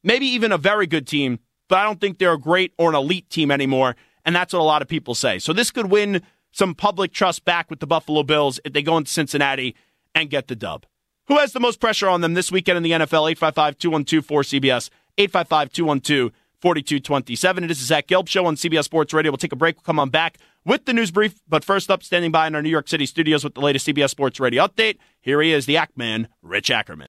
maybe 0.03 0.27
even 0.27 0.51
a 0.53 0.59
very 0.59 0.87
good 0.87 1.07
team 1.07 1.39
but 1.69 1.79
I 1.79 1.85
don't 1.85 2.01
think 2.01 2.19
they're 2.19 2.33
a 2.33 2.39
great 2.39 2.73
or 2.79 2.89
an 2.89 2.97
elite 2.97 3.31
team 3.31 3.51
anymore. 3.51 3.95
And 4.25 4.35
that's 4.35 4.53
what 4.53 4.61
a 4.61 4.65
lot 4.65 4.83
of 4.83 4.89
people 4.89 5.15
say. 5.15 5.39
So 5.39 5.53
this 5.53 5.71
could 5.71 5.91
win 5.91 6.23
some 6.51 6.75
public 6.75 7.13
trust 7.13 7.45
back 7.45 7.71
with 7.71 7.81
the 7.81 7.87
Buffalo 7.87 8.23
Bills 8.23 8.59
if 8.65 8.73
they 8.73 8.83
go 8.83 8.97
into 8.97 9.11
Cincinnati 9.11 9.77
and 10.15 10.31
get 10.31 10.49
the 10.49 10.57
dub. 10.57 10.87
Who 11.29 11.39
has 11.39 11.53
the 11.53 11.61
most 11.61 11.79
pressure 11.79 12.09
on 12.09 12.23
them 12.23 12.35
this 12.35 12.51
weekend 12.51 12.79
in 12.79 12.83
the 12.83 12.91
NFL? 12.93 13.31
855 13.31 13.79
212 13.79 14.27
4CBS, 14.27 14.91
855 15.19 15.73
212 15.73 16.33
4227. 16.61 17.65
It 17.65 17.71
is 17.71 17.79
the 17.79 17.85
Zach 17.85 18.09
Gelb 18.09 18.29
Show 18.29 18.47
on 18.47 18.57
CBS 18.57 18.85
Sports 18.85 19.13
Radio. 19.13 19.31
We'll 19.31 19.37
take 19.37 19.53
a 19.53 19.57
break. 19.57 19.77
We'll 19.77 19.83
come 19.83 20.01
on 20.01 20.09
back 20.09 20.39
with 20.65 20.87
the 20.87 20.93
news 20.93 21.11
brief. 21.11 21.41
But 21.47 21.65
first 21.65 21.91
up, 21.91 22.03
standing 22.03 22.33
by 22.33 22.47
in 22.47 22.55
our 22.55 22.63
New 22.63 22.71
York 22.71 22.89
City 22.89 23.07
studios 23.07 23.45
with 23.45 23.55
the 23.55 23.61
latest 23.61 23.87
CBS 23.87 24.11
Sports 24.11 24.41
Radio 24.41 24.67
update, 24.67 24.97
here 25.21 25.41
he 25.43 25.53
is, 25.53 25.67
the 25.67 25.77
Act 25.77 25.97
Man, 25.97 26.29
Rich 26.43 26.71
Ackerman. 26.71 27.09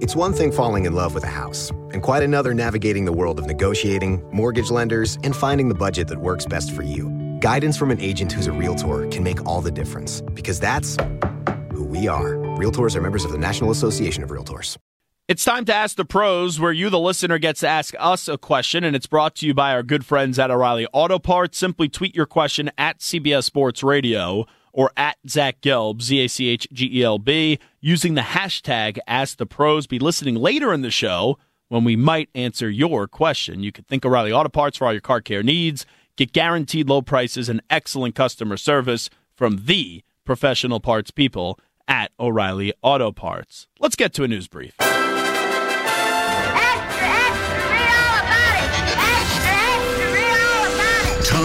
It's 0.00 0.14
one 0.14 0.32
thing 0.32 0.52
falling 0.52 0.86
in 0.86 0.94
love 0.94 1.14
with 1.14 1.24
a 1.24 1.28
house, 1.28 1.70
and 1.92 2.02
quite 2.02 2.22
another 2.22 2.54
navigating 2.54 3.04
the 3.04 3.12
world 3.12 3.38
of 3.38 3.46
negotiating, 3.46 4.22
mortgage 4.32 4.70
lenders, 4.70 5.18
and 5.24 5.34
finding 5.34 5.68
the 5.68 5.74
budget 5.74 6.08
that 6.08 6.18
works 6.18 6.46
best 6.46 6.72
for 6.72 6.82
you. 6.82 7.08
Guidance 7.40 7.76
from 7.76 7.90
an 7.90 8.00
agent 8.00 8.32
who's 8.32 8.46
a 8.46 8.52
realtor 8.52 9.06
can 9.08 9.22
make 9.22 9.44
all 9.46 9.60
the 9.60 9.70
difference, 9.70 10.20
because 10.20 10.60
that's 10.60 10.96
who 11.72 11.84
we 11.84 12.08
are. 12.08 12.34
Realtors 12.56 12.94
are 12.94 13.00
members 13.00 13.24
of 13.24 13.32
the 13.32 13.38
National 13.38 13.70
Association 13.70 14.22
of 14.22 14.30
Realtors. 14.30 14.76
It's 15.28 15.44
time 15.44 15.64
to 15.64 15.74
ask 15.74 15.96
the 15.96 16.04
pros, 16.04 16.60
where 16.60 16.72
you, 16.72 16.90
the 16.90 16.98
listener, 16.98 17.38
gets 17.38 17.60
to 17.60 17.68
ask 17.68 17.94
us 17.98 18.28
a 18.28 18.36
question, 18.36 18.84
and 18.84 18.94
it's 18.94 19.06
brought 19.06 19.34
to 19.36 19.46
you 19.46 19.54
by 19.54 19.72
our 19.72 19.82
good 19.82 20.04
friends 20.04 20.38
at 20.38 20.50
O'Reilly 20.50 20.86
Auto 20.92 21.18
Parts. 21.18 21.58
Simply 21.58 21.88
tweet 21.88 22.14
your 22.14 22.26
question 22.26 22.70
at 22.76 22.98
CBS 22.98 23.44
Sports 23.44 23.82
Radio 23.82 24.46
or 24.72 24.90
at 24.96 25.18
Zach 25.28 25.60
Gelb, 25.60 26.02
Z 26.02 26.24
A 26.24 26.28
C 26.28 26.48
H 26.48 26.66
G 26.72 26.88
E 27.00 27.02
L 27.02 27.18
B, 27.18 27.58
using 27.80 28.14
the 28.14 28.22
hashtag 28.22 28.98
Ask 29.06 29.38
the 29.38 29.46
Pros. 29.46 29.86
Be 29.86 29.98
listening 29.98 30.36
later 30.36 30.72
in 30.72 30.82
the 30.82 30.90
show 30.90 31.38
when 31.68 31.84
we 31.84 31.96
might 31.96 32.28
answer 32.34 32.68
your 32.68 33.06
question. 33.06 33.62
You 33.62 33.72
can 33.72 33.84
think 33.84 34.04
O'Reilly 34.04 34.32
Auto 34.32 34.48
Parts 34.48 34.78
for 34.78 34.86
all 34.86 34.92
your 34.92 35.00
car 35.00 35.20
care 35.20 35.42
needs. 35.42 35.86
Get 36.16 36.32
guaranteed 36.32 36.88
low 36.88 37.02
prices 37.02 37.48
and 37.48 37.62
excellent 37.70 38.14
customer 38.14 38.56
service 38.56 39.08
from 39.34 39.64
the 39.64 40.02
professional 40.24 40.80
parts 40.80 41.10
people 41.10 41.58
at 41.88 42.12
O'Reilly 42.20 42.72
Auto 42.82 43.12
Parts. 43.12 43.66
Let's 43.80 43.96
get 43.96 44.12
to 44.14 44.24
a 44.24 44.28
news 44.28 44.48
brief. 44.48 44.76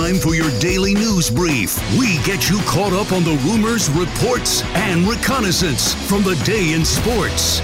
Time 0.08 0.20
for 0.20 0.36
your 0.36 0.50
daily 0.62 0.94
news 0.94 1.30
brief. 1.30 1.78
We 2.00 2.16
get 2.24 2.50
you 2.50 2.60
caught 2.60 2.94
up 2.94 3.12
on 3.12 3.26
the 3.26 3.38
rumors, 3.44 3.90
reports, 3.90 4.64
and 4.68 5.06
reconnaissance 5.06 5.96
from 6.08 6.24
the 6.24 6.36
day 6.46 6.72
in 6.72 6.86
sports. 6.86 7.60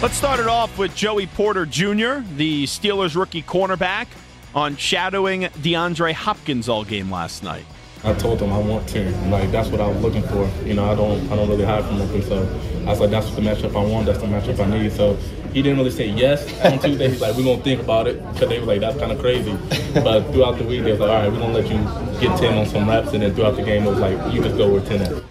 Let's 0.00 0.14
start 0.14 0.38
it 0.38 0.46
off 0.46 0.78
with 0.78 0.94
Joey 0.94 1.26
Porter 1.26 1.66
Jr., 1.66 2.20
the 2.36 2.66
Steelers 2.66 3.16
rookie 3.16 3.42
cornerback, 3.42 4.06
on 4.54 4.76
shadowing 4.76 5.42
DeAndre 5.42 6.12
Hopkins 6.12 6.68
all 6.68 6.84
game 6.84 7.10
last 7.10 7.42
night. 7.42 7.64
I 8.04 8.12
told 8.14 8.40
him 8.40 8.52
I 8.52 8.58
want 8.58 8.88
to. 8.88 9.10
Like 9.28 9.52
that's 9.52 9.68
what 9.68 9.80
I 9.80 9.86
was 9.86 9.96
looking 10.02 10.22
for. 10.22 10.50
You 10.64 10.74
know, 10.74 10.90
I 10.90 10.94
don't 10.94 11.30
I 11.30 11.36
don't 11.36 11.48
really 11.48 11.64
hide 11.64 11.84
from 11.84 11.98
nothing. 11.98 12.22
So 12.22 12.42
I 12.80 12.90
was 12.90 13.00
like, 13.00 13.10
that's 13.10 13.30
the 13.30 13.40
matchup 13.40 13.76
I 13.76 13.84
want. 13.84 14.06
That's 14.06 14.18
the 14.18 14.26
matchup 14.26 14.58
I 14.58 14.66
need. 14.66 14.92
So 14.92 15.14
he 15.52 15.62
didn't 15.62 15.78
really 15.78 15.92
say 15.92 16.08
yes 16.08 16.42
on 16.64 16.80
Tuesday. 16.80 17.10
He's 17.10 17.20
like, 17.20 17.36
we're 17.36 17.44
gonna 17.44 17.62
think 17.62 17.80
about 17.80 18.08
it 18.08 18.20
because 18.32 18.48
they 18.48 18.58
were 18.58 18.66
like, 18.66 18.80
that's 18.80 18.98
kind 18.98 19.12
of 19.12 19.20
crazy. 19.20 19.52
But 19.94 20.32
throughout 20.32 20.58
the 20.58 20.64
week, 20.64 20.82
they 20.82 20.90
was 20.90 21.00
like, 21.00 21.10
all 21.10 21.22
right, 21.22 21.30
we're 21.30 21.38
gonna 21.38 21.52
let 21.52 21.68
you 21.68 21.78
get 22.20 22.38
ten 22.40 22.58
on 22.58 22.66
some 22.66 22.88
reps, 22.88 23.12
and 23.12 23.22
then 23.22 23.34
throughout 23.34 23.54
the 23.56 23.62
game, 23.62 23.84
it 23.84 23.90
was 23.90 24.00
like, 24.00 24.32
you 24.32 24.42
just 24.42 24.56
go 24.56 24.72
with 24.74 24.88
ten. 24.88 25.02
At. 25.02 25.22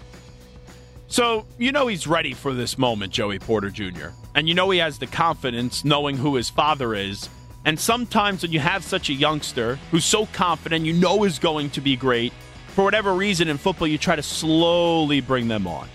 So 1.08 1.44
you 1.58 1.72
know 1.72 1.88
he's 1.88 2.06
ready 2.06 2.32
for 2.32 2.54
this 2.54 2.78
moment, 2.78 3.12
Joey 3.12 3.38
Porter 3.38 3.68
Jr., 3.68 4.08
and 4.34 4.48
you 4.48 4.54
know 4.54 4.70
he 4.70 4.78
has 4.78 4.98
the 4.98 5.06
confidence, 5.06 5.84
knowing 5.84 6.16
who 6.16 6.36
his 6.36 6.48
father 6.48 6.94
is. 6.94 7.28
And 7.66 7.78
sometimes 7.78 8.42
when 8.42 8.50
you 8.50 8.60
have 8.60 8.82
such 8.82 9.10
a 9.10 9.12
youngster 9.12 9.76
who's 9.90 10.04
so 10.04 10.26
confident, 10.26 10.86
you 10.86 10.94
know 10.94 11.22
is 11.24 11.38
going 11.38 11.70
to 11.70 11.80
be 11.80 11.96
great 11.96 12.32
for 12.72 12.84
whatever 12.84 13.14
reason 13.14 13.48
in 13.48 13.58
football, 13.58 13.86
you 13.86 13.98
try 13.98 14.16
to 14.16 14.22
slowly 14.22 15.20
bring 15.20 15.48
them 15.48 15.66
on 15.66 15.88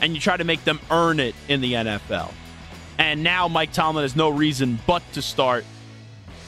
and 0.00 0.14
you 0.14 0.20
try 0.20 0.36
to 0.36 0.44
make 0.44 0.64
them 0.64 0.80
earn 0.90 1.20
it 1.20 1.34
in 1.48 1.60
the 1.60 1.74
NFL. 1.74 2.32
And 2.98 3.22
now 3.22 3.48
Mike 3.48 3.72
Tomlin 3.72 4.02
has 4.02 4.14
no 4.14 4.28
reason 4.28 4.78
but 4.86 5.02
to 5.12 5.22
start 5.22 5.64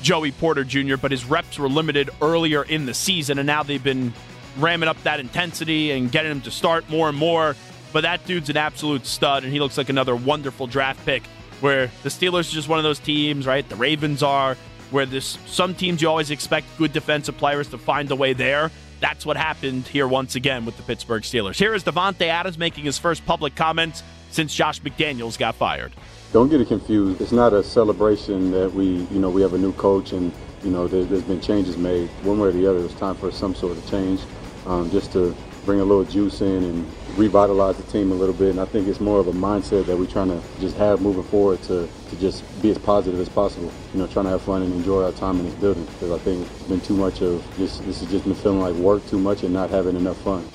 Joey 0.02 0.32
Porter 0.32 0.64
Jr., 0.64 0.96
but 0.96 1.10
his 1.10 1.24
reps 1.24 1.58
were 1.58 1.68
limited 1.68 2.10
earlier 2.20 2.62
in 2.62 2.84
the 2.84 2.94
season, 2.94 3.38
and 3.38 3.46
now 3.46 3.62
they've 3.62 3.82
been 3.82 4.12
ramming 4.58 4.88
up 4.88 5.02
that 5.02 5.18
intensity 5.18 5.92
and 5.92 6.12
getting 6.12 6.30
him 6.30 6.40
to 6.42 6.50
start 6.50 6.88
more 6.90 7.08
and 7.08 7.16
more. 7.16 7.56
But 7.92 8.02
that 8.02 8.26
dude's 8.26 8.50
an 8.50 8.56
absolute 8.56 9.06
stud, 9.06 9.44
and 9.44 9.52
he 9.52 9.60
looks 9.60 9.78
like 9.78 9.88
another 9.88 10.14
wonderful 10.14 10.66
draft 10.66 11.04
pick. 11.06 11.22
Where 11.60 11.90
the 12.02 12.08
Steelers 12.08 12.50
are 12.50 12.54
just 12.54 12.68
one 12.68 12.78
of 12.78 12.82
those 12.82 12.98
teams, 12.98 13.46
right? 13.46 13.66
The 13.66 13.76
Ravens 13.76 14.22
are, 14.22 14.56
where 14.90 15.06
this 15.06 15.38
some 15.46 15.74
teams 15.74 16.02
you 16.02 16.08
always 16.08 16.30
expect 16.30 16.66
good 16.76 16.92
defensive 16.92 17.38
players 17.38 17.68
to 17.68 17.78
find 17.78 18.10
a 18.10 18.16
way 18.16 18.32
there. 18.32 18.70
That's 19.00 19.26
what 19.26 19.36
happened 19.36 19.86
here 19.86 20.08
once 20.08 20.34
again 20.34 20.64
with 20.64 20.76
the 20.76 20.82
Pittsburgh 20.82 21.22
Steelers. 21.22 21.56
Here 21.56 21.74
is 21.74 21.84
Davante 21.84 22.26
Adams 22.26 22.58
making 22.58 22.84
his 22.84 22.98
first 22.98 23.24
public 23.26 23.54
comments 23.54 24.02
since 24.30 24.54
Josh 24.54 24.80
McDaniels 24.80 25.38
got 25.38 25.54
fired. 25.54 25.92
Don't 26.32 26.48
get 26.48 26.60
it 26.60 26.68
confused. 26.68 27.20
It's 27.20 27.32
not 27.32 27.52
a 27.52 27.62
celebration 27.62 28.50
that 28.50 28.72
we, 28.72 29.06
you 29.10 29.20
know, 29.20 29.30
we 29.30 29.42
have 29.42 29.54
a 29.54 29.58
new 29.58 29.72
coach 29.74 30.12
and, 30.12 30.32
you 30.64 30.70
know, 30.70 30.88
there, 30.88 31.04
has 31.04 31.22
been 31.22 31.40
changes 31.40 31.76
made. 31.76 32.08
One 32.22 32.40
way 32.40 32.48
or 32.48 32.52
the 32.52 32.66
other, 32.66 32.84
it's 32.84 32.94
time 32.94 33.14
for 33.14 33.30
some 33.30 33.54
sort 33.54 33.76
of 33.76 33.88
change, 33.88 34.20
um, 34.66 34.90
just 34.90 35.12
to 35.12 35.34
bring 35.64 35.80
a 35.80 35.84
little 35.84 36.04
juice 36.04 36.40
in 36.40 36.64
and 36.64 36.86
revitalize 37.16 37.76
the 37.76 37.82
team 37.84 38.12
a 38.12 38.14
little 38.14 38.34
bit. 38.34 38.50
And 38.50 38.60
I 38.60 38.64
think 38.64 38.88
it's 38.88 39.00
more 39.00 39.20
of 39.20 39.28
a 39.28 39.32
mindset 39.32 39.86
that 39.86 39.96
we're 39.96 40.06
trying 40.06 40.28
to 40.28 40.40
just 40.60 40.76
have 40.76 41.00
moving 41.00 41.22
forward 41.24 41.62
to, 41.64 41.88
to 42.10 42.16
just 42.20 42.44
be 42.62 42.70
as 42.70 42.78
positive 42.78 43.20
as 43.20 43.28
possible. 43.28 43.70
You 43.92 44.00
know, 44.00 44.06
trying 44.06 44.26
to 44.26 44.30
have 44.30 44.42
fun 44.42 44.62
and 44.62 44.72
enjoy 44.74 45.04
our 45.04 45.12
time 45.12 45.38
in 45.38 45.46
this 45.46 45.54
building 45.54 45.84
because 45.84 46.10
I 46.10 46.18
think 46.18 46.46
it's 46.46 46.62
been 46.64 46.80
too 46.80 46.96
much 46.96 47.22
of 47.22 47.44
just 47.56 47.84
this 47.84 48.00
has 48.00 48.10
just 48.10 48.24
been 48.24 48.34
feeling 48.34 48.60
like 48.60 48.74
work 48.74 49.06
too 49.06 49.18
much 49.18 49.42
and 49.42 49.52
not 49.52 49.70
having 49.70 49.96
enough 49.96 50.20
fun. 50.22 50.46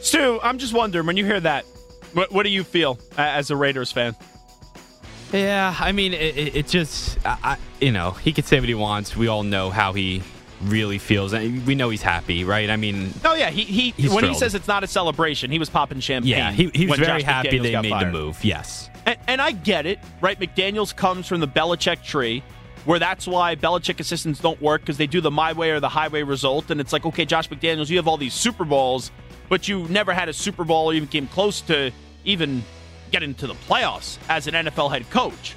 Stu, 0.00 0.38
I'm 0.42 0.58
just 0.58 0.74
wondering 0.74 1.06
when 1.06 1.16
you 1.16 1.24
hear 1.24 1.40
that, 1.40 1.64
what, 2.12 2.30
what 2.30 2.42
do 2.42 2.50
you 2.50 2.62
feel 2.62 2.98
as 3.16 3.50
a 3.50 3.56
Raiders 3.56 3.90
fan? 3.90 4.14
Yeah, 5.32 5.74
I 5.80 5.92
mean, 5.92 6.12
it, 6.12 6.54
it 6.54 6.68
just, 6.68 7.18
I, 7.24 7.56
you 7.80 7.90
know, 7.90 8.12
he 8.12 8.32
could 8.32 8.44
say 8.44 8.60
what 8.60 8.68
he 8.68 8.74
wants. 8.74 9.16
We 9.16 9.26
all 9.26 9.42
know 9.42 9.70
how 9.70 9.92
he 9.92 10.22
really 10.62 10.98
feels. 10.98 11.32
And 11.32 11.66
we 11.66 11.74
know 11.74 11.90
he's 11.90 12.02
happy, 12.02 12.44
right? 12.44 12.70
I 12.70 12.76
mean, 12.76 13.12
oh 13.24 13.34
yeah, 13.34 13.50
he, 13.50 13.64
he 13.64 14.08
when 14.08 14.20
thrilled. 14.20 14.24
he 14.24 14.34
says 14.38 14.54
it's 14.54 14.68
not 14.68 14.84
a 14.84 14.86
celebration, 14.86 15.50
he 15.50 15.58
was 15.58 15.70
popping 15.70 16.00
champagne. 16.00 16.30
Yeah, 16.30 16.52
he, 16.52 16.70
he 16.74 16.86
was 16.86 16.98
very 16.98 17.22
Josh 17.22 17.26
happy 17.30 17.58
McDaniels 17.58 17.62
they 17.62 17.82
made 17.82 17.90
fired. 17.90 18.08
the 18.08 18.12
move. 18.18 18.44
Yes, 18.44 18.90
and, 19.06 19.18
and 19.26 19.40
I 19.42 19.52
get 19.52 19.86
it, 19.86 19.98
right? 20.20 20.38
McDaniels 20.38 20.94
comes 20.94 21.26
from 21.26 21.40
the 21.40 21.48
Belichick 21.48 22.02
tree. 22.02 22.42
Where 22.84 22.98
that's 22.98 23.26
why 23.26 23.56
Belichick 23.56 23.98
assistants 23.98 24.40
don't 24.40 24.60
work 24.60 24.82
because 24.82 24.98
they 24.98 25.06
do 25.06 25.22
the 25.22 25.30
my 25.30 25.54
way 25.54 25.70
or 25.70 25.80
the 25.80 25.88
highway 25.88 26.22
result. 26.22 26.70
And 26.70 26.82
it's 26.82 26.92
like, 26.92 27.06
okay, 27.06 27.24
Josh 27.24 27.48
McDaniels, 27.48 27.88
you 27.88 27.96
have 27.96 28.06
all 28.06 28.18
these 28.18 28.34
Super 28.34 28.66
Bowls, 28.66 29.10
but 29.48 29.66
you 29.68 29.88
never 29.88 30.12
had 30.12 30.28
a 30.28 30.34
Super 30.34 30.64
Bowl 30.64 30.90
or 30.90 30.92
even 30.92 31.08
came 31.08 31.26
close 31.28 31.62
to 31.62 31.90
even 32.26 32.62
getting 33.10 33.32
to 33.36 33.46
the 33.46 33.54
playoffs 33.54 34.18
as 34.28 34.48
an 34.48 34.54
NFL 34.54 34.92
head 34.92 35.08
coach. 35.08 35.54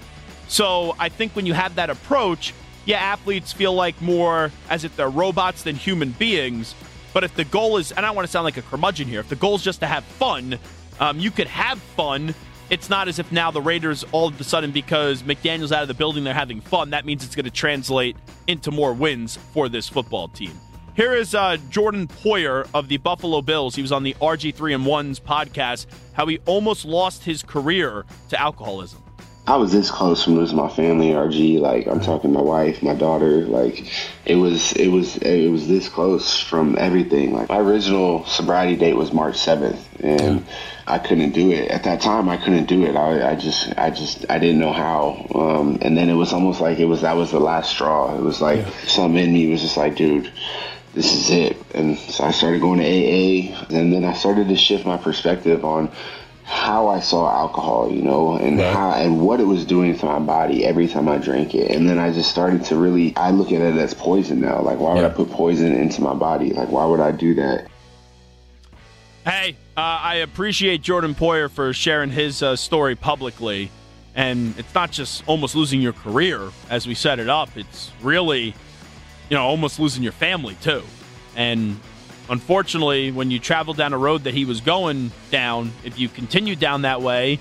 So 0.47 0.95
I 0.99 1.09
think 1.09 1.35
when 1.35 1.45
you 1.45 1.53
have 1.53 1.75
that 1.75 1.89
approach, 1.89 2.53
yeah, 2.87 2.99
athletes 2.99 3.51
feel 3.51 3.73
like 3.73 4.01
more 4.01 4.49
as 4.69 4.85
if 4.85 4.95
they're 4.95 5.09
robots 5.09 5.63
than 5.63 5.75
human 5.75 6.11
beings. 6.11 6.73
But 7.13 7.25
if 7.25 7.35
the 7.35 7.43
goal 7.43 7.77
is, 7.77 7.91
and 7.91 7.99
I 7.99 8.09
don't 8.09 8.15
want 8.15 8.27
to 8.27 8.31
sound 8.31 8.45
like 8.45 8.55
a 8.55 8.61
curmudgeon 8.61 9.09
here, 9.09 9.19
if 9.19 9.27
the 9.27 9.35
goal 9.35 9.55
is 9.55 9.63
just 9.63 9.81
to 9.81 9.87
have 9.87 10.05
fun, 10.05 10.57
um, 11.01 11.19
you 11.19 11.29
could 11.29 11.47
have 11.47 11.79
fun. 11.79 12.33
It's 12.69 12.89
not 12.89 13.09
as 13.09 13.19
if 13.19 13.29
now 13.29 13.51
the 13.51 13.61
Raiders, 13.61 14.05
all 14.13 14.27
of 14.27 14.39
a 14.39 14.43
sudden, 14.43 14.71
because 14.71 15.21
McDaniels 15.23 15.73
out 15.73 15.81
of 15.81 15.89
the 15.89 15.93
building, 15.93 16.23
they're 16.23 16.33
having 16.33 16.61
fun. 16.61 16.91
That 16.91 17.05
means 17.05 17.25
it's 17.25 17.35
going 17.35 17.43
to 17.43 17.51
translate 17.51 18.15
into 18.47 18.71
more 18.71 18.93
wins 18.93 19.35
for 19.53 19.67
this 19.67 19.89
football 19.89 20.29
team. 20.29 20.57
Here 20.95 21.13
is 21.13 21.35
uh, 21.35 21.57
Jordan 21.69 22.07
Poyer 22.07 22.69
of 22.73 22.87
the 22.87 22.97
Buffalo 22.97 23.41
Bills. 23.41 23.75
He 23.75 23.81
was 23.81 23.91
on 23.91 24.03
the 24.03 24.15
RG3 24.21 24.75
and 24.75 24.85
Ones 24.85 25.19
podcast. 25.19 25.87
How 26.13 26.25
he 26.25 26.39
almost 26.45 26.85
lost 26.85 27.25
his 27.25 27.43
career 27.43 28.05
to 28.29 28.41
alcoholism. 28.41 29.03
I 29.47 29.55
was 29.55 29.71
this 29.71 29.89
close 29.89 30.25
from 30.25 30.35
losing 30.35 30.57
my 30.57 30.67
family, 30.67 31.11
RG. 31.11 31.61
Like 31.61 31.87
I'm 31.87 32.01
talking 32.01 32.33
my 32.33 32.41
wife, 32.41 32.83
my 32.83 32.93
daughter. 32.93 33.45
Like 33.45 33.89
it 34.25 34.35
was, 34.35 34.73
it 34.73 34.89
was, 34.89 35.15
it 35.17 35.49
was 35.49 35.69
this 35.69 35.87
close 35.87 36.37
from 36.37 36.75
everything. 36.77 37.33
Like 37.33 37.47
my 37.47 37.59
original 37.59 38.25
sobriety 38.25 38.75
date 38.75 38.95
was 38.95 39.13
March 39.13 39.35
7th, 39.35 39.79
and 40.01 40.45
I 40.85 40.99
couldn't 40.99 41.31
do 41.31 41.51
it 41.51 41.71
at 41.71 41.85
that 41.85 42.01
time. 42.01 42.27
I 42.27 42.35
couldn't 42.35 42.65
do 42.65 42.83
it. 42.83 42.97
I, 42.97 43.31
I 43.31 43.35
just, 43.35 43.73
I 43.77 43.89
just, 43.89 44.25
I 44.29 44.37
didn't 44.37 44.59
know 44.59 44.73
how. 44.73 45.25
Um, 45.33 45.77
and 45.81 45.97
then 45.97 46.09
it 46.09 46.15
was 46.15 46.33
almost 46.33 46.59
like 46.59 46.79
it 46.79 46.85
was 46.85 47.01
that 47.01 47.15
was 47.15 47.31
the 47.31 47.39
last 47.39 47.69
straw. 47.69 48.17
It 48.17 48.21
was 48.21 48.41
like 48.41 48.59
yeah. 48.59 48.71
something 48.85 49.23
in 49.23 49.33
me 49.33 49.49
was 49.49 49.61
just 49.61 49.77
like, 49.77 49.95
dude. 49.95 50.31
This 50.93 51.13
is 51.13 51.29
it. 51.29 51.57
And 51.75 51.95
so 51.95 52.23
I 52.23 52.31
started 52.31 52.59
going 52.59 52.79
to 52.79 52.85
AA, 52.85 53.55
and 53.69 53.93
then 53.93 54.03
I 54.03 54.13
started 54.13 54.47
to 54.47 54.55
shift 54.55 54.83
my 54.83 54.97
perspective 54.97 55.63
on 55.63 55.91
how 56.47 56.87
I 56.87 57.01
saw 57.01 57.29
alcohol, 57.29 57.91
you 57.91 58.01
know, 58.01 58.37
and 58.37 58.57
right. 58.57 58.73
how 58.73 58.91
and 58.91 59.19
what 59.19 59.41
it 59.41 59.43
was 59.43 59.65
doing 59.65 59.97
to 59.97 60.05
my 60.05 60.19
body 60.19 60.65
every 60.65 60.87
time 60.87 61.09
I 61.09 61.17
drank 61.17 61.53
it. 61.53 61.71
And 61.71 61.89
then 61.89 61.99
I 61.99 62.13
just 62.13 62.31
started 62.31 62.63
to 62.65 62.77
really 62.77 63.13
I 63.17 63.31
look 63.31 63.51
at 63.51 63.61
it 63.61 63.75
as 63.75 63.93
poison 63.93 64.39
now. 64.39 64.61
Like 64.61 64.79
why 64.79 64.93
would 64.93 65.03
I 65.03 65.09
put 65.09 65.29
poison 65.29 65.75
into 65.75 66.01
my 66.01 66.13
body? 66.13 66.53
Like 66.53 66.69
why 66.69 66.85
would 66.85 67.01
I 67.01 67.11
do 67.11 67.33
that? 67.33 67.67
Hey, 69.25 69.57
uh, 69.75 69.81
I 69.81 70.15
appreciate 70.15 70.81
Jordan 70.81 71.15
Poyer 71.15 71.51
for 71.51 71.73
sharing 71.73 72.11
his 72.11 72.41
uh, 72.41 72.55
story 72.55 72.95
publicly. 72.95 73.69
And 74.15 74.57
it's 74.57 74.73
not 74.73 74.91
just 74.91 75.27
almost 75.27 75.53
losing 75.53 75.81
your 75.81 75.91
career 75.91 76.49
as 76.69 76.87
we 76.87 76.95
set 76.95 77.19
it 77.19 77.27
up. 77.27 77.49
It's 77.57 77.91
really, 78.01 78.55
you 79.29 79.35
know, 79.35 79.43
almost 79.43 79.81
losing 79.81 80.01
your 80.01 80.13
family 80.13 80.55
too. 80.61 80.81
And 81.35 81.77
Unfortunately, 82.29 83.11
when 83.11 83.31
you 83.31 83.39
travel 83.39 83.73
down 83.73 83.93
a 83.93 83.97
road 83.97 84.23
that 84.25 84.33
he 84.33 84.45
was 84.45 84.61
going 84.61 85.11
down, 85.31 85.71
if 85.83 85.97
you 85.97 86.09
continue 86.09 86.55
down 86.55 86.81
that 86.81 87.01
way, 87.01 87.39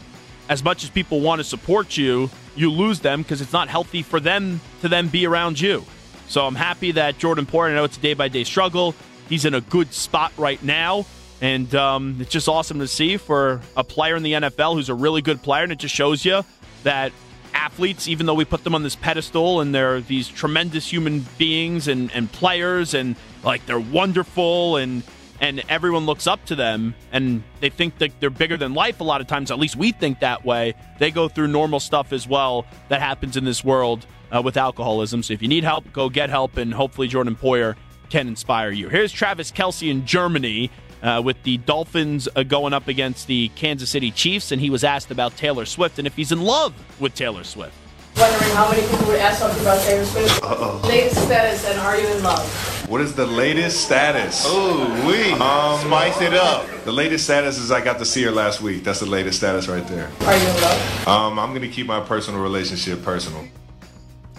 as 0.49 0.63
much 0.63 0.85
as 0.85 0.91
people 0.91 1.21
want 1.21 1.41
to 1.41 1.45
support 1.45 1.97
you, 1.97 2.31
you 2.55 2.71
lose 2.71 3.01
them 3.01 3.23
because 3.23 3.41
it's 3.41 3.53
not 3.53 3.69
healthy 3.69 4.03
for 4.03 4.21
them 4.21 4.61
to 4.81 4.89
then 4.89 5.09
be 5.09 5.27
around 5.27 5.61
you. 5.61 5.85
So 6.29 6.47
I'm 6.47 6.55
happy 6.55 6.93
that 6.93 7.19
Jordan 7.19 7.47
Poyer, 7.47 7.71
I 7.71 7.75
know 7.75 7.85
it's 7.85 7.97
a 7.97 8.01
day 8.01 8.15
by 8.15 8.29
day 8.29 8.45
struggle. 8.45 8.95
He's 9.29 9.45
in 9.45 9.55
a 9.55 9.61
good 9.61 9.93
spot 9.93 10.33
right 10.37 10.63
now. 10.63 11.07
And 11.41 11.73
um, 11.75 12.17
it's 12.21 12.31
just 12.31 12.49
awesome 12.49 12.79
to 12.79 12.89
see 12.89 13.17
for 13.17 13.61
a 13.77 13.85
player 13.85 14.17
in 14.17 14.23
the 14.23 14.33
NFL 14.33 14.75
who's 14.75 14.89
a 14.89 14.95
really 14.95 15.21
good 15.21 15.43
player. 15.43 15.65
And 15.65 15.73
it 15.73 15.79
just 15.79 15.95
shows 15.95 16.25
you 16.25 16.45
that 16.83 17.13
athletes, 17.57 18.07
even 18.07 18.27
though 18.27 18.35
we 18.35 18.45
put 18.45 18.65
them 18.65 18.75
on 18.75 18.83
this 18.83 18.95
pedestal 18.95 19.61
and 19.61 19.75
they're 19.75 20.01
these 20.01 20.29
tremendous 20.29 20.91
human 20.91 21.27
beings 21.39 21.89
and, 21.89 22.13
and 22.13 22.31
players 22.31 22.95
and 22.95 23.17
like 23.43 23.65
they're 23.67 23.81
wonderful 23.81 24.77
and 24.77 25.03
and 25.39 25.63
everyone 25.69 26.07
looks 26.07 26.27
up 26.27 26.43
to 26.47 26.55
them 26.55 26.95
and 27.13 27.43
they 27.61 27.69
think 27.69 27.99
that 27.99 28.11
they're 28.21 28.31
bigger 28.31 28.57
than 28.57 28.73
life 28.73 29.01
a 29.01 29.05
lot 29.05 29.21
of 29.21 29.27
times 29.27 29.51
at 29.51 29.59
least 29.59 29.77
we 29.77 29.93
think 29.93 30.21
that 30.21 30.45
way. 30.45 30.75
They 30.99 31.11
go 31.11 31.29
through 31.29 31.49
normal 31.49 31.81
stuff 31.81 32.13
as 32.13 32.29
well 32.29 32.67
that 32.89 33.01
happens 33.01 33.37
in 33.37 33.45
this 33.45 33.65
world 33.65 34.07
uh, 34.35 34.41
with 34.43 34.57
alcoholism. 34.57 35.23
So 35.23 35.35
if 35.35 35.43
you 35.43 35.49
need 35.49 35.65
help 35.65 35.91
go 35.93 36.09
get 36.09 36.31
help 36.31 36.57
and 36.57 36.73
hopefully 36.73 37.09
jordan 37.09 37.37
poyer 37.37 37.75
can 38.11 38.29
inspire 38.29 38.71
you. 38.71 38.89
Here's 38.89 39.13
travis 39.13 39.51
kelce 39.51 39.91
in 39.91 40.07
germany 40.07 40.71
uh, 41.03 41.23
with 41.25 41.43
the 41.43 41.59
Dolphins 41.59 42.29
uh, 42.35 42.43
going 42.43 42.73
up 42.73 42.89
against 42.89 43.27
the 43.27 43.49
Kansas 43.51 43.91
City 43.91 44.11
Chiefs, 44.11 44.53
and 44.53 44.61
he 44.61 44.71
was 44.71 44.85
asked 44.85 45.11
about 45.11 45.37
Taylor 45.37 45.65
Swift 45.65 45.99
and 45.99 46.07
if 46.07 46.17
he's 46.17 46.33
in 46.33 46.43
love 46.43 46.75
with 47.01 47.15
Taylor 47.15 47.45
Swift. 47.45 47.75
Wondering 48.17 48.51
how 48.53 48.71
many 48.71 48.81
people 48.89 49.07
would 49.09 49.19
ask 49.19 49.41
something 49.41 49.61
about 49.61 49.83
Taylor 49.85 50.07
Swift. 50.07 50.43
Uh-oh. 50.43 50.81
Latest 50.89 51.23
status, 51.23 51.69
and 51.69 51.79
are 51.81 52.01
you 52.01 52.09
in 52.09 52.23
love? 52.23 52.89
What 52.89 53.03
is 53.03 53.15
the 53.15 53.27
latest 53.27 53.85
status? 53.85 54.45
Oh, 54.47 55.07
we 55.07 55.33
um, 55.33 55.79
spice 55.81 56.23
it 56.23 56.33
up. 56.33 56.67
The 56.85 56.93
latest 56.93 57.25
status 57.25 57.59
is 57.59 57.71
I 57.71 57.85
got 57.85 57.99
to 57.99 58.07
see 58.07 58.23
her 58.23 58.31
last 58.31 58.63
week. 58.63 58.85
That's 58.85 59.01
the 59.01 59.07
latest 59.07 59.39
status 59.39 59.69
right 59.69 59.87
there. 59.89 60.11
Are 60.21 60.37
you 60.37 60.49
in 60.49 60.61
love? 60.63 61.09
Um, 61.09 61.39
I'm 61.39 61.53
gonna 61.53 61.69
keep 61.69 61.87
my 61.87 62.01
personal 62.01 62.41
relationship 62.41 63.03
personal. 63.03 63.47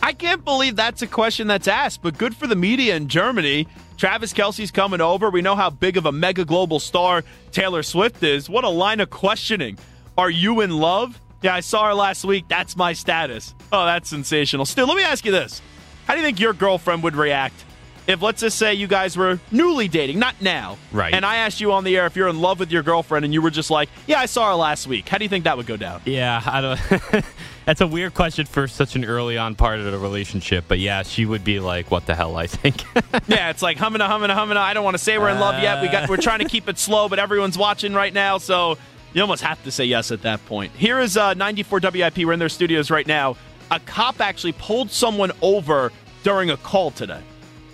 I 0.01 0.14
can't 0.14 0.43
believe 0.43 0.76
that's 0.76 1.01
a 1.01 1.08
question 1.08 1.47
that's 1.47 1.68
asked, 1.68 2.01
but 2.01 2.18
good 2.18 2.36
for 2.36 2.47
the 2.47 2.55
media 2.55 2.95
in 2.95 3.10
Germany. 3.10 3.68
Travis 3.97 4.31
Kelce's 4.31 4.69
coming 4.69 5.01
over. 5.01 5.29
We 5.29 5.41
know 5.41 5.55
how 5.55 5.71
big 5.71 5.97
of 5.97 6.05
a 6.05 6.11
mega 6.11 6.45
global 6.45 6.79
star 6.79 7.23
Taylor 7.51 7.81
Swift 7.81 8.21
is. 8.21 8.49
What 8.49 8.63
a 8.63 8.69
line 8.69 8.99
of 8.99 9.09
questioning. 9.09 9.77
Are 10.17 10.29
you 10.29 10.61
in 10.61 10.69
love? 10.71 11.19
Yeah, 11.41 11.55
I 11.55 11.59
saw 11.61 11.87
her 11.87 11.93
last 11.93 12.23
week. 12.23 12.45
That's 12.47 12.75
my 12.75 12.93
status. 12.93 13.55
Oh, 13.71 13.85
that's 13.85 14.09
sensational. 14.09 14.65
Still, 14.65 14.87
let 14.87 14.97
me 14.97 15.03
ask 15.03 15.25
you 15.25 15.31
this. 15.31 15.61
How 16.05 16.13
do 16.13 16.19
you 16.19 16.25
think 16.25 16.39
your 16.39 16.53
girlfriend 16.53 17.03
would 17.03 17.15
react 17.15 17.65
if, 18.07 18.21
let's 18.21 18.39
just 18.39 18.57
say, 18.57 18.73
you 18.73 18.87
guys 18.87 19.17
were 19.17 19.39
newly 19.51 19.89
dating, 19.89 20.17
not 20.17 20.41
now, 20.41 20.77
right? 20.93 21.13
And 21.13 21.25
I 21.25 21.37
asked 21.37 21.59
you 21.59 21.73
on 21.73 21.83
the 21.83 21.97
air 21.97 22.05
if 22.05 22.15
you're 22.15 22.29
in 22.29 22.39
love 22.39 22.59
with 22.59 22.71
your 22.71 22.81
girlfriend, 22.81 23.25
and 23.25 23.33
you 23.33 23.41
were 23.41 23.49
just 23.49 23.69
like, 23.69 23.89
"Yeah, 24.07 24.19
I 24.19 24.27
saw 24.27 24.47
her 24.49 24.55
last 24.55 24.87
week." 24.87 25.09
How 25.09 25.17
do 25.17 25.25
you 25.25 25.29
think 25.29 25.43
that 25.43 25.57
would 25.57 25.65
go 25.65 25.75
down? 25.75 26.01
Yeah, 26.05 26.41
I 26.45 26.61
don't. 26.61 27.25
That's 27.68 27.82
a 27.82 27.88
weird 27.88 28.13
question 28.13 28.45
for 28.45 28.65
such 28.70 28.95
an 28.95 29.03
early 29.03 29.38
on 29.38 29.53
part 29.53 29.80
of 29.80 29.91
the 29.91 29.99
relationship, 29.99 30.63
but 30.70 30.80
yeah, 30.80 31.03
she 31.03 31.26
would 31.26 31.43
be 31.43 31.59
like, 31.59 31.91
"What 31.91 32.05
the 32.05 32.15
hell?" 32.15 32.38
I 32.38 32.47
think. 32.47 32.82
yeah, 33.28 33.49
it's 33.49 33.61
like 33.61 33.76
humming, 33.76 33.99
humming, 33.99 34.30
humming. 34.30 34.55
I 34.55 34.74
don't 34.74 34.86
want 34.86 34.93
to 34.93 35.03
say 35.03 35.18
we're 35.18 35.28
in 35.28 35.39
love 35.41 35.61
yet. 35.61 35.82
We 35.82 35.89
got, 35.89 36.07
we're 36.07 36.15
trying 36.15 36.39
to 36.39 36.45
keep 36.45 36.70
it 36.70 36.80
slow, 36.80 37.09
but 37.09 37.20
everyone's 37.20 37.57
watching 37.57 37.93
right 37.93 38.13
now, 38.13 38.38
so 38.38 38.78
you 39.11 39.22
almost 39.22 39.43
have 39.43 39.61
to 39.65 39.72
say 39.72 39.84
yes 39.84 40.11
at 40.11 40.22
that 40.22 40.45
point. 40.45 40.72
Here 40.78 40.97
is 41.01 41.18
uh, 41.18 41.34
94 41.34 41.82
WIP. 41.82 42.20
We're 42.20 42.32
in 42.32 42.39
their 42.39 42.47
studios 42.47 42.89
right 42.89 43.05
now. 43.05 43.36
A 43.70 43.82
cop 43.82 44.22
actually 44.22 44.53
pulled 44.53 44.89
someone 44.89 45.34
over 45.41 45.91
during 46.24 46.51
a 46.51 46.55
call 46.55 46.91
today. 46.91 47.22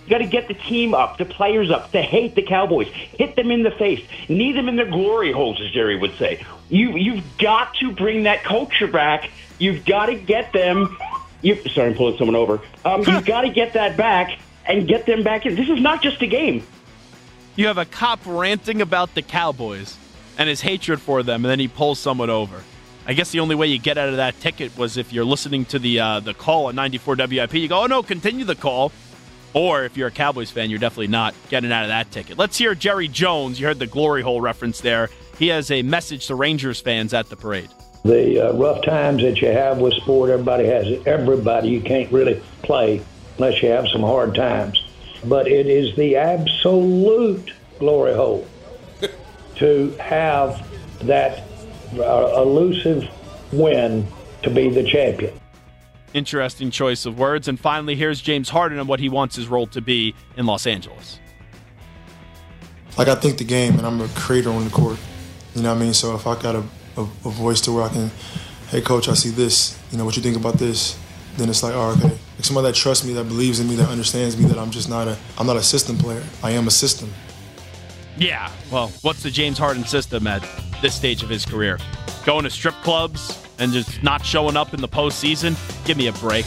You 0.05 0.09
got 0.09 0.17
to 0.17 0.25
get 0.25 0.47
the 0.47 0.55
team 0.55 0.95
up, 0.95 1.19
the 1.19 1.25
players 1.25 1.69
up, 1.69 1.91
to 1.91 2.01
hate 2.01 2.33
the 2.33 2.41
Cowboys, 2.41 2.87
hit 2.87 3.35
them 3.35 3.51
in 3.51 3.61
the 3.61 3.71
face, 3.71 4.03
knee 4.27 4.53
them 4.53 4.67
in 4.67 4.75
their 4.75 4.89
glory 4.89 5.31
holes, 5.31 5.61
as 5.61 5.69
Jerry 5.69 5.97
would 5.97 6.15
say. 6.15 6.43
You 6.69 6.97
you've 6.97 7.23
got 7.37 7.75
to 7.75 7.91
bring 7.91 8.23
that 8.23 8.43
culture 8.43 8.87
back. 8.87 9.29
You've 9.63 9.85
got 9.85 10.07
to 10.07 10.15
get 10.15 10.51
them. 10.51 10.97
You 11.41 11.55
sorry, 11.69 11.91
I'm 11.91 11.95
pulling 11.95 12.17
someone 12.17 12.35
over. 12.35 12.59
Um, 12.83 13.01
you've 13.07 13.25
got 13.25 13.41
to 13.41 13.49
get 13.49 13.71
that 13.73 13.95
back 13.95 14.37
and 14.65 14.85
get 14.85 15.05
them 15.05 15.23
back 15.23 15.45
in. 15.45 15.55
This 15.55 15.69
is 15.69 15.79
not 15.79 16.01
just 16.01 16.21
a 16.21 16.27
game. 16.27 16.67
You 17.55 17.67
have 17.67 17.77
a 17.77 17.85
cop 17.85 18.19
ranting 18.25 18.81
about 18.81 19.15
the 19.15 19.21
Cowboys 19.21 19.97
and 20.37 20.49
his 20.49 20.59
hatred 20.59 20.99
for 20.99 21.23
them, 21.23 21.45
and 21.45 21.49
then 21.49 21.59
he 21.59 21.69
pulls 21.69 21.97
someone 21.97 22.29
over. 22.29 22.61
I 23.05 23.13
guess 23.13 23.31
the 23.31 23.39
only 23.39 23.55
way 23.55 23.67
you 23.67 23.79
get 23.79 23.97
out 23.97 24.09
of 24.09 24.17
that 24.17 24.37
ticket 24.41 24.77
was 24.77 24.97
if 24.97 25.13
you're 25.13 25.23
listening 25.23 25.63
to 25.65 25.79
the 25.79 25.99
uh, 25.99 26.19
the 26.19 26.33
call 26.33 26.67
at 26.67 26.75
94 26.75 27.15
WIP. 27.15 27.53
You 27.53 27.69
go, 27.69 27.83
oh 27.83 27.85
no, 27.85 28.03
continue 28.03 28.43
the 28.43 28.55
call. 28.55 28.91
Or 29.53 29.85
if 29.85 29.95
you're 29.95 30.09
a 30.09 30.11
Cowboys 30.11 30.51
fan, 30.51 30.71
you're 30.71 30.79
definitely 30.79 31.07
not 31.07 31.35
getting 31.47 31.71
out 31.71 31.83
of 31.83 31.89
that 31.89 32.11
ticket. 32.11 32.37
Let's 32.37 32.57
hear 32.57 32.75
Jerry 32.75 33.07
Jones. 33.07 33.61
You 33.61 33.67
heard 33.67 33.79
the 33.79 33.87
glory 33.87 34.23
hole 34.23 34.41
reference 34.41 34.81
there. 34.81 35.09
He 35.39 35.47
has 35.49 35.71
a 35.71 35.83
message 35.83 36.27
to 36.27 36.35
Rangers 36.35 36.81
fans 36.81 37.13
at 37.13 37.29
the 37.29 37.37
parade. 37.37 37.69
The 38.03 38.49
uh, 38.49 38.53
rough 38.53 38.83
times 38.83 39.23
that 39.23 39.41
you 39.41 39.47
have 39.47 39.77
with 39.77 39.93
sport, 39.93 40.29
everybody 40.29 40.65
has 40.67 40.87
it. 40.87 41.07
Everybody, 41.07 41.69
you 41.69 41.81
can't 41.81 42.11
really 42.11 42.41
play 42.61 43.01
unless 43.37 43.61
you 43.63 43.69
have 43.69 43.87
some 43.87 44.01
hard 44.01 44.35
times. 44.35 44.83
But 45.23 45.47
it 45.47 45.67
is 45.67 45.95
the 45.95 46.17
absolute 46.17 47.51
glory 47.79 48.13
hole 48.13 48.45
to 49.55 49.91
have 49.99 50.67
that 50.99 51.43
uh, 51.97 52.41
elusive 52.41 53.09
win 53.51 54.05
to 54.41 54.49
be 54.49 54.69
the 54.69 54.83
champion. 54.83 55.33
Interesting 56.13 56.71
choice 56.71 57.05
of 57.05 57.17
words. 57.17 57.47
And 57.47 57.59
finally, 57.59 57.95
here's 57.95 58.21
James 58.21 58.49
Harden 58.49 58.79
and 58.79 58.87
what 58.87 58.99
he 58.99 59.09
wants 59.09 59.35
his 59.35 59.47
role 59.47 59.67
to 59.67 59.81
be 59.81 60.13
in 60.37 60.45
Los 60.45 60.67
Angeles. 60.67 61.19
Like, 62.97 63.07
I 63.07 63.15
think 63.15 63.39
the 63.39 63.43
game, 63.43 63.77
and 63.77 63.87
I'm 63.87 63.99
a 64.01 64.07
creator 64.09 64.51
on 64.51 64.63
the 64.63 64.69
court. 64.69 64.99
You 65.55 65.63
know 65.63 65.73
what 65.73 65.81
I 65.81 65.85
mean? 65.85 65.93
So 65.93 66.13
if 66.15 66.27
I 66.27 66.39
got 66.39 66.55
a, 66.55 66.63
a, 66.97 67.01
a 67.01 67.29
voice 67.29 67.61
to 67.61 67.71
where 67.71 67.83
I 67.83 67.89
can, 67.89 68.11
hey, 68.69 68.81
coach, 68.81 69.07
I 69.07 69.13
see 69.13 69.29
this. 69.29 69.79
You 69.91 69.97
know, 69.97 70.05
what 70.05 70.15
you 70.15 70.23
think 70.23 70.37
about 70.37 70.55
this? 70.55 70.97
Then 71.37 71.49
it's 71.49 71.63
like, 71.63 71.73
oh, 71.75 71.95
okay. 71.97 72.09
Like 72.09 72.45
somebody 72.45 72.67
that 72.67 72.75
trusts 72.75 73.05
me, 73.05 73.13
that 73.13 73.25
believes 73.25 73.59
in 73.59 73.67
me, 73.67 73.75
that 73.75 73.89
understands 73.89 74.37
me, 74.37 74.45
that 74.45 74.57
I'm 74.57 74.71
just 74.71 74.89
not 74.89 75.07
a, 75.07 75.17
I'm 75.37 75.47
not 75.47 75.57
a 75.57 75.63
system 75.63 75.97
player. 75.97 76.23
I 76.43 76.51
am 76.51 76.67
a 76.67 76.71
system. 76.71 77.11
Yeah. 78.17 78.51
Well, 78.71 78.89
what's 79.01 79.23
the 79.23 79.31
James 79.31 79.57
Harden 79.57 79.85
system 79.85 80.27
at 80.27 80.47
this 80.81 80.93
stage 80.93 81.23
of 81.23 81.29
his 81.29 81.45
career? 81.45 81.79
Going 82.25 82.43
to 82.43 82.49
strip 82.49 82.75
clubs, 82.75 83.43
and 83.59 83.71
just 83.71 84.03
not 84.03 84.25
showing 84.25 84.57
up 84.57 84.73
in 84.73 84.81
the 84.81 84.87
postseason, 84.87 85.55
give 85.85 85.97
me 85.97 86.07
a 86.07 86.13
break. 86.13 86.45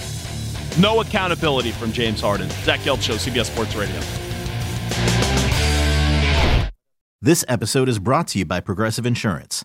No 0.78 1.00
accountability 1.00 1.72
from 1.72 1.92
James 1.92 2.20
Harden. 2.20 2.48
Zach 2.64 2.80
Gelb 2.80 3.00
Show, 3.00 3.14
CBS 3.14 3.46
Sports 3.46 3.74
Radio. 3.74 4.00
This 7.22 7.44
episode 7.48 7.88
is 7.88 7.98
brought 7.98 8.28
to 8.28 8.38
you 8.38 8.44
by 8.44 8.60
Progressive 8.60 9.06
Insurance. 9.06 9.64